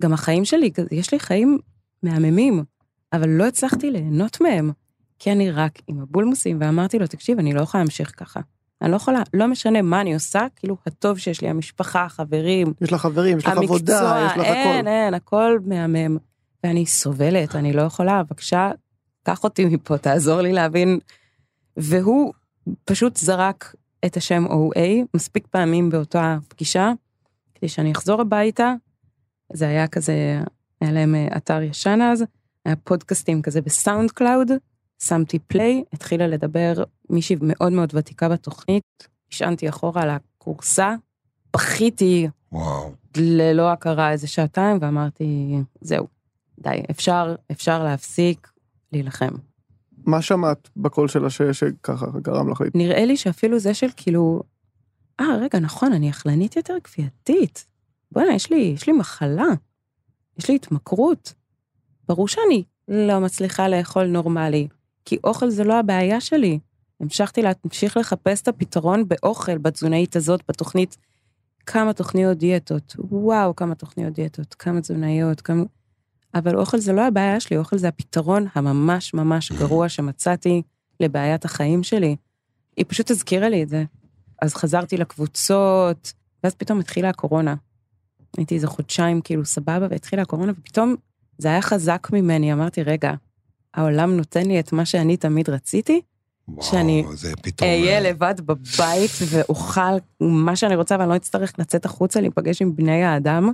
גם 0.00 0.12
החיים 0.12 0.44
שלי, 0.44 0.70
יש 0.90 1.12
לי 1.12 1.20
חיים 1.20 1.58
מהממים, 2.02 2.64
אבל 3.12 3.28
לא 3.28 3.46
הצלחתי 3.46 3.90
ליהנות 3.90 4.40
מהם, 4.40 4.70
כי 5.18 5.32
אני 5.32 5.50
רק 5.50 5.78
עם 5.86 6.00
הבולמוסים, 6.00 6.58
ואמרתי 6.60 6.98
לו, 6.98 7.06
תקשיב, 7.06 7.38
אני 7.38 7.52
לא 7.52 7.60
יכולה 7.60 7.82
להמשיך 7.82 8.12
ככה. 8.16 8.40
אני 8.82 8.90
לא 8.90 8.96
יכולה, 8.96 9.22
לא 9.34 9.46
משנה 9.46 9.82
מה 9.82 10.00
אני 10.00 10.14
עושה, 10.14 10.46
כאילו, 10.56 10.76
הטוב 10.86 11.18
שיש 11.18 11.40
לי, 11.40 11.48
המשפחה, 11.48 12.04
החברים, 12.04 12.72
יש 12.80 12.92
לך 12.92 13.00
חברים, 13.00 13.38
יש 13.38 13.44
לך 13.44 13.50
המקצוע, 13.50 13.74
עבודה, 13.74 14.26
יש 14.26 14.38
לך 14.38 14.44
אין, 14.44 14.78
הכל. 14.78 14.88
אין, 14.88 15.14
הכל 15.14 15.58
מהמם. 15.64 16.16
ואני 16.64 16.86
סובלת, 16.86 17.56
אני 17.56 17.72
לא 17.72 17.82
יכולה, 17.82 18.22
בבקשה, 18.22 18.70
קח 19.22 19.44
אותי 19.44 19.64
מפה, 19.64 19.98
תעזור 19.98 20.40
לי 20.40 20.52
להבין. 20.52 20.98
והוא 21.76 22.32
פשוט 22.84 23.16
זרק 23.16 23.74
את 24.06 24.16
השם 24.16 24.46
OA 24.46 24.80
מספיק 25.14 25.46
פעמים 25.46 25.90
באותה 25.90 26.38
פגישה, 26.48 26.92
כדי 27.54 27.68
שאני 27.68 27.92
אחזור 27.92 28.20
הביתה. 28.20 28.74
זה 29.52 29.68
היה 29.68 29.88
כזה, 29.88 30.40
היה 30.80 30.92
להם 30.92 31.14
אה, 31.14 31.36
אתר 31.36 31.62
ישן 31.62 31.98
אז, 32.02 32.24
היה 32.64 32.76
פודקאסטים 32.76 33.42
כזה 33.42 33.60
ב 33.60 34.10
SoundCloud, 34.10 34.50
שמתי 35.02 35.38
play, 35.38 35.84
התחילה 35.92 36.26
לדבר 36.26 36.72
מישהי 37.10 37.36
מאוד 37.42 37.72
מאוד 37.72 37.92
ותיקה 37.94 38.28
בתוכנית, 38.28 39.08
נשענתי 39.32 39.68
אחורה 39.68 40.02
על 40.02 40.10
הכורסה, 40.10 40.94
בכיתי 41.54 42.28
וואו. 42.52 42.92
ללא 43.16 43.72
הכרה 43.72 44.10
איזה 44.12 44.26
שעתיים, 44.26 44.78
ואמרתי, 44.80 45.56
זהו, 45.80 46.06
די, 46.58 46.82
אפשר, 46.90 47.34
אפשר 47.50 47.84
להפסיק 47.84 48.50
להילחם. 48.92 49.34
מה 50.04 50.22
שמעת 50.22 50.68
בקול 50.76 51.08
שלה 51.08 51.30
ש- 51.30 51.42
שככה 51.42 52.06
גרם 52.22 52.50
לך? 52.50 52.62
נראה 52.74 53.04
לי 53.04 53.16
שאפילו 53.16 53.58
זה 53.58 53.74
של 53.74 53.86
כאילו, 53.96 54.42
אה, 55.20 55.36
רגע, 55.40 55.58
נכון, 55.58 55.92
אני 55.92 56.10
אכלנית 56.10 56.56
יותר 56.56 56.76
כפייתית. 56.84 57.66
בוא'נה, 58.12 58.34
יש 58.34 58.50
לי, 58.50 58.56
יש 58.56 58.86
לי 58.86 58.92
מחלה, 58.92 59.46
יש 60.38 60.48
לי 60.48 60.54
התמכרות. 60.54 61.34
ברור 62.08 62.28
שאני 62.28 62.64
לא 62.88 63.20
מצליחה 63.20 63.68
לאכול 63.68 64.06
נורמלי. 64.06 64.68
כי 65.06 65.18
אוכל 65.24 65.50
זה 65.50 65.64
לא 65.64 65.78
הבעיה 65.78 66.20
שלי. 66.20 66.58
המשכתי 67.00 67.42
להמשיך 67.42 67.96
לחפש 67.96 68.42
את 68.42 68.48
הפתרון 68.48 69.08
באוכל, 69.08 69.58
בתזונאית 69.58 70.16
הזאת, 70.16 70.40
בתוכנית. 70.48 70.96
כמה 71.66 71.92
תוכניות 71.92 72.38
דיאטות, 72.38 72.96
וואו, 72.98 73.56
כמה 73.56 73.74
תוכניות 73.74 74.12
דיאטות, 74.12 74.54
כמה 74.54 74.80
תזונאיות, 74.80 75.40
כמה... 75.40 75.62
אבל 76.34 76.56
אוכל 76.56 76.78
זה 76.78 76.92
לא 76.92 77.06
הבעיה 77.06 77.40
שלי, 77.40 77.56
אוכל 77.56 77.78
זה 77.78 77.88
הפתרון 77.88 78.46
הממש 78.54 79.14
ממש 79.14 79.52
גרוע 79.52 79.88
שמצאתי 79.88 80.62
לבעיית 81.00 81.44
החיים 81.44 81.82
שלי. 81.82 82.16
היא 82.76 82.84
פשוט 82.88 83.10
הזכירה 83.10 83.48
לי 83.48 83.62
את 83.62 83.68
זה. 83.68 83.84
אז 84.42 84.54
חזרתי 84.54 84.96
לקבוצות, 84.96 86.12
ואז 86.44 86.54
פתאום 86.54 86.80
התחילה 86.80 87.08
הקורונה. 87.08 87.54
הייתי 88.36 88.54
איזה 88.54 88.66
חודשיים 88.66 89.20
כאילו 89.20 89.44
סבבה, 89.44 89.86
והתחילה 89.90 90.22
הקורונה, 90.22 90.52
ופתאום 90.58 90.94
זה 91.38 91.48
היה 91.48 91.62
חזק 91.62 92.08
ממני, 92.12 92.52
אמרתי, 92.52 92.82
רגע, 92.82 93.12
העולם 93.76 94.16
נותן 94.16 94.46
לי 94.46 94.60
את 94.60 94.72
מה 94.72 94.84
שאני 94.84 95.16
תמיד 95.16 95.50
רציתי? 95.50 96.00
וואו, 96.48 96.62
שאני. 96.62 97.04
אהיה 97.62 97.94
אה, 97.98 98.00
לבד 98.00 98.34
בבית 98.40 99.10
ואוכל 99.30 99.80
מה 100.20 100.56
שאני 100.56 100.76
רוצה, 100.76 100.96
ואני 100.98 101.08
לא 101.08 101.16
אצטרך 101.16 101.58
לצאת 101.58 101.84
החוצה 101.84 102.20
להיפגש 102.20 102.62
עם 102.62 102.76
בני 102.76 103.04
האדם. 103.04 103.52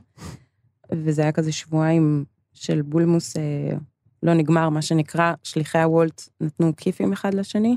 וזה 0.93 1.23
היה 1.23 1.33
כזה 1.33 1.53
שבועיים 1.53 2.25
של 2.55 2.83
בולמוס 2.83 3.37
אה, 3.37 3.77
לא 4.23 4.35
נגמר, 4.35 4.69
מה 4.69 4.83
שנקרא, 4.83 5.33
שליחי 5.43 5.79
הוולט 5.79 6.29
נתנו 6.41 6.73
כיפים 6.77 7.13
אחד 7.13 7.35
לשני. 7.35 7.77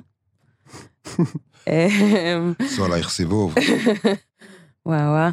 אה, 1.68 1.88
עשו 2.60 2.86
עלייך 2.86 3.10
סיבוב. 3.10 3.56
וואו 4.86 5.00
וואו. 5.00 5.32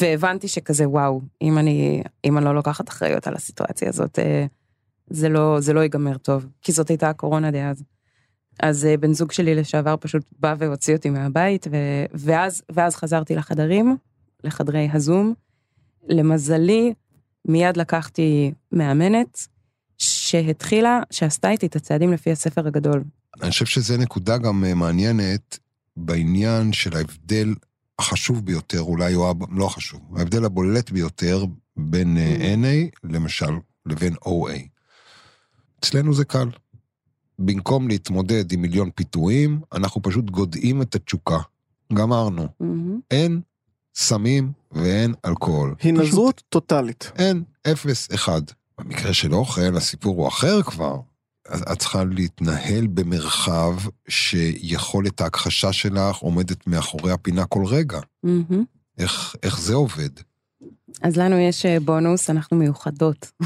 והבנתי 0.00 0.48
שכזה 0.48 0.88
וואו, 0.88 1.20
אם 1.42 1.58
אני, 1.58 2.02
אם 2.24 2.38
אני 2.38 2.44
לא 2.44 2.54
לוקחת 2.54 2.88
אחריות 2.88 3.26
על 3.26 3.34
הסיטואציה 3.34 3.88
הזאת, 3.88 4.18
אה, 4.18 4.46
זה 5.10 5.28
לא, 5.28 5.60
זה 5.60 5.72
לא 5.72 5.80
ייגמר 5.80 6.18
טוב, 6.18 6.46
כי 6.62 6.72
זאת 6.72 6.88
הייתה 6.88 7.10
הקורונה 7.10 7.50
דאז. 7.50 7.82
אז 8.60 8.84
אה, 8.84 8.96
בן 8.96 9.12
זוג 9.12 9.32
שלי 9.32 9.54
לשעבר 9.54 9.94
פשוט 10.00 10.22
בא 10.38 10.54
והוציא 10.58 10.96
אותי 10.96 11.10
מהבית, 11.10 11.66
ו, 11.70 11.76
ואז, 12.14 12.62
ואז 12.72 12.96
חזרתי 12.96 13.34
לחדרים, 13.34 13.96
לחדרי 14.44 14.88
הזום. 14.92 15.34
למזלי, 16.08 16.94
מיד 17.44 17.76
לקחתי 17.76 18.52
מאמנת 18.72 19.46
שהתחילה, 19.98 21.00
שעשתה 21.10 21.50
איתי 21.50 21.66
את 21.66 21.76
הצעדים 21.76 22.12
לפי 22.12 22.32
הספר 22.32 22.66
הגדול. 22.66 23.04
אני 23.42 23.50
חושב 23.50 23.66
שזו 23.66 23.96
נקודה 23.96 24.38
גם 24.38 24.64
אה, 24.64 24.74
מעניינת 24.74 25.58
בעניין 25.96 26.72
של 26.72 26.96
ההבדל 26.96 27.54
החשוב 27.98 28.46
ביותר, 28.46 28.80
אולי, 28.80 29.14
או 29.14 29.34
לא 29.50 29.66
החשוב, 29.66 30.00
ההבדל 30.16 30.44
הבולט 30.44 30.90
ביותר 30.90 31.44
בין 31.76 32.16
אה, 32.16 32.54
NA, 32.54 32.98
למשל, 33.04 33.50
לבין 33.86 34.14
OA. 34.14 34.75
אצלנו 35.78 36.14
זה 36.14 36.24
קל. 36.24 36.48
במקום 37.38 37.88
להתמודד 37.88 38.52
עם 38.52 38.62
מיליון 38.62 38.90
פיתויים, 38.94 39.60
אנחנו 39.72 40.02
פשוט 40.02 40.30
גודעים 40.30 40.82
את 40.82 40.94
התשוקה. 40.94 41.38
גמרנו. 41.92 42.48
מהמם. 42.60 43.00
אין 43.10 43.40
סמים 43.94 44.52
ואין 44.72 45.14
אלכוהול. 45.24 45.74
הנזרות 45.80 46.42
טוטאלית. 46.48 47.12
אין, 47.18 47.42
אפס, 47.72 48.14
אחד. 48.14 48.42
במקרה 48.78 49.14
של 49.14 49.34
אוכל, 49.34 49.76
הסיפור 49.76 50.16
הוא 50.16 50.28
אחר 50.28 50.62
כבר. 50.62 50.96
אז 51.48 51.64
את 51.72 51.78
צריכה 51.78 52.04
להתנהל 52.04 52.86
במרחב 52.86 53.74
שיכולת 54.08 55.20
ההכחשה 55.20 55.72
שלך 55.72 56.16
עומדת 56.16 56.66
מאחורי 56.66 57.12
הפינה 57.12 57.46
כל 57.46 57.64
רגע. 57.66 58.00
מהמם. 58.22 58.64
איך, 58.98 59.34
איך 59.42 59.60
זה 59.60 59.74
עובד? 59.74 60.10
אז 61.02 61.16
לנו 61.16 61.38
יש 61.38 61.66
אה, 61.66 61.80
בונוס, 61.80 62.30
אנחנו 62.30 62.56
מיוחדות. 62.56 63.30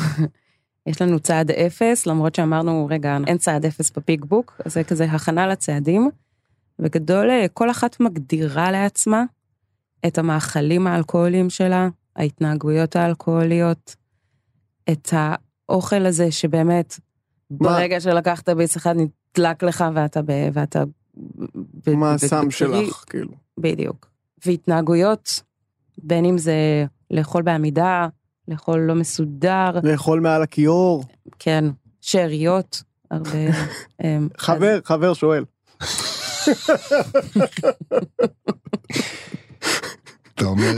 יש 0.91 1.03
לנו 1.03 1.21
צעד 1.21 1.51
אפס, 1.51 2.07
למרות 2.07 2.35
שאמרנו, 2.35 2.87
רגע, 2.91 3.19
אין 3.27 3.39
צעד 3.39 3.67
אפס 3.67 3.91
בפיק 3.91 4.25
בוק, 4.25 4.61
אז 4.65 4.75
זה 4.75 4.85
כזה 4.85 5.05
הכנה 5.05 5.47
לצעדים. 5.47 6.11
בגדול, 6.79 7.31
אה, 7.31 7.47
כל 7.49 7.71
אחת 7.71 8.01
מגדירה 8.01 8.71
לעצמה 8.71 9.25
את 10.07 10.19
המאכלים 10.19 10.87
האלכוהוליים 10.87 11.51
שלה, 11.51 11.89
ההתנהגויות 12.17 12.97
האלכוהוליות, 12.97 13.97
את 14.91 15.09
האוכל 15.13 16.07
הזה 16.07 16.33
שבאמת, 16.33 17.01
ברגע 17.51 18.01
שלקחת 18.01 18.49
ביס 18.49 18.77
אחד 18.77 18.95
נדלק 18.97 19.63
לך 19.63 19.85
ואתה 19.95 20.23
ב... 20.23 20.31
ואתה... 20.53 20.85
ב- 21.87 21.95
מה 21.95 22.15
הסם 22.15 22.51
שלך, 22.51 23.05
כאילו. 23.07 23.33
בדיוק. 23.59 24.11
והתנהגויות, 24.47 25.43
בין 25.99 26.25
אם 26.25 26.39
זה 26.39 26.85
לאכול 27.11 27.43
בעמידה, 27.43 28.09
לאכול 28.51 28.81
לא 28.81 28.95
מסודר, 28.95 29.71
לאכול 29.83 30.21
מעל 30.21 30.43
הכיור. 30.43 31.05
כן, 31.39 31.65
שאריות, 32.01 32.83
הרבה... 33.11 33.31
אמ, 34.05 34.29
חבר, 34.39 34.79
חבר 34.85 35.15
שואל. 35.15 35.45
אתה 40.35 40.45
אומר, 40.45 40.73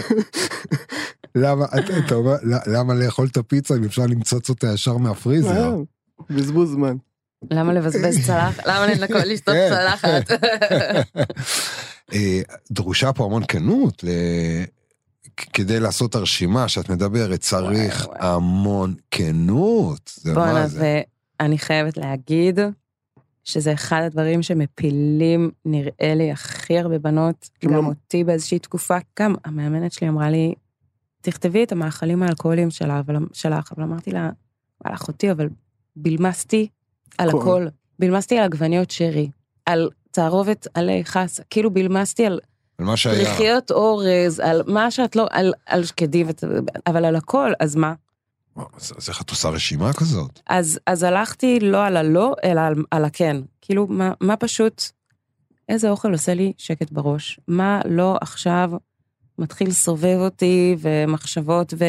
למה, 1.34 1.64
אתה, 2.06 2.14
אומר, 2.14 2.32
"ל- 2.42 2.76
למה 2.76 2.94
לאכול 2.94 3.28
את 3.32 3.36
הפיצה 3.36 3.74
אם 3.76 3.84
אפשר 3.84 4.06
למצוץ 4.06 4.48
אותה 4.48 4.66
ישר 4.74 4.96
מהפריזר? 4.96 5.68
אה, 5.68 5.74
בזבוז 6.30 6.70
זמן. 6.72 6.96
למה 7.50 7.72
לבזבז 7.72 8.26
צלחת? 8.26 8.66
למה 8.66 8.86
לנקות 8.86 9.22
לשתות 9.26 9.54
כן. 9.54 9.68
צלחת? 9.70 10.30
אה, 12.14 12.40
דרושה 12.70 13.12
פה 13.12 13.24
המון 13.24 13.42
כנות 13.48 14.04
כדי 15.52 15.80
לעשות 15.80 16.10
את 16.10 16.14
הרשימה 16.14 16.68
שאת 16.68 16.88
מדברת, 16.90 17.40
צריך 17.40 18.06
וואי. 18.06 18.18
המון 18.20 18.94
כנות. 19.10 20.10
זה 20.14 20.34
בואנה, 20.34 20.52
מה 20.52 20.66
זה? 20.66 21.02
ואני 21.40 21.58
חייבת 21.58 21.96
להגיד 21.96 22.58
שזה 23.44 23.72
אחד 23.72 24.02
הדברים 24.06 24.42
שמפילים, 24.42 25.50
נראה 25.64 26.14
לי, 26.14 26.32
הכי 26.32 26.78
הרבה 26.78 26.98
בנות, 26.98 27.50
גם 27.64 27.72
גם 27.72 27.84
לא- 27.84 27.88
אותי 27.88 28.24
באיזושהי 28.24 28.58
תקופה, 28.58 28.96
גם 29.20 29.34
המאמנת 29.44 29.92
שלי 29.92 30.08
אמרה 30.08 30.30
לי, 30.30 30.54
תכתבי 31.20 31.64
את 31.64 31.72
המאכלים 31.72 32.22
האלכוהוליים 32.22 32.70
שלה, 32.70 32.98
אבל, 32.98 33.16
שלך, 33.32 33.72
אבל 33.76 33.82
אמרתי 33.82 34.10
לה, 34.10 34.30
וואלה, 34.80 34.96
אחותי, 34.96 35.30
אבל 35.30 35.48
בלמסתי 35.96 36.68
על 37.18 37.28
הכל. 37.28 37.38
הכל. 37.40 37.66
בלמסתי 37.98 38.38
על 38.38 38.44
עגבניות 38.44 38.90
שרי, 38.90 39.30
על 39.66 39.90
תערובת 40.10 40.66
עלי 40.74 41.04
חסה, 41.04 41.42
כאילו 41.50 41.70
בלמסתי 41.70 42.26
על 42.26 42.40
על 42.78 42.86
מה 42.86 42.96
שהיה. 42.96 43.24
פריחיות 43.24 43.70
אורז, 43.70 44.40
על 44.40 44.62
מה 44.66 44.90
שאת 44.90 45.16
לא, 45.16 45.26
על, 45.30 45.52
על 45.66 45.84
שקדים, 45.84 46.26
אבל 46.86 47.04
על 47.04 47.16
הכל, 47.16 47.52
אז 47.60 47.76
מה? 47.76 47.94
אז 48.56 49.08
איך 49.08 49.22
את 49.22 49.30
עושה 49.30 49.48
רשימה 49.48 49.92
כזאת? 49.92 50.40
אז, 50.46 50.78
אז 50.86 51.02
הלכתי 51.02 51.60
לא 51.60 51.84
על 51.84 51.96
הלא, 51.96 52.34
אלא 52.44 52.60
על, 52.60 52.74
על 52.90 53.04
הכן. 53.04 53.36
כאילו, 53.60 53.86
מה, 53.86 54.12
מה 54.20 54.36
פשוט, 54.36 54.82
איזה 55.68 55.90
אוכל 55.90 56.12
עושה 56.12 56.34
לי 56.34 56.52
שקט 56.58 56.90
בראש? 56.90 57.40
מה 57.48 57.80
לא 57.84 58.18
עכשיו 58.20 58.70
מתחיל 59.38 59.68
לסובב 59.68 60.16
אותי 60.18 60.76
ומחשבות, 60.80 61.74
ו, 61.78 61.84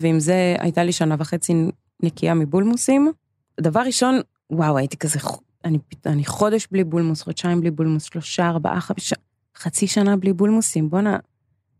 ועם 0.00 0.20
זה 0.20 0.56
הייתה 0.58 0.84
לי 0.84 0.92
שנה 0.92 1.16
וחצי 1.18 1.54
נקייה 2.02 2.34
מבולמוסים. 2.34 3.12
דבר 3.60 3.80
ראשון, 3.80 4.20
וואו, 4.50 4.78
הייתי 4.78 4.96
כזה, 4.96 5.18
אני, 5.64 5.78
אני 6.06 6.24
חודש 6.24 6.68
בלי 6.70 6.84
בולמוס, 6.84 7.22
חודשיים 7.22 7.60
בלי 7.60 7.70
בולמוס, 7.70 8.04
שלושה, 8.04 8.48
ארבעה, 8.48 8.80
חמישה, 8.80 9.16
חצי 9.62 9.86
שנה 9.86 10.16
בלי 10.16 10.32
בולמוסים. 10.32 10.90
בואנה, 10.90 11.16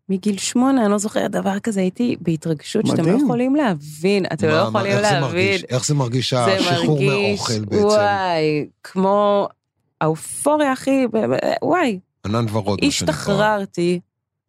מגיל 0.08 0.38
שמונה, 0.38 0.82
אני 0.84 0.90
לא 0.90 0.98
זוכרת 0.98 1.30
דבר 1.30 1.58
כזה, 1.58 1.80
הייתי 1.80 2.16
בהתרגשות 2.20 2.86
שאתם 2.86 2.96
לא 2.98 3.02
מדהים. 3.12 3.24
יכולים 3.24 3.54
להבין, 3.56 4.24
אתם 4.32 4.48
לא 4.48 4.52
מה- 4.64 4.70
מה- 4.70 4.78
יכולים 4.78 4.92
איך 4.92 4.96
זה 4.96 5.02
להבין. 5.02 5.20
מרגיש? 5.28 5.64
איך 5.64 5.86
זה 5.86 5.94
מרגיש 5.94 6.34
זה 6.34 6.44
השחרור 6.56 7.00
מרגיש, 7.04 7.38
מהאוכל 7.38 7.64
בעצם? 7.64 7.84
וואי, 7.84 8.66
כמו 8.82 9.48
האופוריה 10.00 10.72
הכי, 10.72 11.06
וואי, 11.62 11.98
ענן 12.26 12.44
ורוד, 12.52 12.78
מה 12.84 12.90
שנקרא. 12.90 13.14
השתחררתי 13.14 14.00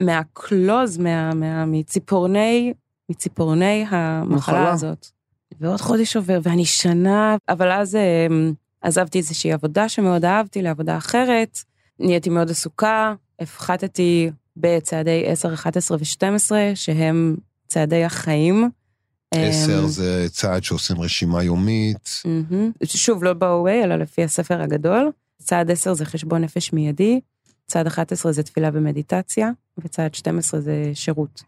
מהקלוז, 0.04 0.98
מה, 0.98 1.34
מה, 1.34 1.66
מציפורני, 1.66 2.74
מציפורני 3.10 3.86
המחלה 3.90 4.36
מחלה. 4.36 4.72
הזאת. 4.72 5.08
ועוד 5.60 5.82
חודש 5.82 6.16
עובר, 6.16 6.40
ואני 6.44 6.66
שנה, 6.66 7.36
אבל 7.50 7.72
אז 7.72 7.96
אמ, 7.96 8.54
עזבתי 8.82 9.18
איזושהי 9.18 9.52
עבודה 9.54 9.90
שמאוד 9.90 10.26
אהבתי 10.26 10.62
לעבודה 10.62 10.98
אחרת, 10.98 11.58
נהייתי 12.00 12.30
מאוד 12.30 12.50
עסוקה, 12.50 13.14
הפחתתי 13.40 14.30
בצעדי 14.58 15.24
10, 15.28 15.54
11 15.54 15.98
ו-12, 15.98 16.52
שהם 16.76 17.36
צעדי 17.68 18.04
החיים. 18.04 18.70
עשר 19.32 19.80
אמ, 19.80 19.88
זה 19.88 20.26
צעד 20.30 20.64
שעושים 20.64 21.02
רשימה 21.02 21.44
יומית. 21.44 22.10
מהמם. 22.26 22.72
שוב, 22.84 23.24
לא 23.24 23.34
ב-OA, 23.34 23.84
אלא 23.84 23.96
לפי 23.96 24.24
הספר 24.24 24.62
הגדול. 24.62 25.12
צעד 25.38 25.72
10 25.72 25.94
זה 25.94 26.06
חשבון 26.06 26.42
נפש 26.42 26.74
מיידי, 26.74 27.20
צעד 27.68 27.88
11 27.88 28.32
זה 28.32 28.44
תפילה 28.44 28.70
ומדיטציה, 28.74 29.52
וצעד 29.78 30.16
12 30.16 30.62
זה 30.62 30.92
שירות. 30.94 31.44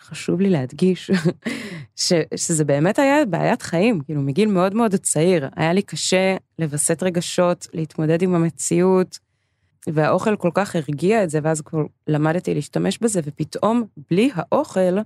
חשוב 0.00 0.40
לי 0.40 0.50
להדגיש 0.50 1.10
ש, 1.96 2.12
שזה 2.36 2.64
באמת 2.64 2.98
היה 2.98 3.24
בעיית 3.24 3.62
חיים, 3.62 4.00
כאילו 4.00 4.22
מגיל 4.22 4.48
מאוד 4.48 4.74
מאוד 4.74 4.94
צעיר. 4.94 5.48
היה 5.56 5.72
לי 5.72 5.82
קשה 5.82 6.36
לווסת 6.58 7.02
רגשות, 7.02 7.66
להתמודד 7.74 8.22
עם 8.22 8.34
המציאות, 8.34 9.18
והאוכל 9.88 10.36
כל 10.36 10.50
כך 10.54 10.76
הרגיע 10.76 11.24
את 11.24 11.30
זה, 11.30 11.38
ואז 11.42 11.60
כבר 11.60 11.82
למדתי 12.06 12.54
להשתמש 12.54 12.98
בזה, 12.98 13.20
ופתאום, 13.24 13.84
בלי 14.10 14.30
האוכל, 14.34 14.98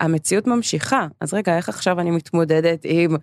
המציאות 0.00 0.46
ממשיכה. 0.46 1.06
אז 1.20 1.34
רגע, 1.34 1.56
איך 1.56 1.68
עכשיו 1.68 2.00
אני 2.00 2.10
מתמודדת 2.10 2.80
עם 2.84 3.16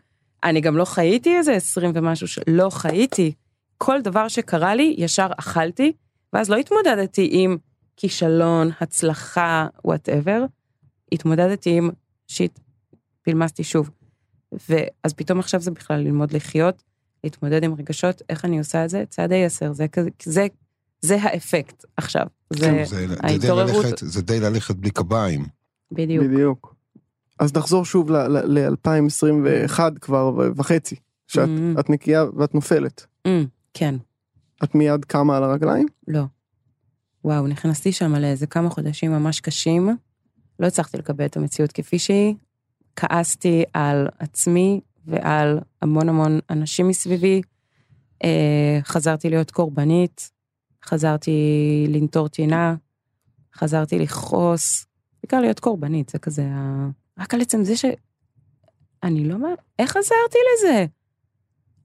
אני 0.43 0.61
גם 0.61 0.77
לא 0.77 0.85
חייתי 0.85 1.37
איזה 1.37 1.53
20 1.53 1.91
ומשהו 1.95 2.27
שלא 2.27 2.69
חייתי. 2.69 3.33
כל 3.77 4.01
דבר 4.01 4.27
שקרה 4.27 4.75
לי, 4.75 4.95
ישר 4.97 5.27
אכלתי, 5.39 5.93
ואז 6.33 6.49
לא 6.49 6.55
התמודדתי 6.55 7.29
עם 7.31 7.57
כישלון, 7.97 8.69
הצלחה, 8.81 9.67
whatever, 9.85 10.45
התמודדתי 11.11 11.77
עם 11.77 11.89
shit, 12.27 12.59
בילמסתי 13.21 13.63
שוב. 13.63 13.89
ואז 14.69 15.13
פתאום 15.13 15.39
עכשיו 15.39 15.59
זה 15.59 15.71
בכלל 15.71 15.99
ללמוד 15.99 16.31
לחיות, 16.31 16.83
להתמודד 17.23 17.63
עם 17.63 17.73
רגשות, 17.73 18.21
איך 18.29 18.45
אני 18.45 18.57
עושה 18.57 18.85
את 18.85 18.89
זה? 18.89 19.03
צעדי 19.09 19.45
עשר, 19.45 19.73
זה 19.73 19.85
זה, 20.23 20.47
זה 21.01 21.21
האפקט 21.21 21.85
עכשיו. 21.97 22.25
זה 22.53 22.59
כן, 22.65 22.83
זה, 22.85 23.07
זה, 23.07 23.15
די 23.15 23.21
ההתעוררות, 23.23 23.85
ללכת, 23.85 23.97
זה 23.97 24.21
די 24.21 24.39
ללכת 24.39 24.75
בלי 24.75 24.91
קביים. 24.91 25.45
בדיוק. 25.91 26.25
בדיוק. 26.25 26.75
אז 27.39 27.55
נחזור 27.57 27.85
שוב 27.85 28.11
ל-2021 28.11 29.79
כבר 30.01 30.33
ו- 30.37 30.49
וחצי, 30.55 30.95
שאת 31.27 31.49
Mhm. 31.49 31.79
את 31.79 31.89
נקייה 31.89 32.25
ואת 32.37 32.55
נופלת. 32.55 33.05
Mm, 33.27 33.31
כן, 33.73 33.95
את 34.63 34.75
מיד 34.75 35.05
קמה 35.05 35.37
על 35.37 35.43
הרגליים? 35.43 35.85
לא. 36.07 36.23
וואו, 37.23 37.47
נכנסתי 37.47 37.91
שם 37.91 38.15
לאיזה 38.15 38.47
כמה 38.47 38.69
חודשים 38.69 39.11
ממש 39.11 39.39
קשים, 39.39 39.89
לא 40.59 40.67
הצלחתי 40.67 40.97
לקבל 40.97 41.25
את 41.25 41.37
המציאות 41.37 41.71
כפי 41.71 41.99
שהיא, 41.99 42.35
כעסתי 42.95 43.63
על 43.73 44.07
עצמי 44.19 44.81
ועל 45.07 45.59
המון 45.81 46.09
המון 46.09 46.39
אנשים 46.49 46.87
מסביבי, 46.87 47.41
אה, 48.23 48.79
חזרתי 48.83 49.29
להיות 49.29 49.51
קורבנית, 49.51 50.31
חזרתי 50.87 51.31
לנטור 51.89 52.27
טינה, 52.27 52.75
חזרתי 53.55 53.99
לכעוס, 53.99 54.85
בעיקר 55.23 55.39
להיות 55.39 55.59
קורבנית, 55.59 56.09
זה 56.09 56.19
כזה, 56.19 56.43
ה- 56.51 56.87
רק 57.19 57.33
על 57.33 57.41
עצם 57.41 57.63
זה 57.63 57.77
ש... 57.77 57.85
אני 59.03 59.29
לא 59.29 59.37
מה... 59.37 59.47
איך 59.79 59.97
עזרתי 59.97 60.37
לזה? 60.53 60.85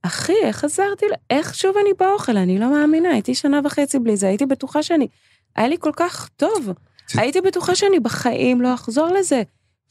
אחי, 0.01 0.33
איך 0.43 0.63
עזרתי? 0.63 1.05
ל- 1.05 1.15
איך 1.29 1.55
שוב 1.55 1.75
אני 1.77 1.89
באוכל? 1.99 2.37
אני 2.37 2.59
לא 2.59 2.71
מאמינה, 2.71 3.09
הייתי 3.09 3.35
שנה 3.35 3.59
וחצי 3.65 3.99
בלי 3.99 4.17
זה, 4.17 4.27
הייתי 4.27 4.45
בטוחה 4.45 4.83
שאני... 4.83 5.07
היה 5.55 5.67
לי 5.67 5.75
כל 5.79 5.91
כך 5.95 6.29
טוב. 6.35 6.69
הייתי 7.17 7.41
בטוחה 7.41 7.75
שאני 7.75 7.99
בחיים 7.99 8.61
לא 8.61 8.73
אחזור 8.73 9.07
לזה. 9.07 9.41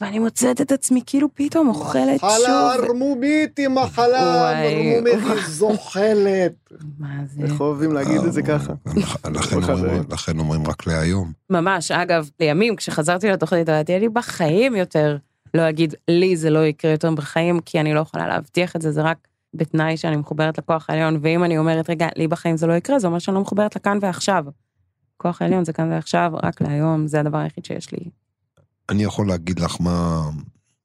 ואני 0.00 0.18
מוצאת 0.18 0.60
את 0.60 0.72
עצמי 0.72 1.00
כאילו 1.06 1.28
פתאום 1.34 1.68
אוכלת 1.68 2.16
מחלה 2.16 2.30
שוב. 2.76 2.84
ערמומית 2.84 3.58
היא 3.58 3.68
מחלה. 3.68 4.50
ערמומית 4.60 5.14
היא 5.24 5.42
זוחלת. 5.48 6.52
מה 6.98 7.08
זה? 7.26 7.42
איך 7.42 7.60
אוהבים 7.60 7.92
להגיד 7.92 8.20
את 8.24 8.32
זה 8.32 8.42
ככה. 8.42 8.72
אחד 9.02 9.28
אומרים- 9.52 9.84
רואה. 9.90 10.00
לכן 10.10 10.38
אומרים 10.38 10.66
רק 10.66 10.86
להיום. 10.86 11.32
ממש, 11.50 11.90
אגב, 11.90 12.30
לימים, 12.40 12.76
כשחזרתי 12.76 13.28
לתוכנית, 13.28 13.68
אמרתי, 13.68 13.96
אני 13.96 14.08
בחיים 14.08 14.76
יותר 14.76 15.16
לא 15.54 15.68
אגיד, 15.68 15.94
לי 16.08 16.36
זה 16.36 16.50
לא 16.50 16.66
יקרה 16.66 16.90
יותר 16.90 17.10
בחיים, 17.10 17.60
כי 17.60 17.80
אני 17.80 17.94
לא 17.94 18.00
יכולה 18.00 18.26
להבטיח 18.28 18.76
את 18.76 18.82
זה, 18.82 18.90
זה 18.92 19.02
רק 19.02 19.16
בתנאי 19.54 19.96
שאני 19.96 20.16
מחוברת 20.16 20.58
לכוח 20.58 20.86
העליון, 20.90 21.18
ואם 21.22 21.44
אני 21.44 21.58
אומרת, 21.58 21.90
רגע, 21.90 22.08
לי 22.16 22.28
בחיים 22.28 22.56
זה 22.56 22.66
לא 22.66 22.72
יקרה, 22.72 22.98
זה 22.98 23.06
אומר 23.06 23.18
שאני 23.18 23.34
לא 23.34 23.40
מחוברת 23.40 23.76
לכאן 23.76 23.98
ועכשיו. 24.02 24.44
כוח 25.16 25.42
העליון 25.42 25.64
זה 25.64 25.72
כאן 25.72 25.90
ועכשיו, 25.92 26.32
רק 26.42 26.60
להיום, 26.60 27.06
זה 27.06 27.20
הדבר 27.20 27.38
היחיד 27.38 27.64
שיש 27.64 27.92
לי. 27.92 27.98
אני 28.88 29.02
יכול 29.02 29.28
להגיד 29.28 29.60
לך 29.60 29.76
מה 29.80 30.30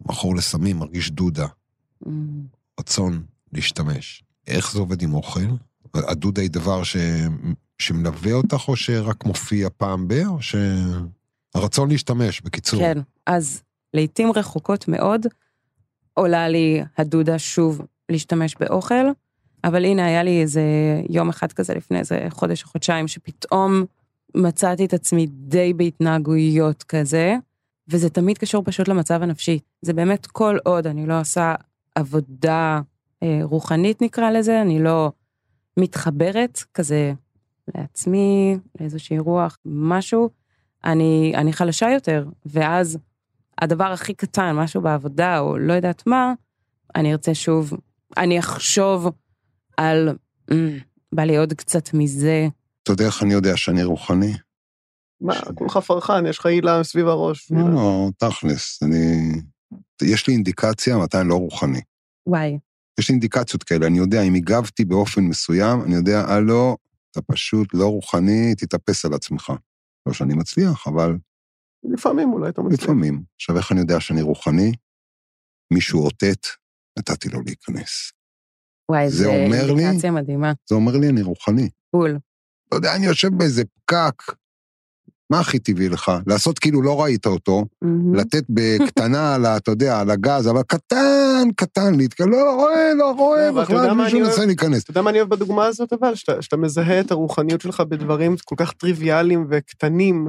מכור 0.05 0.35
לסמים 0.35 0.77
מרגיש 0.77 1.11
דודה, 1.11 1.47
Mm. 2.03 2.09
רצון 2.79 3.23
להשתמש. 3.53 4.23
איך 4.47 4.71
זה 4.71 4.79
עובד 4.79 5.01
עם 5.01 5.13
אוכל? 5.13 5.39
הדודה 5.93 6.41
היא 6.41 6.49
דבר 6.49 6.83
ש... 6.83 6.97
שמלווה 7.79 8.33
אותך, 8.33 8.67
או 8.67 8.75
שרק 8.75 9.25
מופיע 9.25 9.69
פעם 9.77 10.07
ב... 10.07 10.13
או 10.27 10.37
שהרצון 10.41 11.89
להשתמש, 11.89 12.41
בקיצור. 12.41 12.79
כן, 12.79 12.97
אז 13.25 13.61
לעתים 13.93 14.31
רחוקות 14.35 14.87
מאוד 14.87 15.25
עולה 16.13 16.47
לי 16.49 16.81
הדודה 16.97 17.39
שוב 17.39 17.81
להשתמש 18.09 18.55
באוכל, 18.59 19.05
אבל 19.63 19.85
הנה 19.85 20.05
היה 20.05 20.23
לי 20.23 20.41
איזה 20.41 20.63
יום 21.09 21.29
אחד 21.29 21.51
כזה 21.51 21.73
לפני 21.73 21.99
איזה 21.99 22.27
חודש 22.29 22.63
או 22.63 22.67
חודשיים, 22.67 23.07
שפתאום 23.07 23.83
מצאתי 24.35 24.85
את 24.85 24.93
עצמי 24.93 25.27
די 25.29 25.73
בהתנהגויות 25.73 26.83
כזה, 26.83 27.35
וזה 27.89 28.09
תמיד 28.09 28.38
קשור 28.38 28.63
פשוט 28.63 28.88
למצב 28.88 29.23
הנפשי. 29.23 29.59
זה 29.81 29.93
באמת 29.93 30.25
כל 30.25 30.57
עוד 30.63 30.88
אני 30.88 31.05
לא 31.07 31.19
עושה 31.19 31.55
עבודה 31.95 32.81
אה, 33.23 33.39
רוחנית 33.43 34.01
נקרא 34.01 34.31
לזה, 34.31 34.61
אני 34.61 34.83
לא 34.83 35.11
מתחברת 35.77 36.63
כזה 36.73 37.13
לעצמי, 37.75 38.57
לאיזושהי 38.79 39.19
רוח, 39.19 39.57
משהו, 39.65 40.29
אני, 40.85 41.33
אני 41.35 41.53
חלשה 41.53 41.89
יותר, 41.89 42.25
ואז 42.45 42.97
הדבר 43.61 43.91
הכי 43.91 44.13
קטן, 44.13 44.55
משהו 44.55 44.81
בעבודה, 44.81 45.39
או 45.39 45.57
לא 45.57 45.73
יודעת 45.73 46.07
מה, 46.07 46.33
אני 46.95 47.11
ארצה 47.11 47.33
שוב, 47.33 47.73
אני 48.17 48.39
אחשוב 48.39 49.07
על, 49.77 50.15
"מ, 50.53 50.55
בא 51.15 51.23
לי 51.23 51.38
עוד 51.38 51.53
קצת 51.53 51.93
מזה. 51.93 52.47
אתה 52.83 52.91
יודע 52.91 53.05
איך 53.05 53.23
אני 53.23 53.33
יודע 53.33 53.57
שאני 53.57 53.83
רוחני? 53.83 54.33
מה, 55.22 55.34
כולך 55.55 55.78
פרחן, 55.78 56.26
יש 56.26 56.38
לך 56.39 56.45
הילה 56.45 56.84
סביב 56.84 57.07
הראש. 57.07 57.51
לא, 57.51 57.70
לא, 57.74 58.09
תכלס, 58.18 58.84
אני... 58.84 59.32
יש 60.01 60.28
לי 60.28 60.34
אינדיקציה 60.34 60.97
מתי 60.97 61.18
אני 61.22 61.30
לא 61.30 61.36
רוחני. 61.36 61.82
וואי, 62.28 62.59
יש 62.99 63.09
לי 63.09 63.13
אינדיקציות 63.13 63.63
כאלה, 63.63 63.88
אני 63.88 63.97
יודע, 63.97 64.22
אם 64.22 64.34
הגבתי 64.36 64.86
באופן 64.86 65.22
מסוים, 65.24 65.82
אני 65.84 65.95
יודע, 65.95 66.22
הלו, 66.28 66.78
אתה 67.11 67.22
פשוט 67.22 67.68
לא 67.74 67.88
רוחני, 67.88 68.55
תתאפס 68.55 69.05
על 69.05 69.13
עצמך. 69.13 69.53
לא 70.07 70.13
שאני 70.13 70.34
מצליח, 70.34 70.88
אבל 70.88 71.18
לפעמים 71.84 72.34
אולי 72.34 72.49
אתה 72.49 72.61
מצליח. 72.61 72.84
לפעמים. 72.84 73.24
עכשיו, 73.36 73.57
איך 73.57 73.72
אני 73.72 73.80
יודע 73.80 73.99
שאני 73.99 74.22
רוחני? 74.22 74.72
מישהו 75.74 76.05
אותת, 76.05 76.47
נתתי 76.99 77.30
לו 77.30 77.41
להיכנס. 77.41 78.11
וואי, 78.91 79.09
זה 79.09 79.18
זה 79.18 79.28
אומר 79.28 79.74
לי- 79.74 79.84
אינדיקציה 79.84 80.11
מדהימה. 80.11 80.53
זה 80.70 80.76
אומר 80.76 80.97
לי, 80.97 81.09
אני 81.09 81.22
רוחני. 81.22 81.70
בול. 81.93 82.20
לא 82.72 82.78
יודע, 82.78 82.95
אני 82.95 83.05
יושב 83.05 83.28
באיזה 83.38 83.63
פקק, 83.65 84.24
מה 85.30 85.39
הכי 85.39 85.59
טבעי 85.59 85.89
לך? 85.89 86.11
לעשות 86.28 86.59
כאילו 86.59 86.82
לא 86.82 87.01
ראית 87.01 87.25
אותו, 87.25 87.65
מהמם. 87.82 88.15
לתת 88.15 88.43
בקטנה 88.49 88.95
על 89.36 89.45
ה... 89.45 89.57
אתה 89.57 89.71
יודע, 89.71 89.99
על 89.99 90.09
הגז, 90.11 90.47
אבל 90.47 90.61
קטן, 90.67 91.47
קטן, 91.55 91.95
להתקל... 91.95 92.23
לא, 92.23 92.32
לא 92.38 92.55
רואה, 92.55 92.93
לא 92.97 93.11
רואה, 93.11 93.49
אתה 93.49 93.59
יודע 93.59 93.63
בכלל 93.63 93.93
מישהו 93.93 94.19
אני 94.19 94.28
מנסה? 94.28 94.45
להיכנס. 94.45 94.84
אתה 94.84 94.91
יודע 94.91 95.01
מה 95.01 95.09
אני 95.09 95.19
אוהב 95.19 95.30
בדוגמה 95.30 95.65
הזאת 95.65 95.93
אבל? 95.93 96.15
שאתה, 96.15 96.41
שאתה 96.41 96.57
מזהה 96.57 96.99
את 96.99 97.11
הרוחניות 97.11 97.61
שלך 97.61 97.82
בדברים 97.82 98.36
כל 98.45 98.55
כך 98.57 98.71
טריוויאליים 98.73 99.47
וקטנים. 99.49 100.28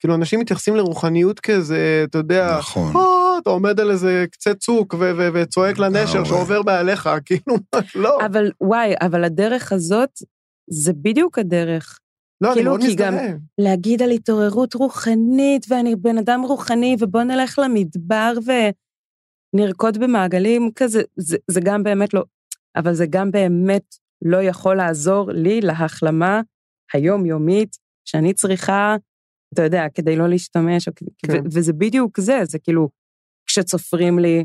כאילו 0.00 0.14
אנשים 0.14 0.40
מתייחסים 0.40 0.76
לרוחניות 0.76 1.40
כאיזה, 1.40 2.04
אתה 2.08 2.18
יודע, 2.18 2.56
נכון. 2.58 2.96
"אה, 2.96 3.02
אתה 3.42 3.50
עומד 3.50 3.80
על 3.80 3.90
איזה 3.90 4.24
קצה 4.32 4.54
צוק 4.54 4.94
ו- 4.94 5.12
ו- 5.18 5.28
וצועק 5.34 5.78
לנשר 5.78 6.24
שעובר 6.24 6.62
מעליך, 6.62 7.10
כאילו, 7.26 7.56
לא, 7.94 8.18
אבל 8.26 8.50
וואי, 8.60 8.94
אבל 9.00 9.24
הדרך 9.24 9.72
הזאת, 9.72 10.10
זה 10.70 10.92
בדיוק 11.02 11.38
הדרך. 11.38 11.98
לא, 12.42 12.48
אני 12.48 12.54
כאילו, 12.54 12.70
מאוד 12.70 12.80
כי 12.80 12.94
גם- 12.94 13.14
מזדהה. 13.14 13.36
להגיד 13.58 14.02
על 14.02 14.10
התעוררות 14.10 14.74
רוחנית, 14.74 15.66
ואני 15.68 15.96
בן 15.96 16.18
אדם 16.18 16.40
רוחני, 16.42 16.96
ובוא 17.00 17.22
נלך 17.22 17.58
למדבר 17.58 18.32
ונרקוד 19.54 19.98
במעגלים 19.98 20.70
כזה, 20.74 21.02
זה, 21.16 21.36
זה 21.50 21.60
גם 21.64 21.82
באמת 21.82 22.14
לא, 22.14 22.24
אבל 22.76 22.94
זה 22.94 23.06
גם 23.10 23.30
באמת 23.30 23.82
לא 24.24 24.42
יכול 24.42 24.76
לעזור 24.76 25.30
לי 25.32 25.60
להחלמה 25.60 26.40
היומיומית 26.92 27.76
שאני 28.04 28.34
צריכה, 28.34 28.96
אתה 29.54 29.62
יודע, 29.62 29.84
כדי 29.94 30.16
לא 30.16 30.28
להשתמש, 30.28 30.88
כן. 30.88 31.32
ו- 31.32 31.44
וזה 31.52 31.72
בדיוק 31.72 32.20
זה, 32.20 32.40
זה 32.44 32.58
כאילו, 32.58 32.88
כשצופרים 33.46 34.18
לי, 34.18 34.44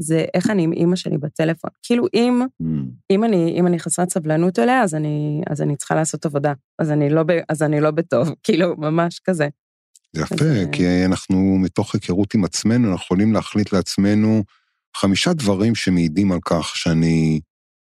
זה 0.00 0.24
איך 0.34 0.50
אני 0.50 0.62
עם 0.64 0.72
אימא 0.72 0.96
שלי 0.96 1.18
בטלפון. 1.18 1.70
כאילו, 1.82 2.06
אם 2.14 2.42
Mm. 2.62 2.64
אם 3.10 3.24
אני, 3.24 3.54
אם 3.58 3.66
אני 3.66 3.78
חסרת 3.78 4.10
סבלנות 4.10 4.58
אליה, 4.58 4.82
אז 4.82 4.94
אני, 4.94 5.42
אז 5.50 5.62
אני 5.62 5.76
צריכה 5.76 5.94
לעשות 5.94 6.26
עבודה. 6.26 6.52
אז 6.78 6.90
אני 6.90 7.10
לא, 7.10 7.22
ב, 7.22 7.30
אז 7.48 7.62
אני 7.62 7.80
לא 7.80 7.90
בטוב, 7.90 8.28
כאילו, 8.44 8.76
ממש 8.76 9.20
כזה. 9.24 9.48
זה 10.12 10.22
יפה, 10.22 10.44
אז, 10.44 10.68
כי 10.72 11.04
אנחנו, 11.04 11.58
מתוך 11.58 11.94
היכרות 11.94 12.34
עם 12.34 12.44
עצמנו, 12.44 12.92
אנחנו 12.92 13.04
יכולים 13.04 13.32
להחליט 13.32 13.72
לעצמנו 13.72 14.42
חמישה 14.96 15.32
דברים 15.32 15.74
שמעידים 15.74 16.32
על 16.32 16.38
כך 16.44 16.76
שאני 16.76 17.40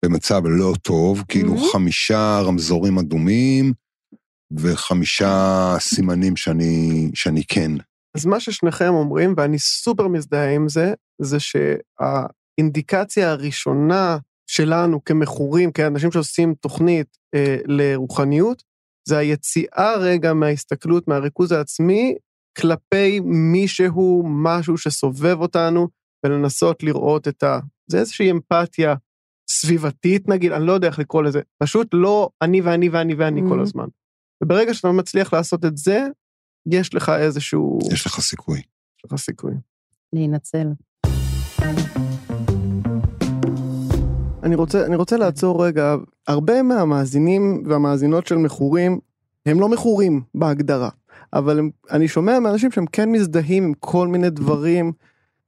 במצב 0.06 0.42
לא 0.46 0.74
טוב, 0.82 1.24
כאילו 1.28 1.54
מהמם. 1.54 1.68
חמישה 1.72 2.42
רמזורים 2.46 2.98
אדומים 2.98 3.74
וחמישה 4.52 5.76
סימנים 5.80 6.36
שאני, 6.36 7.12
שאני 7.14 7.44
כן. 7.48 7.72
אז 8.16 8.26
מה 8.26 8.40
ששניכם 8.40 8.94
אומרים, 8.94 9.34
ואני 9.38 9.60
סופר 9.60 10.08
מזדהה 10.08 10.56
עם 10.56 10.70
זה, 10.70 10.94
זה 11.22 11.38
שהאינדיקציה 11.40 13.32
הראשונה 13.32 14.18
שלנו 14.50 15.04
כמכורים, 15.04 15.72
כאנשים 15.72 16.12
שעושים 16.12 16.54
תוכנית 16.54 17.18
אה, 17.36 17.58
לרוחניות, 17.66 18.64
זה 19.08 19.18
היציאה 19.18 19.96
רגע 19.98 20.34
מההסתכלות, 20.34 21.08
מהריכוז 21.08 21.52
העצמי, 21.52 22.16
כלפי 22.58 23.20
מישהו, 23.24 24.24
משהו 24.28 24.78
שסובב 24.78 25.42
אותנו, 25.42 25.88
ולנסות 26.26 26.84
לראות 26.84 27.28
את 27.28 27.44
ה... 27.44 27.60
זה 27.88 28.00
איזושהי 28.00 28.32
אמפתיה 28.32 28.96
סביבתית, 29.50 30.30
נגיד, 30.30 30.52
אני 30.52 30.66
לא 30.66 30.72
יודע 30.74 30.88
איך 30.88 31.00
לקרוא 31.00 31.24
לזה, 31.24 31.42
פשוט 31.64 31.88
לא 31.94 32.30
אני 32.42 32.62
ואני 32.62 32.90
ואני 32.90 33.14
ואני 33.14 33.42
כל 33.50 33.60
Mhm. 33.60 33.62
הזמן. 33.62 33.88
וברגע 34.44 34.74
שאתה 34.74 34.92
מצליח 34.92 35.34
לעשות 35.34 35.66
את 35.66 35.78
זה, 35.78 36.08
יש 36.66 36.94
לך 36.94 37.10
איזשהו... 37.10 37.80
יש 37.92 38.06
לך 38.06 38.20
סיכוי. 38.20 38.58
יש 38.58 39.06
לך 39.06 39.16
סיכוי. 39.20 39.54
להינצל. 40.14 40.68
אני 44.44 44.56
רוצה, 44.56 44.86
אני 44.86 44.96
רוצה 44.96 45.18
לעצור 45.18 45.66
רגע. 45.66 45.96
הרבה 46.28 46.64
מהמאזינים 46.64 47.64
והמאזינות 47.66 48.28
של 48.28 48.36
מכורים, 48.36 49.00
הם 49.46 49.60
לא 49.60 49.70
מכורים 49.70 50.22
בהגדרה, 50.36 50.90
אבל 51.34 51.60
הם, 51.60 51.70
אני 51.92 52.08
שומע 52.08 52.40
מאנשים 52.40 52.72
שהם 52.72 52.86
כן 52.86 53.12
מזדהים 53.12 53.64
עם 53.64 53.74
כל 53.80 54.08
מיני 54.08 54.30
דברים, 54.30 54.92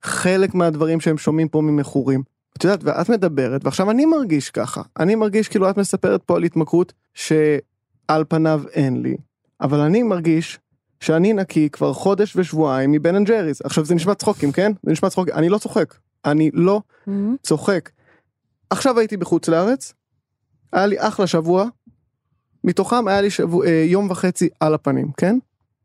חלק 0.03 0.55
מהדברים 0.55 0.99
שהם 0.99 1.17
שומעים 1.17 1.47
פה 1.47 1.61
ממכורים. 1.61 2.23
את 2.57 2.63
יודעת, 2.63 2.79
ואת 2.83 3.09
מדברת, 3.09 3.65
ועכשיו 3.65 3.91
אני 3.91 4.05
מרגיש 4.05 4.49
ככה. 4.49 4.81
אני 4.99 5.15
מרגיש 5.15 5.47
כאילו 5.47 5.69
את 5.69 5.77
מספרת 5.77 6.23
פה 6.23 6.35
על 6.35 6.43
התמכרות 6.43 6.93
שעל 7.13 8.23
פניו 8.27 8.63
אין 8.73 9.01
לי, 9.01 9.17
אבל 9.61 9.79
אני 9.79 10.03
מרגיש 10.03 10.59
שאני 10.99 11.33
נקי 11.33 11.69
כבר 11.69 11.93
חודש 11.93 12.35
ושבועיים 12.35 12.91
מ 12.91 12.97
Ben 12.97 13.15
and 13.15 13.27
Jerry's. 13.27 13.61
עכשיו 13.61 13.85
זה 13.85 13.95
נשמע 13.95 14.15
צחוקים, 14.15 14.51
כן? 14.51 14.71
זה 14.83 14.91
נשמע 14.91 15.09
צחוקים. 15.09 15.33
אני 15.33 15.49
לא 15.49 15.57
צוחק. 15.57 15.95
אני 16.25 16.49
לא 16.53 16.81
צוחק. 17.43 17.89
עכשיו 18.69 18.99
הייתי 18.99 19.17
בחוץ 19.17 19.47
לארץ, 19.47 19.93
היה 20.73 20.85
לי 20.85 20.95
אחלה 20.99 21.27
שבוע, 21.27 21.65
מתוכם 22.63 23.07
היה 23.07 23.21
לי 23.21 23.29
שבוע, 23.29 23.65
אה, 23.65 23.83
יום 23.87 24.11
וחצי 24.11 24.49
על 24.59 24.73
הפנים, 24.73 25.11
כן? 25.17 25.37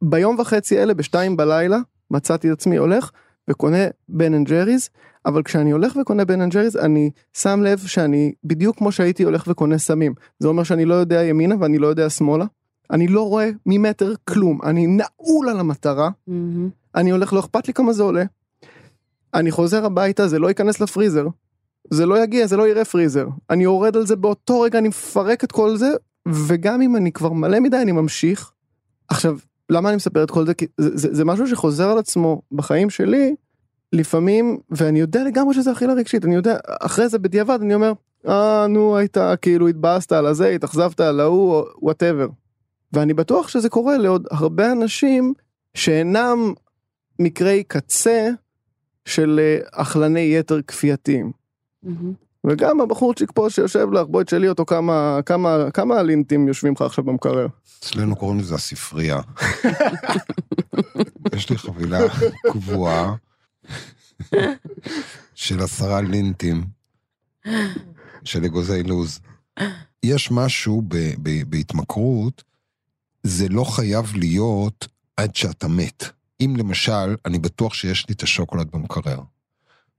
ביום 0.02 0.36
וחצי 0.38 0.78
אלה, 0.78 0.94
בשתיים 0.94 1.36
בלילה, 1.36 1.78
מצאתי 2.10 2.48
את 2.48 2.52
עצמי 2.52 2.76
הולך 2.76 3.10
וקונה 3.50 3.78
Ben 4.08 4.34
and 4.34 4.48
Jerry's, 4.48 4.88
אבל 5.26 5.42
כשאני 5.42 5.70
הולך 5.70 5.96
וקונה 5.96 6.24
Ben 6.24 6.40
and 6.40 6.52
Jerry's, 6.52 6.76
אני 6.76 7.10
שם 7.32 7.62
לב 7.62 7.78
שאני 7.78 8.32
בדיוק 8.44 8.78
כמו 8.78 8.92
שהייתי 8.92 9.22
הולך 9.22 9.44
וקונה 9.48 9.78
סמים. 9.78 10.14
זה 10.38 10.48
אומר 10.48 10.62
שאני 10.62 10.84
לא 10.84 10.94
יודע 10.94 11.24
ימינה 11.24 11.54
ואני 11.60 11.78
לא 11.78 11.86
יודע 11.86 12.10
שמאלה. 12.10 12.44
אני 12.92 13.08
לא 13.08 13.28
רואה 13.28 13.50
ממטר 13.66 14.14
כלום, 14.28 14.62
אני 14.62 14.86
נעול 14.86 15.48
על 15.48 15.60
המטרה, 15.60 16.10
מהמם. 16.26 16.68
אני 16.94 17.10
הולך, 17.10 17.32
לא 17.32 17.40
אכפת 17.40 17.68
לי 17.68 17.74
כמה 17.74 17.92
זה 17.92 18.02
עולה. 18.02 18.24
אני 19.34 19.50
חוזר 19.50 19.84
הביתה, 19.84 20.28
זה 20.28 20.38
לא 20.38 20.48
ייכנס 20.48 20.80
לפריזר. 20.80 21.26
זה 21.90 22.06
לא 22.06 22.22
יגיע, 22.22 22.46
זה 22.46 22.56
לא 22.56 22.68
יראה 22.68 22.84
פריזר. 22.84 23.26
אני 23.50 23.64
יורד 23.64 23.96
על 23.96 24.06
זה 24.06 24.16
באותו 24.16 24.60
רגע, 24.60 24.78
אני 24.78 24.88
מפרק 24.88 25.44
את 25.44 25.52
כל 25.52 25.76
זה, 25.76 25.90
וגם 26.28 26.82
אם 26.82 26.96
אני 26.96 27.12
כבר 27.12 27.32
מלא 27.32 27.60
מדי, 27.60 27.76
אני 27.76 27.92
ממשיך. 27.92 28.52
עכשיו, 29.08 29.36
למה 29.70 29.88
אני 29.88 29.96
מספר 29.96 30.24
את 30.24 30.30
כל 30.30 30.46
זה? 30.46 30.54
כי 30.54 30.66
זה, 30.78 30.96
זה, 30.96 31.08
זה 31.14 31.24
משהו 31.24 31.46
שחוזר 31.46 31.90
על 31.90 31.98
עצמו 31.98 32.42
בחיים 32.52 32.90
שלי, 32.90 33.34
לפעמים, 33.92 34.58
ואני 34.70 35.00
יודע 35.00 35.24
לגמרי 35.24 35.54
שזה 35.54 35.72
אכילה 35.72 35.92
רגשית, 35.92 36.24
אני 36.24 36.34
יודע, 36.34 36.56
אחרי 36.80 37.08
זה 37.08 37.18
בדיעבד 37.18 37.58
אני 37.62 37.74
אומר, 37.74 37.92
אה, 38.28 38.66
נו, 38.66 38.96
היית, 38.96 39.16
כאילו, 39.42 39.68
התבאסת 39.68 40.12
על 40.12 40.26
הזה, 40.26 40.48
התאכזבת 40.48 41.00
על 41.00 41.20
ההוא, 41.20 41.62
whatever. 41.82 42.26
ואני 42.92 43.14
בטוח 43.14 43.48
שזה 43.48 43.68
קורה 43.68 43.98
לעוד 43.98 44.26
הרבה 44.30 44.72
אנשים 44.72 45.34
שאינם 45.74 46.52
מקרי 47.18 47.62
קצה 47.64 48.28
של 49.04 49.40
אה, 49.42 49.82
אכלני 49.82 50.36
יתר 50.38 50.62
כפייתיים. 50.62 51.32
מהמם. 51.82 52.12
וגם 52.46 52.80
הבחורצ'יק 52.80 53.30
פה 53.34 53.50
שיושב 53.50 53.92
לך, 53.92 54.06
בואי 54.06 54.24
תשאלי 54.24 54.48
אותו 54.48 54.64
כמה, 54.64 55.20
כמה, 55.26 55.70
כמה 55.74 56.02
לינטים 56.02 56.48
יושבים 56.48 56.72
לך 56.72 56.82
עכשיו 56.82 57.04
במקרר. 57.04 57.46
אצלנו 57.80 58.16
קוראים 58.16 58.40
לזה 58.40 58.54
הספרייה. 58.54 59.20
יש 61.36 61.50
לי 61.50 61.58
חבילה 61.58 61.98
קבועה 62.52 63.14
של 65.34 65.60
עשרה 65.60 66.00
לינטים 66.00 66.64
של 68.24 68.44
אגוזי 68.44 68.82
לוז. 68.82 69.20
יש 70.02 70.30
משהו 70.30 70.82
ב- 70.88 71.14
ב- 71.22 71.50
בהתמכרות, 71.50 72.42
זה 73.22 73.48
לא 73.48 73.64
חייב 73.64 74.12
להיות 74.16 74.88
עד 75.16 75.36
שאתה 75.36 75.68
מת. 75.68 76.04
אם 76.40 76.54
למשל, 76.58 77.16
אני 77.26 77.38
בטוח 77.38 77.74
שיש 77.74 78.08
לי 78.08 78.14
את 78.14 78.22
השוקולד 78.22 78.70
במקרר, 78.72 79.20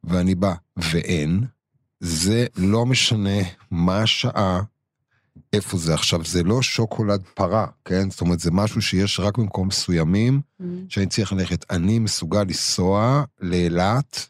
ואני 0.03 0.35
בא 0.35 0.53
ואין, 0.77 1.43
זה 1.99 2.45
לא 2.55 2.85
משנה 2.85 3.39
מה 3.71 4.01
השעה, 4.01 4.61
איפה 5.53 5.77
זה 5.77 5.93
עכשיו, 5.93 6.25
זה 6.25 6.43
לא 6.43 6.61
שוקולד 6.61 7.21
פרה, 7.33 7.67
כן? 7.85 8.09
זאת 8.09 8.21
אומרת, 8.21 8.39
זה 8.39 8.51
משהו 8.51 8.81
שיש 8.81 9.19
רק 9.19 9.37
במקום 9.37 9.67
מסוימים, 9.67 10.41
מהמם. 10.59 10.85
שאני 10.89 11.05
צריך 11.05 11.33
ללכת. 11.33 11.71
אני 11.71 11.99
מסוגל 11.99 12.43
לנסוע 12.43 13.23
לאילת, 13.41 14.27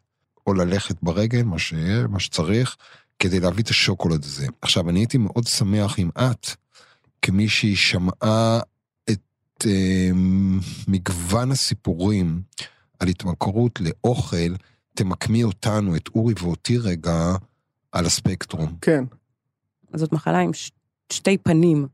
או 0.48 0.54
ללכת 0.54 0.96
ברגל, 1.02 1.44
מה, 1.44 1.60
ש... 1.60 1.74
מה 2.10 2.20
שצריך, 2.20 2.76
כדי 3.20 3.40
להביא 3.40 3.64
את 3.64 3.70
השוקולד 3.70 4.24
הזה. 4.24 4.48
עכשיו, 4.62 4.90
אני 4.90 5.00
הייתי 5.00 5.18
מאוד 5.18 5.48
שמח 5.48 6.00
אם 6.00 6.10
את, 6.18 6.48
כמישהי 7.22 7.76
שמעה 7.76 8.60
את 9.64 9.68
אה, 9.68 10.10
מגוון 10.88 11.52
הסיפורים 11.52 12.42
על 13.00 13.08
התמכרות 13.08 13.80
לאוכל, 13.82 14.56
תמקמי 14.94 15.44
אותנו, 15.44 15.96
את 15.96 16.10
אורי 16.16 16.34
ואותי 16.42 16.78
רגע, 16.78 17.36
על 17.92 18.06
הספקטרום. 18.06 18.76
כן, 18.82 19.04
זאת 19.94 20.12
מחלה 20.12 20.40
עם 20.40 20.54
ש- 20.54 20.72
שתי 21.10 21.38
פנים. 21.38 21.88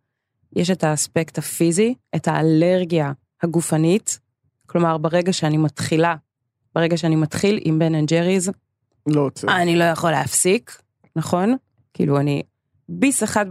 יש 0.56 0.70
את 0.70 0.84
האספקט 0.84 1.38
הפיזי, 1.38 1.94
את 2.16 2.28
האלרגיה 2.28 3.12
הגופנית, 3.42 4.20
כלומר, 4.66 4.98
ברגע 4.98 5.34
שאני 5.34 5.58
מתחילה, 5.58 6.16
ברגע 6.76 6.98
שאני 6.98 7.16
מתחיל 7.16 7.60
עם 7.62 7.80
Ben 7.80 7.96
and 7.96 8.10
Jerry's, 8.10 8.52
לא 9.08 9.22
עוצר. 9.22 9.62
אני 9.62 9.76
לא 9.76 9.84
יכול 9.84 10.12
להפסיק, 10.12 10.82
נכון? 11.16 11.56
כאילו, 11.94 12.20
אני 12.20 12.44
ביס 12.90 13.24
אחד, 13.24 13.46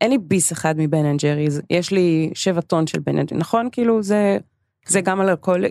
אין 0.00 0.10
לי 0.10 0.18
ביס 0.18 0.52
אחד 0.52 0.74
מ 0.78 0.84
Ben 0.84 1.04
and 1.04 1.20
Jerry's, 1.20 1.60
יש 1.70 1.90
לי 1.90 2.30
שבע 2.34 2.60
טון 2.60 2.86
של 2.86 2.98
Ben 2.98 3.18
and, 3.18 3.34
נכון? 3.34 3.68
כאילו, 3.72 4.02
זה, 4.02 4.38
זה 4.86 5.00
גם 5.00 5.20
על 5.20 5.28
הכל, 5.28 5.62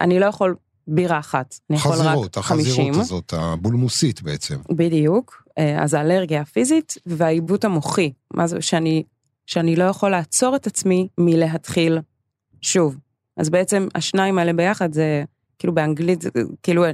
אני 0.00 0.20
לא 0.20 0.26
יכול 0.26 0.56
בירה 0.86 1.18
אחת, 1.18 1.54
אני 1.70 1.78
יכול 1.78 1.92
חזירות, 1.92 2.38
רק 2.38 2.44
חמישים. 2.44 2.72
החזירות 2.72 2.96
הזאת, 2.96 3.34
הבולמוסית 3.36 4.22
בעצם. 4.22 4.56
בדיוק, 4.70 5.44
אה, 5.58 5.82
אז 5.82 5.94
האלרגיה 5.94 6.40
הפיזית 6.40 6.94
והעיבוד 7.06 7.64
המוחי, 7.64 8.12
מה 8.34 8.46
זה 8.46 8.60
שאני, 8.60 9.02
שאני 9.46 9.76
לא 9.76 9.84
יכול 9.84 10.10
לעצור 10.10 10.56
את 10.56 10.66
עצמי 10.66 11.08
מלהתחיל 11.18 11.98
שוב. 12.60 12.96
אז 13.36 13.50
בעצם 13.50 13.88
השניים 13.94 14.38
האלה 14.38 14.52
ביחד 14.52 14.92
זה, 14.92 15.24
כאילו 15.58 15.74
באנגלית, 15.74 16.24
כאילו, 16.62 16.84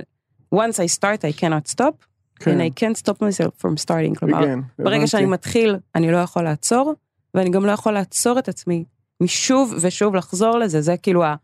once 0.55 0.77
I 0.77 0.99
start 0.99 1.21
I 1.23 1.41
cannot 1.41 1.75
stop, 1.75 2.07
כן. 2.39 2.61
and 2.61 2.63
I 2.63 2.81
can't 2.81 3.03
stop 3.03 3.15
myself 3.15 3.63
from 3.63 3.85
starting, 3.85 4.19
כלומר, 4.19 4.45
כן, 4.45 4.61
ברגע 4.79 4.97
הבנתי. 4.97 5.07
שאני 5.07 5.27
מתחיל, 5.27 5.77
אני 5.95 6.13
לא 6.13 6.17
יכול 6.17 6.43
לעצור, 6.43 6.95
ואני 7.35 7.51
גם 7.51 7.67
לא 7.67 7.73
יכול 7.73 7.93
לעצור 7.93 8.39
את 8.39 8.49
עצמי 8.49 8.85
משוב 9.21 9.75
ושוב 9.81 10.15
לחזור 10.15 10.59
לזה, 10.59 10.81
זה 10.81 10.97
כאילו 10.97 11.25
ה... 11.25 11.35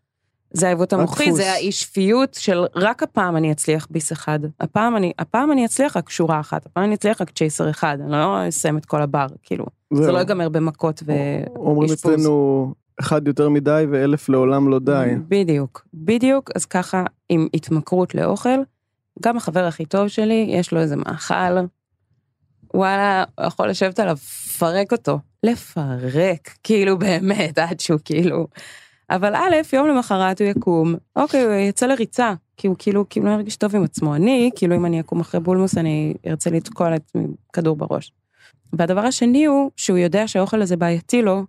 זה 0.54 0.66
העיוות 0.66 0.92
המוחי. 0.92 1.32
זה 1.32 1.52
האי 1.52 1.72
שפיות 1.72 2.34
של 2.34 2.64
רק 2.74 3.02
הפעם 3.02 3.36
אני 3.36 3.52
אצליח 3.52 3.86
ביס 3.90 4.12
אחד. 4.12 4.38
הפעם 4.60 4.96
אני, 4.96 5.12
הפעם 5.18 5.52
אני 5.52 5.66
אצליח 5.66 5.96
רק 5.96 6.10
שורה 6.10 6.40
אחת, 6.40 6.66
הפעם 6.66 6.84
אני 6.84 6.94
אצליח 6.94 7.20
רק 7.20 7.30
צ'ייסר 7.30 7.70
אחד, 7.70 7.98
אני 8.00 8.12
לא 8.12 8.48
אסיים 8.48 8.78
את 8.78 8.84
כל 8.84 9.02
הבר, 9.02 9.26
כאילו. 9.42 9.66
זה 9.92 10.02
זהו. 10.02 10.12
לא 10.12 10.18
ייגמר 10.18 10.48
במכות 10.48 11.02
אומרים 11.56 11.90
ואשפוז. 11.90 12.14
אצלנו, 12.14 12.74
אחד 13.00 13.26
יותר 13.26 13.48
מדי 13.48 13.84
ואלף 13.90 14.28
לעולם 14.28 14.68
לא 14.68 14.78
די. 14.78 15.14
בדיוק, 15.28 15.86
בדיוק, 15.94 16.50
אז 16.56 16.64
ככה 16.64 17.04
עם 17.28 17.48
התמכרות 17.54 18.14
לאוכל, 18.14 18.58
גם 19.20 19.36
החבר 19.36 19.64
הכי 19.64 19.84
טוב 19.84 20.08
שלי, 20.08 20.46
יש 20.48 20.72
לו 20.72 20.80
איזה 20.80 20.96
מאכל, 20.96 21.58
וואלה, 22.74 23.24
הוא 23.38 23.46
יכול 23.46 23.68
לשבת 23.68 23.98
עליו, 23.98 24.16
לפרק 24.52 24.92
אותו, 24.92 25.18
לפרק, 25.42 26.50
כאילו 26.62 26.98
באמת, 26.98 27.58
עד 27.58 27.80
שהוא 27.80 28.00
כאילו... 28.04 28.46
אבל 29.10 29.34
א', 29.34 29.56
יום 29.72 29.88
למחרת 29.88 30.40
הוא 30.40 30.48
יקום, 30.48 30.94
אוקיי, 31.16 31.42
הוא 31.42 31.52
יצא 31.52 31.86
לריצה, 31.86 32.34
כי 32.56 32.66
הוא 32.66 32.76
כאילו, 32.78 33.08
כאילו 33.08 33.26
לא 33.26 33.30
ירגיש 33.30 33.56
טוב 33.56 33.76
עם 33.76 33.84
עצמו. 33.84 34.14
אני, 34.14 34.50
כאילו 34.56 34.76
אם 34.76 34.86
אני 34.86 35.00
אקום 35.00 35.20
אחרי 35.20 35.40
בולמוס, 35.40 35.78
אני 35.78 36.14
ארצה 36.26 36.50
לתקוע 36.50 36.90
לעצמי 36.90 37.26
כדור 37.52 37.76
בראש. 37.76 38.12
והדבר 38.72 39.00
השני 39.00 39.44
הוא, 39.44 39.70
שהוא 39.76 39.98
יודע 39.98 40.28
שהאוכל 40.28 40.62
הזה 40.62 40.76
בעייתי 40.76 41.22
לו, 41.22 41.44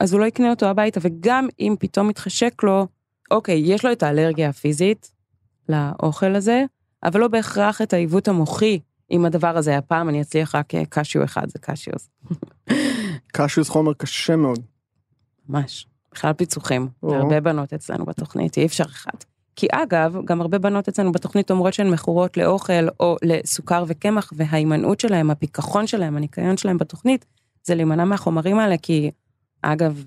אז 0.00 0.12
הוא 0.12 0.20
לא 0.20 0.26
יקנה 0.26 0.50
אותו 0.50 0.66
הביתה, 0.66 1.00
וגם 1.02 1.48
אם 1.60 1.74
פתאום 1.78 2.08
מתחשק 2.08 2.62
לו, 2.62 2.86
אוקיי, 3.30 3.62
יש 3.64 3.84
לו 3.84 3.92
את 3.92 4.02
האלרגיה 4.02 4.48
הפיזית 4.48 5.12
לאוכל 5.68 6.34
הזה, 6.34 6.64
אבל 7.04 7.20
לא 7.20 7.28
בהכרח 7.28 7.82
את 7.82 7.92
העיוות 7.92 8.28
המוחי 8.28 8.78
עם 9.08 9.24
הדבר 9.24 9.56
הזה. 9.56 9.78
הפעם 9.78 10.08
אני 10.08 10.20
אצליח 10.20 10.54
רק 10.54 10.74
אה, 10.74 10.82
קשיו 10.88 11.24
אחד, 11.24 11.48
זה 11.48 11.58
קשיוס. 11.58 12.08
קשיוס 13.36 13.68
חומר 13.68 13.94
קשה 13.94 14.36
מאוד. 14.36 14.58
ממש. 15.48 15.86
בכלל 16.12 16.32
פיצוחים. 16.32 16.88
או. 17.02 17.14
הרבה 17.14 17.40
בנות 17.40 17.72
אצלנו 17.72 18.04
בתוכנית, 18.04 18.56
אי 18.58 18.66
אפשר 18.66 18.84
אחד. 18.84 19.18
כי 19.56 19.66
אגב, 19.72 20.16
גם 20.24 20.40
הרבה 20.40 20.58
בנות 20.58 20.88
אצלנו 20.88 21.12
בתוכנית 21.12 21.50
אומרות 21.50 21.74
שהן 21.74 21.90
מכורות 21.90 22.36
לאוכל 22.36 22.88
או 23.00 23.16
לסוכר 23.22 23.84
וקמח, 23.86 24.32
וההימנעות 24.36 25.00
שלהם, 25.00 25.30
הפיכחון 25.30 25.86
שלהם, 25.86 26.16
הניקיון 26.16 26.56
שלהם 26.56 26.78
בתוכנית, 26.78 27.24
זה 27.64 27.74
להימנע 27.74 28.04
מהחומרים 28.04 28.58
האלה, 28.58 28.76
כי 28.82 29.10
אגב, 29.62 30.04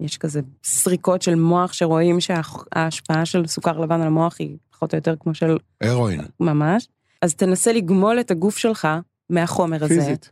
יש 0.00 0.18
כזה 0.18 0.40
סריקות 0.64 1.22
של 1.22 1.34
מוח 1.34 1.72
שרואים 1.72 2.20
שההשפעה 2.20 3.26
של 3.26 3.46
סוכר 3.46 3.78
לבן 3.78 4.00
על 4.00 4.06
המוח 4.06 4.36
היא 4.38 4.56
פחות 4.70 4.92
או 4.92 4.98
יותר 4.98 5.14
כמו 5.20 5.34
של 5.34 5.56
הרואין. 5.80 6.20
ממש. 6.40 6.88
אז 7.22 7.34
תנסה 7.34 7.72
לגמול 7.72 8.20
את 8.20 8.30
הגוף 8.30 8.56
שלך 8.56 8.88
מהחומר 9.30 9.84
הזה. 9.84 9.94
פיזית. 9.94 10.30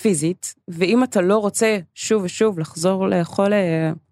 פיזית, 0.00 0.54
ואם 0.68 1.04
אתה 1.04 1.20
לא 1.20 1.38
רוצה 1.38 1.78
שוב 1.94 2.22
ושוב 2.24 2.58
לחזור 2.58 3.08
לאכול 3.08 3.52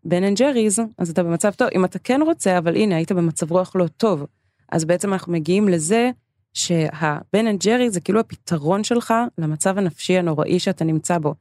Ben 0.05 0.25
and 0.25 0.39
Jerry's, 0.39 0.79
אז 0.99 1.11
אתה 1.11 1.23
במצב 1.23 1.51
טוב. 1.51 1.69
אם 1.75 1.85
אתה 1.85 1.99
כן 1.99 2.21
רוצה, 2.27 2.59
אבל 2.59 2.77
הנה, 2.77 2.97
היית 2.97 3.13
במצב 3.13 3.53
רוח 3.53 3.77
לא 3.77 3.87
טוב, 3.87 4.25
אז 4.73 4.85
בעצם 4.85 5.13
אנחנו 5.13 5.33
מגיעים 5.33 5.69
לזה 5.69 6.11
שה 6.55 7.01
Ben 7.01 7.47
and 7.47 7.63
Jerry's 7.63 7.91
זה 7.91 8.01
כאילו 8.01 8.21
הפתרון 8.21 8.85
שלך 8.85 9.15
למצב 9.39 9.79
הנפשי 9.79 10.19
הנוראי 10.19 10.59
שאתה 10.59 10.85
נמצא 10.85 11.19
בו. 11.19 11.35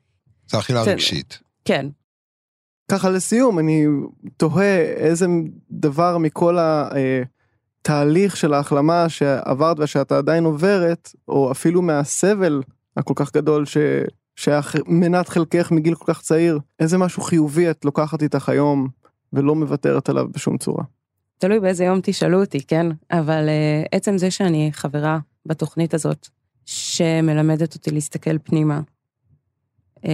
זה 0.47 0.59
אכילה 0.59 0.83
רגשית. 0.83 1.39
כן, 1.65 1.85
ככה 2.89 3.09
לסיום, 3.09 3.59
אני 3.59 3.85
תוהה 4.37 4.77
איזה 4.79 5.25
דבר 5.71 6.17
מכל 6.17 6.57
התהליך 7.81 8.37
של 8.37 8.53
ההחלמה 8.53 9.09
שעברת 9.09 9.79
ושאתה 9.79 10.17
עדיין 10.17 10.43
עוברת, 10.43 11.11
או 11.27 11.51
אפילו 11.51 11.81
מהסבל 11.81 12.61
הכל 12.97 13.13
כך 13.15 13.33
גדול 13.33 13.65
ש... 13.65 13.77
שהיה 14.35 14.61
ח- 14.61 14.75
מנת 14.87 15.29
חלקך 15.29 15.71
מגיל 15.71 15.95
כל 15.95 16.13
כך 16.13 16.21
צעיר, 16.21 16.59
איזה 16.79 16.97
משהו 16.97 17.23
חיובי 17.23 17.69
את 17.69 17.85
לוקחת 17.85 18.23
איתך 18.23 18.49
היום 18.49 18.87
ולא 19.33 19.55
מוותרת 19.55 20.09
עליו 20.09 20.27
בשום 20.31 20.57
צורה. 20.57 20.83
תלוי 21.37 21.59
באיזה 21.59 21.83
יום 21.83 21.99
תשאלו 22.03 22.41
אותי, 22.41 22.63
כן? 22.63 22.85
אבל 23.11 23.45
uh, 23.47 23.87
עצם 23.91 24.17
זה 24.17 24.31
שאני 24.31 24.69
חברה 24.73 25.19
בתוכנית 25.45 25.93
הזאת, 25.93 26.27
שמלמדת 26.65 27.75
אותי 27.75 27.91
להסתכל 27.91 28.37
פנימה, 28.37 28.81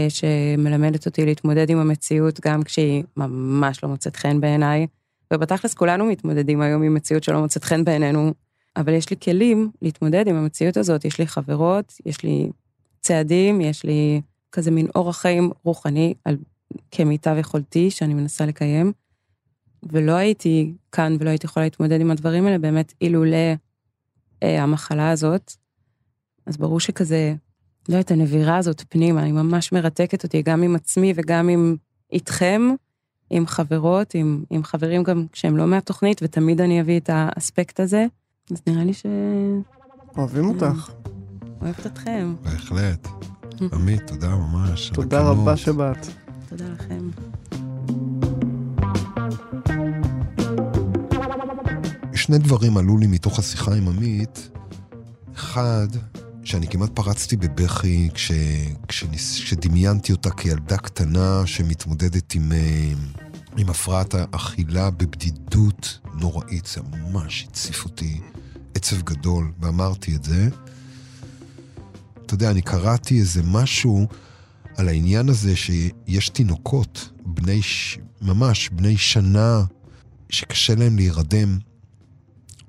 שמלמדת 0.09 1.05
אותי 1.05 1.25
להתמודד 1.25 1.69
עם 1.69 1.77
המציאות 1.77 2.39
גם 2.39 2.63
כשהיא 2.63 3.03
ממש 3.17 3.83
לא 3.83 3.89
מוצאת 3.89 4.15
חן 4.15 4.41
בעיניי, 4.41 4.87
ובתכלס 5.33 5.73
כולנו 5.73 6.05
מתמודדים 6.05 6.61
היום 6.61 6.83
עם 6.83 6.93
מציאות 6.93 7.23
שלא 7.23 7.41
מוצאת 7.41 7.63
חן 7.63 7.83
בעינינו, 7.83 8.33
אבל 8.75 8.93
יש 8.93 9.09
לי 9.09 9.15
כלים 9.23 9.71
להתמודד 9.81 10.27
עם 10.27 10.35
המציאות 10.35 10.77
הזאת, 10.77 11.05
יש 11.05 11.19
לי 11.19 11.27
חברות, 11.27 11.93
יש 12.05 12.23
לי 12.23 12.49
צעדים, 13.01 13.61
יש 13.61 13.83
לי 13.83 14.21
כזה 14.51 14.71
מין 14.71 14.87
אורח 14.95 15.17
חיים 15.17 15.51
רוחני 15.63 16.13
על, 16.25 16.37
כמיטב 16.91 17.35
יכולתי 17.39 17.91
שאני 17.91 18.13
מנסה 18.13 18.45
לקיים. 18.45 18.91
ולא 19.83 20.11
הייתי 20.11 20.73
כאן 20.91 21.17
ולא 21.19 21.29
הייתי 21.29 21.45
יכולה 21.45 21.65
להתמודד 21.65 22.01
עם 22.01 22.11
הדברים 22.11 22.45
האלה 22.45 22.57
באמת 22.57 22.93
אילולא 23.01 23.53
אה, 24.43 24.63
המחלה 24.63 25.11
הזאת. 25.11 25.53
אז 26.45 26.57
ברור 26.57 26.79
שכזה, 26.79 27.35
לא 27.89 27.93
יודעת, 27.93 28.11
הנבירה 28.11 28.57
הזאת 28.57 28.83
פנימה, 28.89 29.23
היא 29.23 29.33
ממש 29.33 29.71
מרתקת 29.71 30.23
אותי, 30.23 30.41
גם 30.41 30.63
עם 30.63 30.75
עצמי 30.75 31.13
וגם 31.15 31.49
עם 31.49 31.75
איתכם, 32.11 32.61
עם 33.29 33.47
חברות, 33.47 34.13
עם, 34.13 34.43
עם 34.49 34.63
חברים 34.63 35.03
גם 35.03 35.25
כשהם 35.31 35.57
לא 35.57 35.67
מהתוכנית, 35.67 36.19
ותמיד 36.23 36.61
אני 36.61 36.81
אביא 36.81 36.99
את 36.99 37.09
האספקט 37.13 37.79
הזה. 37.79 38.05
אז 38.51 38.61
נראה 38.67 38.83
לי 38.83 38.91
אוהבים 40.17 40.47
אותך. 40.47 40.91
שאוהבת 41.59 41.85
אתכם. 41.85 42.35
בהחלט. 42.41 43.07
עמית, 43.73 44.07
תודה 44.07 44.35
ממש. 44.35 44.89
תודה. 44.89 45.21
רבה 45.21 45.57
שבאת. 45.57 46.07
תודה 46.49 46.65
לכם. 46.69 47.09
שני 52.13 52.37
דברים 52.37 52.77
עלו 52.77 52.97
לי 52.97 53.07
מתוך 53.07 53.39
השיחה 53.39 53.75
עם 53.75 53.87
עמית. 53.87 54.49
אחד, 55.35 55.87
שאני 56.45 56.67
כמעט 56.67 56.89
פרצתי 56.93 57.35
בבכי 57.35 58.09
כש, 58.13 58.31
כשניס, 58.87 59.39
כשדמיינתי 59.39 60.11
אותה 60.11 60.29
כילדה 60.31 60.77
קטנה 60.77 61.41
שמתמודדת 61.45 62.35
עם, 62.35 62.51
אה, 62.51 62.93
עם 63.57 63.69
הפרעת 63.69 64.13
האכילה 64.13 64.89
בבדידות 64.91 65.99
נוראית. 66.13 66.65
זה 66.65 66.81
ממש 66.81 67.47
הציף 67.49 67.85
אותי 67.85 68.19
עצב 68.73 69.01
גדול, 69.01 69.51
ואמרתי 69.59 70.15
את 70.15 70.23
זה. 70.23 70.49
אתה 72.25 72.33
יודע, 72.33 72.51
אני 72.51 72.61
קראתי 72.61 73.19
איזה 73.19 73.41
משהו 73.43 74.07
על 74.77 74.87
העניין 74.87 75.29
הזה 75.29 75.55
שיש 75.55 76.29
תינוקות, 76.29 77.09
בני, 77.25 77.61
ממש 78.21 78.69
בני 78.69 78.97
שנה, 78.97 79.63
שקשה 80.29 80.75
להם 80.75 80.95
להירדם, 80.95 81.57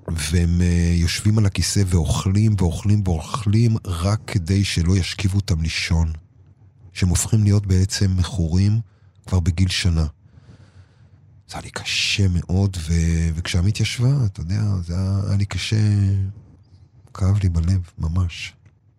והם 0.07 0.61
אה, 0.61 0.91
יושבים 0.93 1.37
על 1.37 1.45
הכיסא 1.45 1.83
ואוכלים 1.87 2.55
ואוכלים 2.57 3.01
ואוכלים 3.05 3.75
רק 3.85 4.19
כדי 4.27 4.63
שלא 4.63 4.97
ישכיבו 4.97 5.35
אותם 5.35 5.61
לישון. 5.61 6.11
שהם 6.97 7.09
הופכים 7.09 7.43
להיות 7.43 7.65
בעצם 7.65 8.11
מכורים 8.17 8.79
כבר 9.27 9.39
בגיל 9.39 9.69
שנה. 9.69 10.05
זה 11.47 11.55
היה 11.55 11.61
לי 11.61 11.69
קשה 11.69 12.23
מאוד, 12.33 12.77
ו... 12.79 12.93
וכשעמית 13.35 13.79
ישבה, 13.79 14.25
אתה 14.25 14.41
יודע, 14.41 14.61
זה 14.81 14.93
היה, 14.93 15.21
היה 15.27 15.37
לי 15.37 15.45
קשה, 15.45 15.75
כאב 17.13 17.37
לי 17.43 17.49
בלב, 17.49 17.91
ממש. 17.97 18.53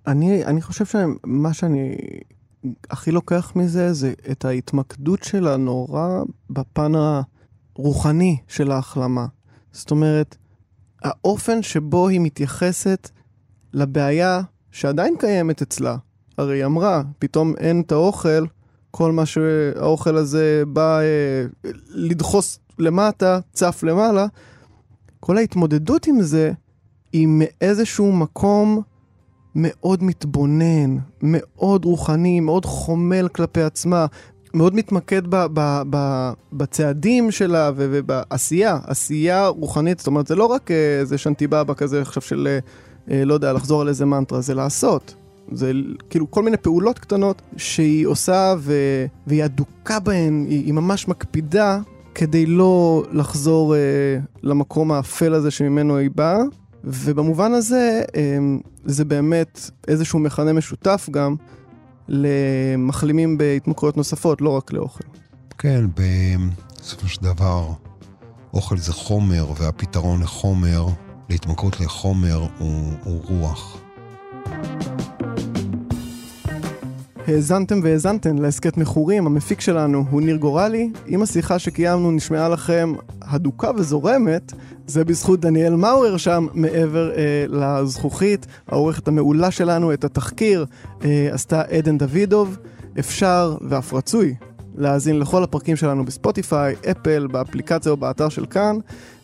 אני, 0.06 0.44
אני 0.44 0.62
חושב 0.62 0.84
שמה 0.86 1.54
שאני 1.54 1.96
הכי 2.90 3.10
לוקח 3.10 3.52
מזה 3.56 3.92
זה 3.92 4.12
את 4.30 4.44
ההתמקדות 4.44 5.22
שלה 5.22 5.56
נורא 5.56 6.08
בפן 6.50 6.92
הרוחני 7.76 8.36
של 8.48 8.70
ההחלמה. 8.70 9.26
זאת 9.72 9.90
אומרת, 9.90 10.36
האופן 11.02 11.62
שבו 11.62 12.08
היא 12.08 12.20
מתייחסת 12.20 13.10
לבעיה 13.72 14.40
שעדיין 14.70 15.14
קיימת 15.18 15.62
אצלה. 15.62 15.96
הרי 16.38 16.58
היא 16.58 16.64
אמרה, 16.64 17.02
פתאום 17.18 17.54
אין 17.58 17.80
את 17.80 17.92
האוכל, 17.92 18.44
כל 18.90 19.12
מה 19.12 19.26
שהאוכל 19.26 20.16
הזה 20.16 20.62
בא 20.66 21.00
אה, 21.00 21.70
לדחוס 21.88 22.58
למטה, 22.78 23.38
צף 23.52 23.82
למעלה. 23.82 24.26
כל 25.20 25.38
ההתמודדות 25.38 26.06
עם 26.06 26.22
זה 26.22 26.52
היא 27.12 27.28
מאיזשהו 27.30 28.12
מקום 28.12 28.82
מאוד 29.54 30.02
מתבונן, 30.02 30.96
מאוד 31.22 31.84
רוחני, 31.84 32.40
מאוד 32.40 32.64
חומל 32.64 33.28
כלפי 33.28 33.62
עצמה, 33.62 34.06
מאוד 34.54 34.74
מתמקד 34.74 35.22
ב, 35.26 35.46
ב, 35.52 35.82
ב, 35.90 36.30
בצעדים 36.52 37.30
שלה 37.30 37.70
ובעשייה, 37.76 38.78
עשייה 38.86 39.46
רוחנית, 39.46 39.98
זאת 39.98 40.06
אומרת, 40.06 40.26
זה 40.26 40.36
לא 40.36 40.46
רק 40.46 40.70
אה, 40.70 40.98
איזה 41.00 41.18
שנטיבאבא 41.18 41.74
כזה 41.74 42.02
עכשיו 42.02 42.22
של, 42.22 42.48
אה, 42.50 42.58
אה, 43.10 43.24
לא 43.24 43.34
יודע, 43.34 43.52
לחזור 43.52 43.80
על 43.80 43.88
איזה 43.88 44.04
מנטרה, 44.04 44.40
זה 44.40 44.54
לעשות. 44.54 45.14
זה 45.52 45.72
כאילו 46.10 46.30
כל 46.30 46.42
מיני 46.42 46.56
פעולות 46.56 46.98
קטנות 46.98 47.42
שהיא 47.56 48.06
עושה 48.06 48.54
ו- 48.58 49.06
והיא 49.26 49.44
אדוקה 49.44 50.00
בהן, 50.00 50.46
היא, 50.48 50.64
היא 50.64 50.72
ממש 50.72 51.08
מקפידה 51.08 51.80
כדי 52.14 52.46
לא 52.46 53.04
לחזור 53.12 53.74
אה, 53.74 53.80
למקום 54.42 54.92
האפל 54.92 55.34
הזה 55.34 55.50
שממנו 55.50 55.96
היא 55.96 56.10
באה. 56.14 56.42
ובמובן 56.84 57.52
הזה, 57.52 58.02
אמ, 58.16 58.60
זה 58.84 59.04
באמת 59.04 59.70
איזשהו 59.88 60.18
מכנה 60.18 60.52
משותף 60.52 61.08
גם 61.10 61.34
למחלימים 62.08 63.38
בהתמכרויות 63.38 63.96
נוספות, 63.96 64.40
לא 64.40 64.50
רק 64.50 64.72
לאוכל. 64.72 65.04
כן, 65.58 65.84
בסופו 65.94 67.08
של 67.08 67.22
דבר, 67.22 67.68
אוכל 68.54 68.78
זה 68.78 68.92
חומר, 68.92 69.46
והפתרון 69.58 70.22
לחומר, 70.22 70.86
להתמכרות 71.30 71.80
לחומר, 71.80 72.46
הוא, 72.58 72.92
הוא 73.04 73.20
רוח. 73.24 73.78
האזנתם 77.26 77.80
והאזנתן 77.82 78.38
להסכת 78.38 78.76
מכורים, 78.76 79.26
המפיק 79.26 79.60
שלנו 79.60 80.04
הוא 80.10 80.20
ניר 80.22 80.36
גורלי. 80.36 80.90
אם 81.08 81.22
השיחה 81.22 81.58
שקיימנו 81.58 82.10
נשמעה 82.10 82.48
לכם 82.48 82.92
הדוקה 83.28 83.70
וזורמת, 83.76 84.52
זה 84.86 85.04
בזכות 85.04 85.40
דניאל 85.40 85.74
מאורר 85.74 86.16
שם 86.16 86.46
מעבר 86.54 87.10
אה, 87.10 87.44
לזכוכית. 87.48 88.46
העורכת 88.68 89.08
המעולה 89.08 89.50
שלנו, 89.50 89.92
את 89.92 90.04
התחקיר, 90.04 90.66
אה, 91.04 91.28
עשתה 91.32 91.62
עדן 91.62 91.98
דוידוב. 91.98 92.56
אפשר 92.98 93.56
ואף 93.68 93.92
רצוי 93.92 94.34
להאזין 94.74 95.18
לכל 95.18 95.44
הפרקים 95.44 95.76
שלנו 95.76 96.04
בספוטיפיי, 96.04 96.74
אפל, 96.90 97.26
באפליקציה 97.26 97.92
או 97.92 97.96
באתר 97.96 98.28
של 98.28 98.46
כאן, 98.46 98.76